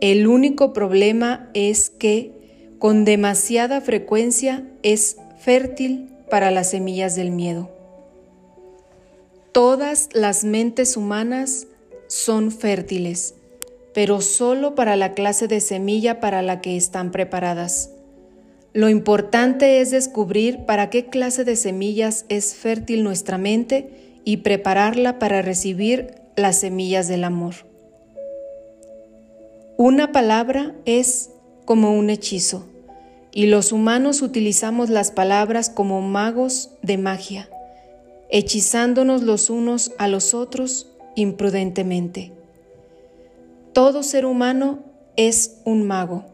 El 0.00 0.26
único 0.26 0.72
problema 0.72 1.50
es 1.52 1.90
que 1.90 2.32
con 2.78 3.04
demasiada 3.04 3.82
frecuencia 3.82 4.64
es 4.82 5.18
fértil 5.38 6.08
para 6.30 6.50
las 6.50 6.70
semillas 6.70 7.16
del 7.16 7.30
miedo. 7.30 7.68
Todas 9.52 10.08
las 10.14 10.42
mentes 10.44 10.96
humanas 10.96 11.66
son 12.06 12.50
fértiles, 12.50 13.34
pero 13.92 14.22
solo 14.22 14.74
para 14.74 14.96
la 14.96 15.12
clase 15.12 15.48
de 15.48 15.60
semilla 15.60 16.20
para 16.20 16.40
la 16.40 16.62
que 16.62 16.78
están 16.78 17.10
preparadas. 17.10 17.90
Lo 18.72 18.88
importante 18.88 19.82
es 19.82 19.90
descubrir 19.90 20.64
para 20.64 20.88
qué 20.88 21.10
clase 21.10 21.44
de 21.44 21.56
semillas 21.56 22.24
es 22.30 22.54
fértil 22.54 23.04
nuestra 23.04 23.36
mente 23.36 24.20
y 24.24 24.38
prepararla 24.38 25.18
para 25.18 25.42
recibir 25.42 26.17
las 26.38 26.60
semillas 26.60 27.08
del 27.08 27.24
amor. 27.24 27.54
Una 29.76 30.12
palabra 30.12 30.74
es 30.84 31.30
como 31.64 31.96
un 31.96 32.10
hechizo, 32.10 32.66
y 33.30 33.46
los 33.46 33.72
humanos 33.72 34.22
utilizamos 34.22 34.88
las 34.88 35.10
palabras 35.10 35.68
como 35.68 36.00
magos 36.00 36.70
de 36.82 36.96
magia 36.96 37.48
hechizándonos 38.30 39.22
los 39.22 39.50
unos 39.50 39.92
a 39.98 40.08
los 40.08 40.34
otros 40.34 40.88
imprudentemente. 41.14 42.32
todo 43.72 44.02
ser 44.02 44.26
humano 44.26 44.80
es 45.16 45.60
un 45.64 45.86
mago 45.86 46.24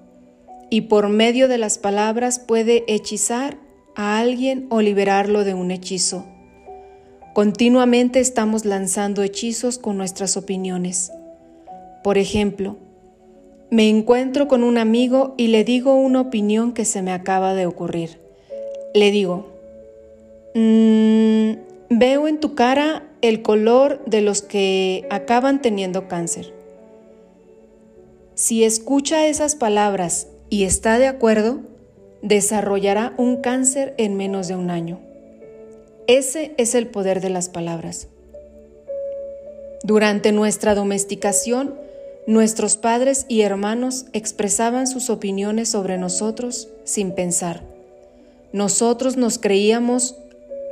y 0.71 0.83
por 0.83 1.09
medio 1.09 1.47
de 1.47 1.59
las 1.59 1.79
palabras 1.79 2.39
puede 2.39 2.85
hechizar 2.89 3.59
a 3.95 4.19
alguien 4.19 4.67
o 4.71 4.81
liberarlo 4.81 5.45
de 5.45 5.55
un 5.55 5.71
hechizo. 5.71 6.27
Continuamente 7.35 8.21
estamos 8.21 8.65
lanzando 8.65 9.25
hechizos 9.25 9.79
con 9.79 9.97
nuestras 9.97 10.37
opiniones. 10.37 11.11
Por 12.05 12.17
ejemplo, 12.17 12.77
me 13.71 13.89
encuentro 13.89 14.47
con 14.47 14.63
un 14.63 14.79
amigo 14.79 15.35
y 15.37 15.49
le 15.49 15.65
digo 15.65 15.97
una 15.97 16.21
opinión 16.21 16.73
que 16.73 16.85
se 16.85 17.03
me 17.03 17.11
acaba 17.11 17.53
de 17.55 17.67
ocurrir. 17.67 18.21
Le 18.95 19.11
digo, 19.11 19.49
mm, 20.55 21.55
veo 21.91 22.29
en 22.29 22.39
tu 22.39 22.55
cara 22.55 23.03
el 23.21 23.43
color 23.43 24.05
de 24.05 24.21
los 24.21 24.41
que 24.41 25.05
acaban 25.11 25.61
teniendo 25.61 26.07
cáncer. 26.07 26.55
Si 28.37 28.63
escucha 28.63 29.27
esas 29.27 29.57
palabras 29.57 30.29
y 30.51 30.63
está 30.63 31.01
de 31.01 31.09
acuerdo, 31.09 31.63
desarrollará 32.23 33.13
un 33.17 33.39
cáncer 33.39 33.93
en 33.99 34.17
menos 34.17 34.47
de 34.47 34.55
un 34.55 34.71
año. 34.71 35.04
Ese 36.07 36.55
es 36.59 36.75
el 36.75 36.89
poder 36.89 37.23
de 37.23 37.31
las 37.31 37.49
palabras. 37.49 38.09
Durante 39.83 40.33
nuestra 40.33 40.75
domesticación, 40.75 41.75
nuestros 42.27 42.77
padres 42.77 43.25
y 43.29 43.41
hermanos 43.41 44.05
expresaban 44.13 44.87
sus 44.87 45.09
opiniones 45.09 45.71
sobre 45.71 45.97
nosotros 45.97 46.69
sin 46.85 47.13
pensar. 47.13 47.63
Nosotros 48.53 49.17
nos 49.17 49.39
creíamos 49.39 50.17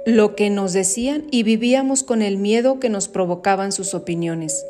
lo 0.04 0.34
que 0.36 0.50
nos 0.50 0.74
decían 0.74 1.26
y 1.30 1.44
vivíamos 1.44 2.02
con 2.02 2.20
el 2.20 2.36
miedo 2.36 2.78
que 2.78 2.90
nos 2.90 3.08
provocaban 3.08 3.72
sus 3.72 3.94
opiniones, 3.94 4.66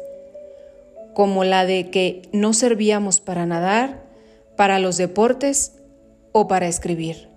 como 1.12 1.42
la 1.42 1.66
de 1.66 1.90
que 1.90 2.22
no 2.32 2.52
servíamos 2.52 3.20
para 3.20 3.46
nadar, 3.46 4.04
para 4.56 4.78
los 4.78 4.96
deportes 4.96 5.72
o 6.30 6.46
para 6.46 6.68
escribir. 6.68 7.31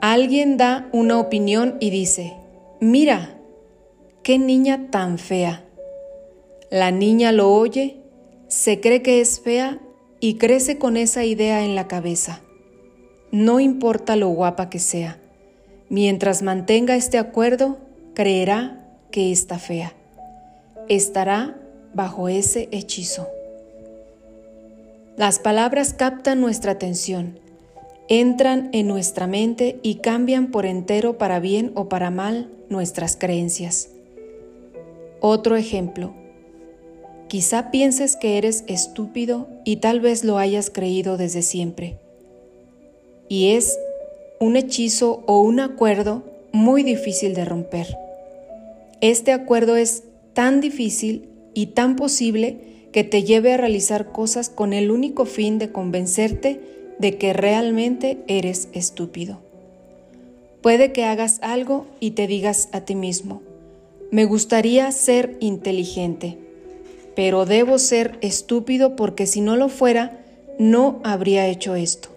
Alguien 0.00 0.56
da 0.56 0.88
una 0.92 1.18
opinión 1.18 1.76
y 1.80 1.90
dice, 1.90 2.36
mira, 2.80 3.36
qué 4.22 4.38
niña 4.38 4.90
tan 4.90 5.18
fea. 5.18 5.64
La 6.70 6.92
niña 6.92 7.32
lo 7.32 7.52
oye, 7.52 7.96
se 8.46 8.80
cree 8.80 9.02
que 9.02 9.20
es 9.20 9.40
fea 9.40 9.80
y 10.20 10.34
crece 10.34 10.78
con 10.78 10.96
esa 10.96 11.24
idea 11.24 11.64
en 11.64 11.74
la 11.74 11.88
cabeza. 11.88 12.42
No 13.32 13.58
importa 13.58 14.14
lo 14.14 14.28
guapa 14.28 14.70
que 14.70 14.78
sea, 14.78 15.18
mientras 15.88 16.42
mantenga 16.42 16.94
este 16.94 17.18
acuerdo, 17.18 17.78
creerá 18.14 18.86
que 19.10 19.32
está 19.32 19.58
fea. 19.58 19.94
Estará 20.88 21.58
bajo 21.92 22.28
ese 22.28 22.68
hechizo. 22.70 23.26
Las 25.16 25.40
palabras 25.40 25.92
captan 25.92 26.40
nuestra 26.40 26.72
atención, 26.72 27.40
entran 28.08 28.70
en 28.72 28.88
nuestra 28.88 29.26
mente 29.26 29.78
y 29.82 29.96
cambian 29.96 30.50
por 30.50 30.66
entero 30.66 31.18
para 31.18 31.40
bien 31.40 31.72
o 31.74 31.88
para 31.88 32.10
mal 32.10 32.50
nuestras 32.68 33.16
creencias. 33.16 33.90
Otro 35.20 35.56
ejemplo. 35.56 36.14
Quizá 37.28 37.70
pienses 37.70 38.16
que 38.16 38.38
eres 38.38 38.64
estúpido 38.66 39.48
y 39.64 39.76
tal 39.76 40.00
vez 40.00 40.24
lo 40.24 40.38
hayas 40.38 40.70
creído 40.70 41.18
desde 41.18 41.42
siempre. 41.42 41.98
Y 43.28 43.50
es 43.50 43.78
un 44.40 44.56
hechizo 44.56 45.22
o 45.26 45.42
un 45.42 45.60
acuerdo 45.60 46.24
muy 46.52 46.82
difícil 46.82 47.34
de 47.34 47.44
romper. 47.44 47.98
Este 49.02 49.32
acuerdo 49.32 49.76
es 49.76 50.04
tan 50.32 50.62
difícil 50.62 51.28
y 51.52 51.66
tan 51.66 51.96
posible 51.96 52.56
que 52.92 53.04
te 53.04 53.22
lleve 53.22 53.52
a 53.52 53.58
realizar 53.58 54.12
cosas 54.12 54.48
con 54.48 54.72
el 54.72 54.90
único 54.90 55.26
fin 55.26 55.58
de 55.58 55.70
convencerte 55.70 56.77
de 56.98 57.16
que 57.16 57.32
realmente 57.32 58.18
eres 58.26 58.68
estúpido. 58.72 59.38
Puede 60.62 60.92
que 60.92 61.04
hagas 61.04 61.38
algo 61.42 61.86
y 62.00 62.12
te 62.12 62.26
digas 62.26 62.68
a 62.72 62.80
ti 62.80 62.94
mismo, 62.94 63.42
me 64.10 64.24
gustaría 64.24 64.90
ser 64.90 65.36
inteligente, 65.40 66.38
pero 67.14 67.44
debo 67.44 67.78
ser 67.78 68.18
estúpido 68.22 68.96
porque 68.96 69.26
si 69.26 69.40
no 69.40 69.56
lo 69.56 69.68
fuera, 69.68 70.24
no 70.58 71.00
habría 71.04 71.46
hecho 71.46 71.74
esto. 71.74 72.08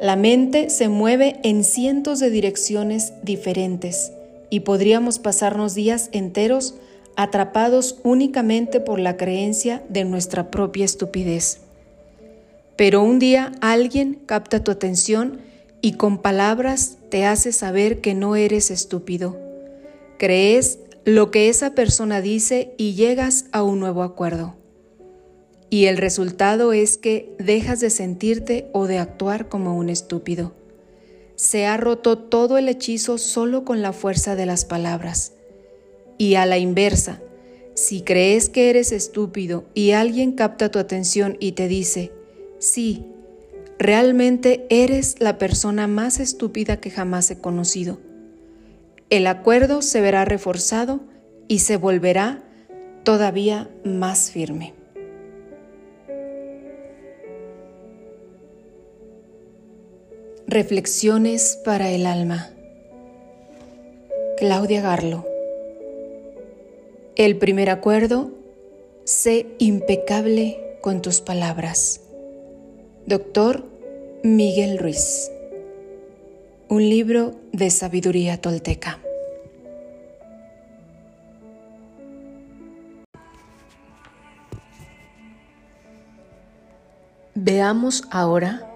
La 0.00 0.14
mente 0.14 0.70
se 0.70 0.88
mueve 0.88 1.40
en 1.42 1.64
cientos 1.64 2.20
de 2.20 2.30
direcciones 2.30 3.14
diferentes 3.22 4.12
y 4.48 4.60
podríamos 4.60 5.18
pasarnos 5.18 5.74
días 5.74 6.08
enteros 6.12 6.74
atrapados 7.16 7.96
únicamente 8.04 8.78
por 8.78 9.00
la 9.00 9.16
creencia 9.16 9.82
de 9.88 10.04
nuestra 10.04 10.52
propia 10.52 10.84
estupidez. 10.84 11.62
Pero 12.78 13.02
un 13.02 13.18
día 13.18 13.50
alguien 13.60 14.20
capta 14.24 14.62
tu 14.62 14.70
atención 14.70 15.40
y 15.80 15.94
con 15.94 16.22
palabras 16.22 16.98
te 17.10 17.24
hace 17.24 17.50
saber 17.50 18.00
que 18.00 18.14
no 18.14 18.36
eres 18.36 18.70
estúpido. 18.70 19.36
Crees 20.16 20.78
lo 21.04 21.32
que 21.32 21.48
esa 21.48 21.74
persona 21.74 22.20
dice 22.20 22.74
y 22.78 22.94
llegas 22.94 23.46
a 23.50 23.64
un 23.64 23.80
nuevo 23.80 24.04
acuerdo. 24.04 24.54
Y 25.70 25.86
el 25.86 25.96
resultado 25.96 26.72
es 26.72 26.96
que 26.96 27.34
dejas 27.40 27.80
de 27.80 27.90
sentirte 27.90 28.70
o 28.72 28.86
de 28.86 28.98
actuar 28.98 29.48
como 29.48 29.76
un 29.76 29.88
estúpido. 29.88 30.52
Se 31.34 31.66
ha 31.66 31.78
roto 31.78 32.16
todo 32.16 32.58
el 32.58 32.68
hechizo 32.68 33.18
solo 33.18 33.64
con 33.64 33.82
la 33.82 33.92
fuerza 33.92 34.36
de 34.36 34.46
las 34.46 34.64
palabras. 34.64 35.32
Y 36.16 36.36
a 36.36 36.46
la 36.46 36.58
inversa, 36.58 37.20
si 37.74 38.02
crees 38.02 38.48
que 38.48 38.70
eres 38.70 38.92
estúpido 38.92 39.64
y 39.74 39.90
alguien 39.90 40.30
capta 40.30 40.70
tu 40.70 40.78
atención 40.78 41.36
y 41.40 41.52
te 41.52 41.66
dice, 41.66 42.12
sí, 42.58 43.04
realmente 43.78 44.66
eres 44.70 45.20
la 45.20 45.38
persona 45.38 45.86
más 45.86 46.20
estúpida 46.20 46.78
que 46.78 46.90
jamás 46.90 47.30
he 47.30 47.38
conocido, 47.38 47.98
el 49.10 49.26
acuerdo 49.26 49.82
se 49.82 50.00
verá 50.00 50.24
reforzado 50.24 51.00
y 51.48 51.60
se 51.60 51.76
volverá 51.76 52.42
todavía 53.04 53.70
más 53.84 54.30
firme. 54.30 54.74
Reflexiones 60.46 61.58
para 61.64 61.90
el 61.90 62.06
alma. 62.06 62.50
Claudia 64.38 64.80
Garlo 64.80 65.26
el 67.18 67.36
primer 67.36 67.68
acuerdo, 67.68 68.30
sé 69.02 69.48
impecable 69.58 70.78
con 70.80 71.02
tus 71.02 71.20
palabras. 71.20 72.00
Doctor 73.08 73.64
Miguel 74.22 74.76
Ruiz. 74.76 75.32
Un 76.68 76.90
libro 76.90 77.36
de 77.52 77.70
sabiduría 77.70 78.38
tolteca. 78.38 78.98
Veamos 87.34 88.04
ahora 88.10 88.70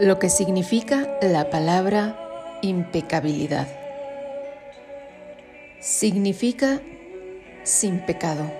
lo 0.00 0.18
que 0.18 0.30
significa 0.30 1.16
la 1.22 1.48
palabra 1.48 2.58
impecabilidad. 2.62 3.68
Significa 5.80 6.80
sin 7.62 8.00
pecado. 8.00 8.50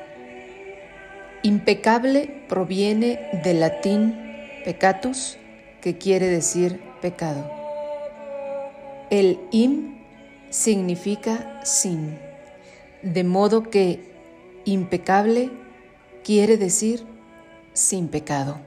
Impecable 1.43 2.45
proviene 2.49 3.29
del 3.43 3.59
latín 3.59 4.26
pecatus, 4.67 5.39
que 5.81 5.97
quiere 5.97 6.27
decir 6.27 6.83
pecado. 7.01 7.49
El 9.11 9.39
im 9.53 10.01
significa 10.51 11.61
sin, 11.65 12.19
de 13.01 13.23
modo 13.23 13.71
que 13.71 14.01
impecable 14.65 15.53
quiere 16.25 16.57
decir 16.57 17.07
sin 17.75 18.09
pecado. 18.09 18.59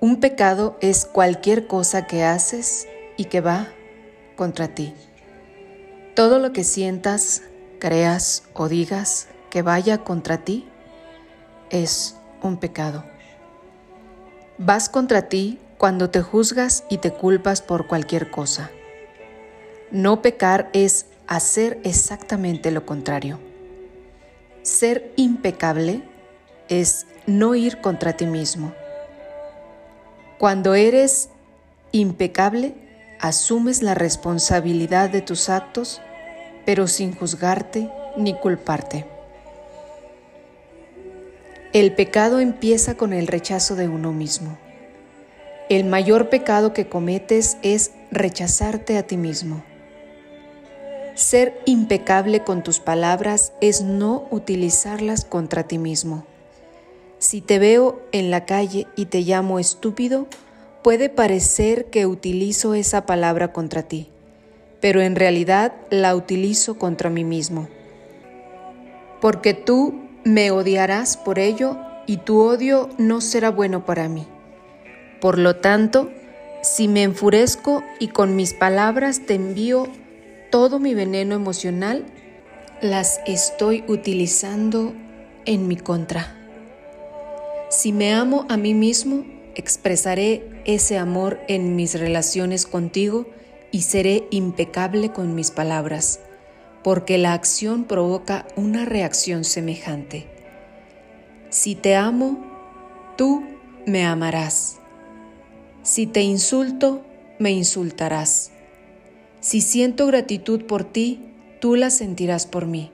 Un 0.00 0.18
pecado 0.18 0.78
es 0.80 1.04
cualquier 1.04 1.66
cosa 1.66 2.06
que 2.06 2.24
haces 2.24 2.88
y 3.18 3.26
que 3.26 3.42
va 3.42 3.68
contra 4.36 4.68
ti. 4.68 4.94
Todo 6.16 6.38
lo 6.38 6.54
que 6.54 6.64
sientas, 6.64 7.42
creas 7.78 8.44
o 8.54 8.70
digas 8.70 9.28
que 9.50 9.60
vaya 9.60 9.98
contra 9.98 10.38
ti 10.38 10.66
es 11.68 12.16
un 12.42 12.56
pecado. 12.56 13.04
Vas 14.58 14.88
contra 14.88 15.28
ti 15.28 15.58
cuando 15.78 16.10
te 16.10 16.22
juzgas 16.22 16.84
y 16.88 16.98
te 16.98 17.10
culpas 17.10 17.62
por 17.62 17.86
cualquier 17.86 18.30
cosa. 18.30 18.70
No 19.90 20.22
pecar 20.22 20.70
es 20.72 21.06
hacer 21.26 21.80
exactamente 21.84 22.70
lo 22.70 22.86
contrario. 22.86 23.38
Ser 24.62 25.12
impecable 25.16 26.02
es 26.68 27.06
no 27.26 27.54
ir 27.54 27.80
contra 27.80 28.12
ti 28.12 28.26
mismo. 28.26 28.72
Cuando 30.38 30.74
eres 30.74 31.30
impecable, 31.92 32.74
asumes 33.20 33.82
la 33.82 33.94
responsabilidad 33.94 35.10
de 35.10 35.20
tus 35.20 35.48
actos, 35.48 36.00
pero 36.64 36.86
sin 36.86 37.14
juzgarte 37.14 37.90
ni 38.16 38.34
culparte. 38.34 39.11
El 41.72 41.94
pecado 41.94 42.38
empieza 42.38 42.98
con 42.98 43.14
el 43.14 43.26
rechazo 43.26 43.76
de 43.76 43.88
uno 43.88 44.12
mismo. 44.12 44.58
El 45.70 45.84
mayor 45.84 46.28
pecado 46.28 46.74
que 46.74 46.86
cometes 46.86 47.56
es 47.62 47.92
rechazarte 48.10 48.98
a 48.98 49.06
ti 49.06 49.16
mismo. 49.16 49.64
Ser 51.14 51.58
impecable 51.64 52.44
con 52.44 52.62
tus 52.62 52.78
palabras 52.78 53.54
es 53.62 53.80
no 53.80 54.28
utilizarlas 54.30 55.24
contra 55.24 55.62
ti 55.62 55.78
mismo. 55.78 56.26
Si 57.18 57.40
te 57.40 57.58
veo 57.58 58.02
en 58.12 58.30
la 58.30 58.44
calle 58.44 58.86
y 58.94 59.06
te 59.06 59.22
llamo 59.22 59.58
estúpido, 59.58 60.26
puede 60.82 61.08
parecer 61.08 61.86
que 61.86 62.04
utilizo 62.04 62.74
esa 62.74 63.06
palabra 63.06 63.54
contra 63.54 63.82
ti, 63.82 64.10
pero 64.82 65.00
en 65.00 65.16
realidad 65.16 65.72
la 65.88 66.14
utilizo 66.16 66.76
contra 66.76 67.08
mí 67.08 67.24
mismo. 67.24 67.66
Porque 69.22 69.54
tú 69.54 70.01
me 70.24 70.50
odiarás 70.50 71.16
por 71.16 71.38
ello 71.38 71.76
y 72.06 72.18
tu 72.18 72.40
odio 72.40 72.88
no 72.98 73.20
será 73.20 73.50
bueno 73.50 73.84
para 73.84 74.08
mí. 74.08 74.26
Por 75.20 75.38
lo 75.38 75.56
tanto, 75.56 76.10
si 76.62 76.88
me 76.88 77.02
enfurezco 77.02 77.82
y 77.98 78.08
con 78.08 78.36
mis 78.36 78.54
palabras 78.54 79.26
te 79.26 79.34
envío 79.34 79.86
todo 80.50 80.78
mi 80.78 80.94
veneno 80.94 81.34
emocional, 81.34 82.04
las 82.80 83.20
estoy 83.26 83.84
utilizando 83.88 84.92
en 85.44 85.68
mi 85.68 85.76
contra. 85.76 86.36
Si 87.70 87.92
me 87.92 88.12
amo 88.12 88.46
a 88.48 88.56
mí 88.56 88.74
mismo, 88.74 89.24
expresaré 89.54 90.62
ese 90.64 90.98
amor 90.98 91.40
en 91.48 91.74
mis 91.74 91.98
relaciones 91.98 92.66
contigo 92.66 93.26
y 93.70 93.82
seré 93.82 94.26
impecable 94.30 95.10
con 95.10 95.34
mis 95.34 95.50
palabras, 95.50 96.20
porque 96.82 97.18
la 97.18 97.32
acción 97.32 97.84
provoca 97.84 98.46
una 98.56 98.84
reacción 98.84 99.44
semejante. 99.44 100.28
Si 101.50 101.74
te 101.74 101.96
amo, 101.96 102.44
tú 103.16 103.44
me 103.86 104.04
amarás. 104.04 104.78
Si 105.82 106.06
te 106.06 106.22
insulto, 106.22 107.04
me 107.38 107.50
insultarás. 107.50 108.52
Si 109.40 109.60
siento 109.60 110.06
gratitud 110.06 110.64
por 110.64 110.84
ti, 110.84 111.20
tú 111.60 111.76
la 111.76 111.90
sentirás 111.90 112.46
por 112.46 112.66
mí. 112.66 112.90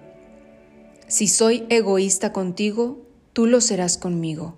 Si 1.07 1.28
soy 1.28 1.64
egoísta 1.68 2.32
contigo, 2.32 3.07
tú 3.32 3.47
lo 3.47 3.61
serás 3.61 3.97
conmigo. 3.97 4.57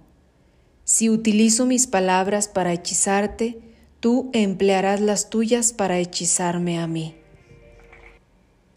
Si 0.84 1.10
utilizo 1.10 1.66
mis 1.66 1.86
palabras 1.86 2.48
para 2.48 2.72
hechizarte, 2.72 3.60
tú 4.00 4.30
emplearás 4.32 5.00
las 5.00 5.30
tuyas 5.30 5.72
para 5.72 5.98
hechizarme 5.98 6.80
a 6.80 6.86
mí. 6.86 7.19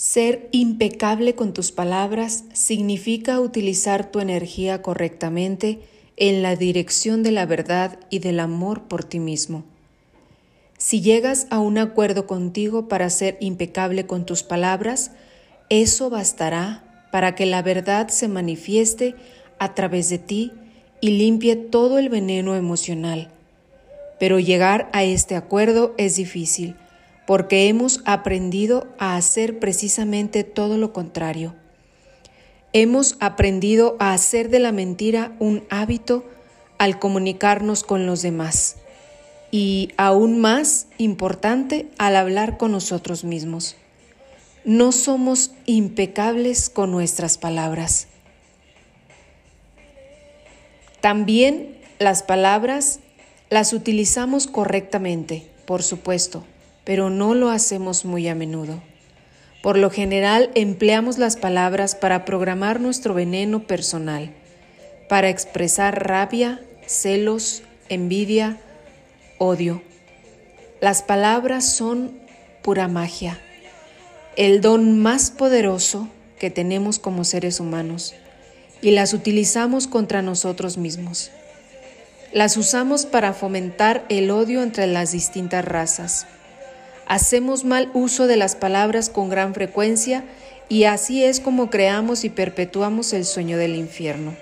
Ser 0.04 0.50
impecable 0.52 1.34
con 1.34 1.54
tus 1.54 1.72
palabras 1.72 2.44
significa 2.52 3.40
utilizar 3.40 4.12
tu 4.12 4.20
energía 4.20 4.82
correctamente 4.82 5.80
en 6.18 6.42
la 6.44 6.58
dirección 6.58 7.24
de 7.24 7.32
la 7.32 7.46
verdad 7.46 7.98
y 8.10 8.20
del 8.20 8.42
amor 8.42 8.82
por 8.90 9.06
ti 9.06 9.20
mismo. 9.20 9.64
Si 10.78 11.00
llegas 11.00 11.48
a 11.52 11.60
un 11.60 11.78
acuerdo 11.78 12.28
contigo 12.28 12.90
para 12.90 13.10
ser 13.10 13.38
impecable 13.40 14.06
con 14.06 14.26
tus 14.26 14.44
palabras, 14.44 15.12
eso 15.70 16.10
bastará 16.10 17.08
para 17.14 17.34
que 17.34 17.46
la 17.46 17.62
verdad 17.62 18.10
se 18.10 18.28
manifieste 18.28 19.16
a 19.58 19.74
través 19.74 20.10
de 20.10 20.18
ti 20.18 20.52
y 21.00 21.12
limpie 21.12 21.56
todo 21.56 21.98
el 21.98 22.10
veneno 22.10 22.58
emocional. 22.58 23.30
Pero 24.20 24.38
llegar 24.42 24.90
a 24.92 25.06
este 25.06 25.38
acuerdo 25.38 25.94
es 25.98 26.18
difícil 26.18 26.76
porque 27.26 27.68
hemos 27.68 28.02
aprendido 28.06 28.88
a 28.98 29.16
hacer 29.16 29.60
precisamente 29.60 30.44
todo 30.44 30.78
lo 30.78 30.94
contrario. 30.94 31.56
Hemos 32.74 33.18
aprendido 33.20 33.96
a 34.00 34.14
hacer 34.14 34.50
de 34.50 34.60
la 34.60 34.72
mentira 34.72 35.36
un 35.40 35.64
hábito 35.70 36.26
al 36.78 37.00
comunicarnos 37.00 37.84
con 37.84 38.06
los 38.06 38.22
demás 38.22 38.78
y 39.52 39.90
aún 39.98 40.42
más 40.42 40.88
importante 40.98 41.88
al 42.00 42.16
hablar 42.16 42.58
con 42.58 42.72
nosotros 42.72 43.24
mismos. 43.24 43.76
No 44.66 44.92
somos 44.92 45.52
impecables 45.66 46.70
con 46.70 46.92
nuestras 46.92 47.38
palabras. 47.38 48.08
También 51.02 51.78
las 52.00 52.24
palabras 52.24 53.00
las 53.50 53.74
utilizamos 53.74 54.48
correctamente, 54.48 55.48
por 55.66 55.84
supuesto, 55.84 56.44
pero 56.84 57.10
no 57.10 57.34
lo 57.34 57.50
hacemos 57.50 58.06
muy 58.06 58.28
a 58.28 58.36
menudo. 58.36 58.82
Por 59.62 59.78
lo 59.78 59.90
general 59.90 60.52
empleamos 60.56 61.18
las 61.18 61.38
palabras 61.38 61.96
para 61.96 62.26
programar 62.26 62.82
nuestro 62.82 63.14
veneno 63.14 63.64
personal, 63.64 64.32
para 65.08 65.30
expresar 65.30 66.08
rabia, 66.08 66.62
celos, 66.86 67.64
envidia, 67.88 68.60
odio. 69.38 69.82
Las 70.82 71.02
palabras 71.02 71.66
son 71.76 72.20
pura 72.62 72.90
magia, 72.90 73.40
el 74.36 74.60
don 74.60 75.00
más 75.00 75.32
poderoso 75.32 76.10
que 76.40 76.50
tenemos 76.50 77.00
como 77.00 77.24
seres 77.24 77.62
humanos, 77.62 78.16
y 78.82 78.92
las 78.92 79.14
utilizamos 79.14 79.88
contra 79.88 80.22
nosotros 80.22 80.78
mismos. 80.78 81.32
Las 82.34 82.58
usamos 82.58 83.06
para 83.06 83.32
fomentar 83.32 84.06
el 84.10 84.30
odio 84.30 84.62
entre 84.62 84.88
las 84.88 85.14
distintas 85.14 85.64
razas 85.64 86.28
Hacemos 87.06 87.64
mal 87.66 87.90
uso 87.94 88.28
de 88.28 88.38
las 88.38 88.56
palabras 88.56 89.10
con 89.10 89.30
gran 89.30 89.54
frecuencia 89.54 90.24
y 90.70 90.86
así 90.86 91.24
es 91.24 91.40
como 91.40 91.70
creamos 91.70 92.24
y 92.24 92.30
perpetuamos 92.30 93.14
el 93.14 93.26
sueño 93.26 93.58
del 93.58 93.76
infierno. 93.76 94.34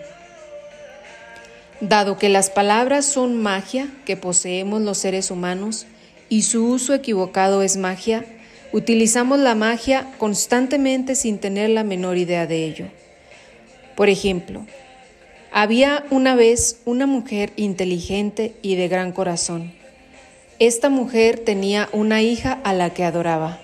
Dado 1.80 2.18
que 2.18 2.30
las 2.30 2.51
palabras 2.51 3.05
son 3.05 3.41
magia 3.41 3.89
que 4.05 4.16
poseemos 4.16 4.82
los 4.82 4.99
seres 4.99 5.32
humanos 5.32 5.88
y 6.30 6.43
su 6.43 6.66
uso 6.68 6.93
equivocado 6.93 7.64
es 7.64 7.76
magia, 7.76 8.24
utilizamos 8.72 9.39
la 9.39 9.55
magia 9.55 10.07
constantemente 10.20 11.16
sin 11.16 11.39
tener 11.39 11.72
la 11.72 11.84
menor 11.84 12.18
idea 12.18 12.45
de 12.45 12.66
ello. 12.66 12.86
Por 13.95 14.09
ejemplo, 14.09 14.66
había 15.51 16.05
una 16.12 16.36
vez 16.36 16.80
una 16.86 17.07
mujer 17.07 17.51
inteligente 17.55 18.53
y 18.62 18.76
de 18.76 18.88
gran 18.88 19.12
corazón 19.12 19.80
esta 20.62 20.89
mujer 20.89 21.39
tenía 21.39 21.89
una 21.91 22.22
hija 22.22 22.59
a 22.64 22.76
la 22.76 22.91
que 22.91 23.03
adoraba. 23.03 23.57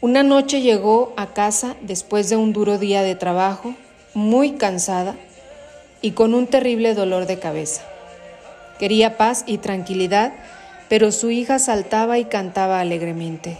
Una 0.00 0.22
noche 0.22 0.62
llegó 0.62 1.12
a 1.18 1.34
casa 1.34 1.76
después 1.82 2.30
de 2.30 2.36
un 2.36 2.54
duro 2.54 2.78
día 2.78 3.02
de 3.02 3.14
trabajo, 3.14 3.74
muy 4.14 4.52
cansada 4.52 5.16
y 6.00 6.12
con 6.12 6.32
un 6.32 6.46
terrible 6.46 6.94
dolor 6.94 7.26
de 7.26 7.38
cabeza. 7.38 7.82
Quería 8.78 9.18
paz 9.18 9.44
y 9.46 9.58
tranquilidad, 9.58 10.32
pero 10.88 11.12
su 11.12 11.30
hija 11.30 11.58
saltaba 11.58 12.18
y 12.18 12.24
cantaba 12.24 12.80
alegremente. 12.80 13.58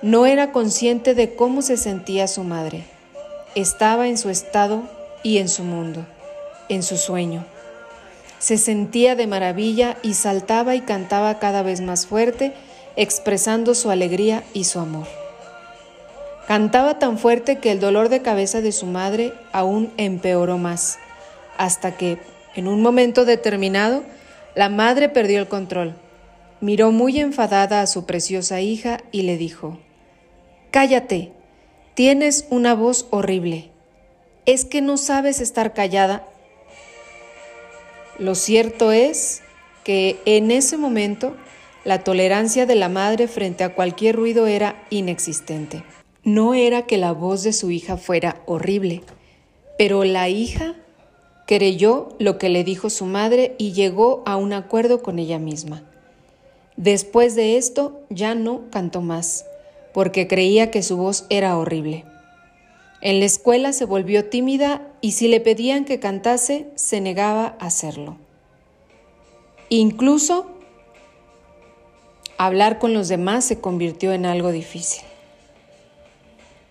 No 0.00 0.24
era 0.24 0.50
consciente 0.50 1.14
de 1.14 1.34
cómo 1.34 1.60
se 1.60 1.76
sentía 1.76 2.26
su 2.26 2.42
madre. 2.42 2.84
Estaba 3.54 4.08
en 4.08 4.16
su 4.16 4.30
estado 4.30 4.84
y 5.22 5.36
en 5.36 5.50
su 5.50 5.62
mundo, 5.62 6.06
en 6.70 6.82
su 6.82 6.96
sueño. 6.96 7.44
Se 8.44 8.58
sentía 8.58 9.14
de 9.14 9.26
maravilla 9.26 9.96
y 10.02 10.12
saltaba 10.12 10.74
y 10.74 10.82
cantaba 10.82 11.38
cada 11.38 11.62
vez 11.62 11.80
más 11.80 12.06
fuerte, 12.06 12.52
expresando 12.94 13.74
su 13.74 13.88
alegría 13.88 14.44
y 14.52 14.64
su 14.64 14.80
amor. 14.80 15.06
Cantaba 16.46 16.98
tan 16.98 17.16
fuerte 17.16 17.56
que 17.56 17.70
el 17.72 17.80
dolor 17.80 18.10
de 18.10 18.20
cabeza 18.20 18.60
de 18.60 18.72
su 18.72 18.84
madre 18.84 19.32
aún 19.52 19.90
empeoró 19.96 20.58
más, 20.58 20.98
hasta 21.56 21.96
que, 21.96 22.18
en 22.54 22.68
un 22.68 22.82
momento 22.82 23.24
determinado, 23.24 24.02
la 24.54 24.68
madre 24.68 25.08
perdió 25.08 25.38
el 25.38 25.48
control. 25.48 25.94
Miró 26.60 26.92
muy 26.92 27.20
enfadada 27.20 27.80
a 27.80 27.86
su 27.86 28.04
preciosa 28.04 28.60
hija 28.60 29.00
y 29.10 29.22
le 29.22 29.38
dijo, 29.38 29.78
Cállate, 30.70 31.32
tienes 31.94 32.46
una 32.50 32.74
voz 32.74 33.06
horrible. 33.08 33.70
¿Es 34.44 34.66
que 34.66 34.82
no 34.82 34.98
sabes 34.98 35.40
estar 35.40 35.72
callada 35.72 36.26
lo 38.18 38.34
cierto 38.34 38.92
es 38.92 39.42
que 39.82 40.20
en 40.24 40.50
ese 40.50 40.76
momento 40.76 41.34
la 41.84 42.02
tolerancia 42.02 42.64
de 42.66 42.74
la 42.74 42.88
madre 42.88 43.28
frente 43.28 43.64
a 43.64 43.74
cualquier 43.74 44.16
ruido 44.16 44.46
era 44.46 44.82
inexistente. 44.90 45.84
No 46.22 46.54
era 46.54 46.86
que 46.86 46.96
la 46.96 47.12
voz 47.12 47.42
de 47.42 47.52
su 47.52 47.70
hija 47.70 47.98
fuera 47.98 48.42
horrible, 48.46 49.02
pero 49.76 50.04
la 50.04 50.28
hija 50.28 50.74
creyó 51.46 52.08
lo 52.18 52.38
que 52.38 52.48
le 52.48 52.64
dijo 52.64 52.88
su 52.88 53.04
madre 53.04 53.54
y 53.58 53.72
llegó 53.72 54.22
a 54.24 54.36
un 54.36 54.54
acuerdo 54.54 55.02
con 55.02 55.18
ella 55.18 55.38
misma. 55.38 55.82
Después 56.76 57.34
de 57.34 57.58
esto 57.58 58.00
ya 58.08 58.34
no 58.34 58.70
cantó 58.70 59.02
más, 59.02 59.44
porque 59.92 60.26
creía 60.26 60.70
que 60.70 60.82
su 60.82 60.96
voz 60.96 61.26
era 61.28 61.58
horrible. 61.58 62.04
En 63.04 63.20
la 63.20 63.26
escuela 63.26 63.74
se 63.74 63.84
volvió 63.84 64.30
tímida 64.30 64.80
y 65.02 65.12
si 65.12 65.28
le 65.28 65.38
pedían 65.38 65.84
que 65.84 66.00
cantase, 66.00 66.68
se 66.74 67.02
negaba 67.02 67.54
a 67.60 67.66
hacerlo. 67.66 68.16
Incluso 69.68 70.46
hablar 72.38 72.78
con 72.78 72.94
los 72.94 73.08
demás 73.08 73.44
se 73.44 73.60
convirtió 73.60 74.14
en 74.14 74.24
algo 74.24 74.52
difícil. 74.52 75.04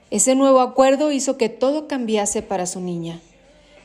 Ese 0.09 0.33
nuevo 0.33 0.61
acuerdo 0.61 1.11
hizo 1.11 1.37
que 1.37 1.49
todo 1.49 1.87
cambiase 1.87 2.41
para 2.41 2.65
su 2.65 2.81
niña. 2.81 3.19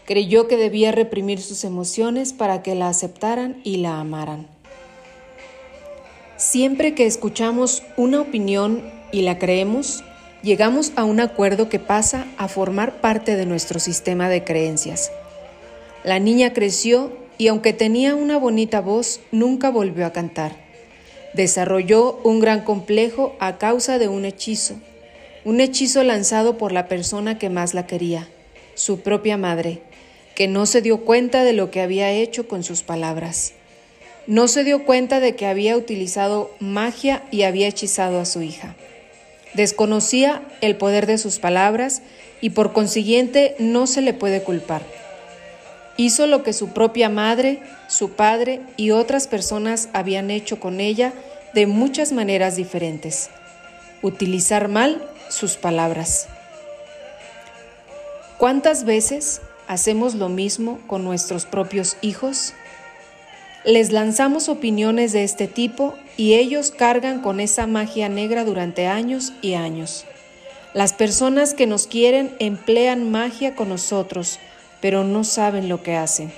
Creyó 0.07 0.49
que 0.49 0.57
debía 0.57 0.91
reprimir 0.91 1.43
sus 1.43 1.65
emociones 1.65 2.33
para 2.33 2.63
que 2.63 2.75
la 2.75 2.89
aceptaran 2.89 3.61
y 3.63 3.77
la 3.77 4.01
amaran. 4.01 4.47
Siempre 6.39 6.95
que 6.95 7.05
escuchamos 7.05 7.83
una 7.99 8.23
opinión 8.23 8.91
y 9.13 9.21
la 9.21 9.39
creemos, 9.39 10.03
llegamos 10.43 10.93
a 10.97 11.05
un 11.05 11.21
acuerdo 11.21 11.69
que 11.69 11.79
pasa 11.79 12.27
a 12.37 12.49
formar 12.49 13.01
parte 13.01 13.37
de 13.37 13.47
nuestro 13.47 13.81
sistema 13.81 14.29
de 14.29 14.45
creencias. 14.45 15.11
La 16.05 16.19
niña 16.19 16.53
creció 16.53 17.13
y 17.39 17.49
aunque 17.49 17.73
tenía 17.73 18.15
una 18.15 18.37
bonita 18.37 18.81
voz, 18.81 19.21
nunca 19.31 19.71
volvió 19.71 20.07
a 20.07 20.13
cantar. 20.13 20.57
Desarrolló 21.35 22.21
un 22.25 22.41
gran 22.41 22.63
complejo 22.63 23.37
a 23.39 23.59
causa 23.59 23.99
de 23.99 24.09
un 24.09 24.25
hechizo, 24.25 24.75
un 25.45 25.61
hechizo 25.61 26.03
lanzado 26.03 26.59
por 26.59 26.73
la 26.73 26.89
persona 26.89 27.39
que 27.39 27.51
más 27.51 27.75
la 27.75 27.87
quería, 27.87 28.29
su 28.75 29.01
propia 29.01 29.37
madre, 29.37 29.83
que 30.35 30.49
no 30.49 30.67
se 30.67 30.83
dio 30.83 31.05
cuenta 31.05 31.45
de 31.45 31.53
lo 31.53 31.71
que 31.71 31.81
había 31.81 32.11
hecho 32.13 32.49
con 32.49 32.63
sus 32.63 32.83
palabras. 32.83 33.53
No 34.27 34.47
se 34.47 34.63
dio 34.63 34.85
cuenta 34.85 35.21
de 35.21 35.37
que 35.37 35.47
había 35.47 35.77
utilizado 35.77 36.51
magia 36.61 37.23
y 37.31 37.43
había 37.43 37.69
hechizado 37.69 38.21
a 38.21 38.25
su 38.25 38.43
hija. 38.43 38.77
Desconocía 39.55 40.43
el 40.61 40.77
poder 40.77 41.07
de 41.07 41.19
sus 41.19 41.39
palabras 41.39 42.03
y 42.41 42.51
por 42.51 42.73
consiguiente 42.73 43.57
no 43.59 43.87
se 43.87 44.03
le 44.03 44.15
puede 44.15 44.43
culpar. 44.43 44.83
Hizo 45.97 46.27
lo 46.27 46.43
que 46.43 46.53
su 46.53 46.69
propia 46.69 47.09
madre, 47.09 47.61
su 47.89 48.13
padre 48.13 48.61
y 48.77 48.93
otras 48.93 49.27
personas 49.27 49.89
habían 49.93 50.31
hecho 50.31 50.61
con 50.61 50.81
ella 50.81 51.13
de 51.55 51.67
muchas 51.67 52.13
maneras 52.13 52.57
diferentes. 52.57 53.31
Utilizar 54.03 54.69
mal 54.69 55.03
sus 55.29 55.57
palabras. 55.57 56.29
¿Cuántas 58.39 58.85
veces 58.85 59.41
¿Hacemos 59.69 60.15
lo 60.15 60.31
mismo 60.31 60.81
con 60.87 61.05
nuestros 61.05 61.45
propios 61.45 61.99
hijos? 62.01 62.55
Les 63.69 63.93
lanzamos 63.93 64.49
opiniones 64.49 65.13
de 65.13 65.25
este 65.25 65.47
tipo 65.47 65.93
y 66.17 66.33
ellos 66.37 66.71
cargan 66.71 67.21
con 67.21 67.39
esa 67.39 67.67
magia 67.67 68.09
negra 68.09 68.47
durante 68.47 68.87
años 68.87 69.35
y 69.43 69.53
años. 69.53 70.07
Las 70.73 70.95
personas 70.95 71.53
que 71.53 71.67
nos 71.67 71.87
quieren 71.87 72.35
emplean 72.39 73.11
magia 73.11 73.55
con 73.55 73.69
nosotros, 73.69 74.39
pero 74.81 75.05
no 75.05 75.23
saben 75.23 75.69
lo 75.69 75.83
que 75.83 75.97
hacen. 75.97 76.33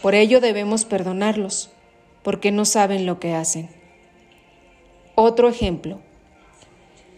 Por 0.00 0.14
ello 0.14 0.40
debemos 0.40 0.86
perdonarlos, 0.86 1.68
porque 2.22 2.52
no 2.52 2.64
saben 2.64 3.04
lo 3.04 3.20
que 3.20 3.34
hacen. 3.34 3.68
Otro 5.14 5.50
ejemplo. 5.50 6.00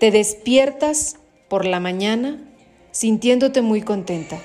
Te 0.00 0.10
despiertas 0.10 1.14
por 1.46 1.64
la 1.64 1.78
mañana 1.78 2.42
sintiéndote 2.90 3.62
muy 3.62 3.82
contenta 3.82 4.40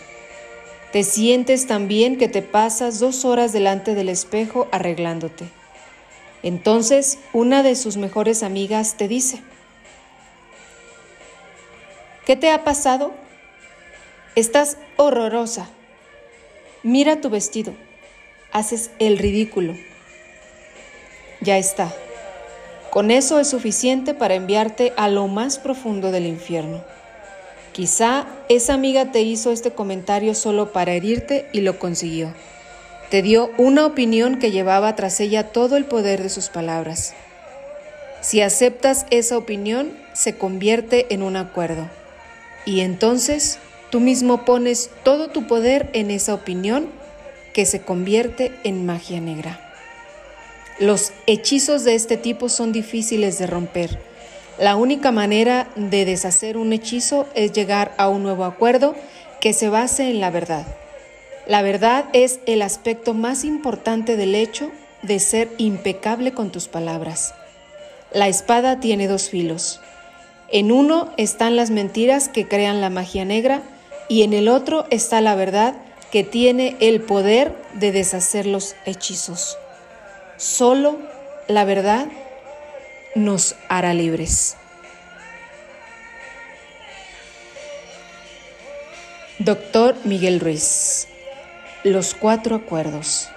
te 0.93 1.03
sientes 1.03 1.65
tan 1.65 1.87
bien 1.87 2.19
que 2.19 2.27
te 2.27 2.43
pasas 2.43 2.99
dos 2.99 3.25
horas 3.25 3.51
delante 3.51 3.95
del 3.95 4.09
espejo 4.09 4.67
arreglándote. 4.71 5.49
Entonces 6.43 7.17
una 7.33 7.63
de 7.63 7.75
sus 7.75 7.97
mejores 7.97 8.43
amigas 8.43 8.95
te 8.95 9.07
dice, 9.07 9.41
¿qué 12.27 12.35
te 12.35 12.51
ha 12.51 12.63
pasado? 12.63 13.11
Estás 14.35 14.77
horrorosa. 14.95 15.67
Mira 16.83 17.21
tu 17.21 17.31
vestido. 17.31 17.73
Haces 18.51 18.91
el 18.99 19.17
ridículo. 19.17 19.75
Ya 21.41 21.57
está. 21.57 21.91
Con 22.91 23.09
eso 23.09 23.39
es 23.39 23.49
suficiente 23.49 24.13
para 24.13 24.35
enviarte 24.35 24.93
a 24.95 25.07
lo 25.07 25.27
más 25.27 25.57
profundo 25.57 26.11
del 26.11 26.27
infierno. 26.27 26.83
Quizá 27.73 28.27
esa 28.49 28.75
amiga 28.75 29.11
te 29.11 29.21
hizo 29.21 29.51
este 29.51 29.71
comentario 29.71 30.35
solo 30.35 30.71
para 30.71 30.93
herirte 30.93 31.47
y 31.53 31.61
lo 31.61 31.79
consiguió. 31.79 32.31
Te 33.09 33.23
dio 33.23 33.49
una 33.57 33.87
opinión 33.87 34.37
que 34.37 34.51
llevaba 34.51 34.95
tras 34.95 35.19
ella 35.19 35.51
todo 35.51 35.75
el 35.75 35.85
poder 35.85 36.21
de 36.21 36.29
sus 36.29 36.49
palabras. 36.49 37.15
Si 38.21 38.41
aceptas 38.41 39.07
esa 39.09 39.39
opinión, 39.39 39.91
se 40.13 40.37
convierte 40.37 41.07
en 41.09 41.23
un 41.23 41.35
acuerdo. 41.35 41.89
Y 42.63 42.81
entonces 42.81 43.57
tú 43.89 43.99
mismo 43.99 44.45
pones 44.45 44.91
todo 45.03 45.29
tu 45.29 45.47
poder 45.47 45.89
en 45.93 46.11
esa 46.11 46.35
opinión 46.35 46.89
que 47.53 47.65
se 47.65 47.81
convierte 47.81 48.53
en 48.63 48.85
magia 48.85 49.19
negra. 49.19 49.59
Los 50.79 51.11
hechizos 51.25 51.83
de 51.83 51.95
este 51.95 52.17
tipo 52.17 52.49
son 52.49 52.71
difíciles 52.71 53.39
de 53.39 53.47
romper 53.47 54.12
la 54.59 54.75
única 54.75 55.11
manera 55.11 55.67
de 55.75 56.05
deshacer 56.05 56.57
un 56.57 56.73
hechizo 56.73 57.27
es 57.33 57.53
llegar 57.53 57.93
a 57.97 58.09
un 58.09 58.23
nuevo 58.23 58.45
acuerdo 58.45 58.95
que 59.41 59.53
se 59.53 59.69
base 59.69 60.09
en 60.09 60.21
la 60.21 60.29
verdad. 60.29 60.65
La 61.47 61.61
verdad 61.61 62.05
es 62.13 62.39
el 62.45 62.61
aspecto 62.61 63.13
más 63.13 63.43
importante 63.43 64.15
del 64.15 64.35
hecho 64.35 64.71
de 65.01 65.19
ser 65.19 65.49
impecable 65.57 66.33
con 66.33 66.51
tus 66.51 66.67
palabras. 66.67 67.33
La 68.13 68.27
espada 68.27 68.79
tiene 68.79 69.07
dos 69.07 69.29
filos. 69.29 69.81
En 70.49 70.71
uno 70.71 71.11
están 71.17 71.55
las 71.55 71.71
mentiras 71.71 72.29
que 72.29 72.47
crean 72.47 72.79
la 72.79 72.91
magia 72.91 73.25
negra 73.25 73.63
y 74.07 74.21
en 74.21 74.33
el 74.33 74.47
otro 74.47 74.85
está 74.91 75.19
la 75.19 75.35
verdad 75.35 75.73
que 76.11 76.23
tiene 76.23 76.77
el 76.79 77.01
poder 77.01 77.55
de 77.73 77.91
deshacer 77.91 78.45
los 78.45 78.75
hechizos. 78.85 79.57
Solo 80.37 80.99
la 81.47 81.65
verdad 81.65 82.05
nos 83.15 83.55
hará 83.69 83.93
libres. 83.93 84.57
Doctor 89.39 89.95
Miguel 90.03 90.39
Ruiz. 90.39 91.07
Los 91.83 92.15
cuatro 92.15 92.55
acuerdos. 92.55 93.29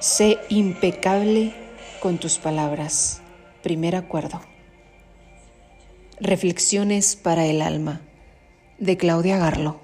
Sé 0.00 0.38
impecable 0.48 1.52
con 2.00 2.18
tus 2.18 2.38
palabras. 2.38 3.20
Primer 3.62 3.96
acuerdo. 3.96 4.40
Reflexiones 6.20 7.16
para 7.16 7.46
el 7.46 7.62
alma. 7.62 8.00
De 8.78 8.96
Claudia 8.96 9.38
Garlo. 9.38 9.81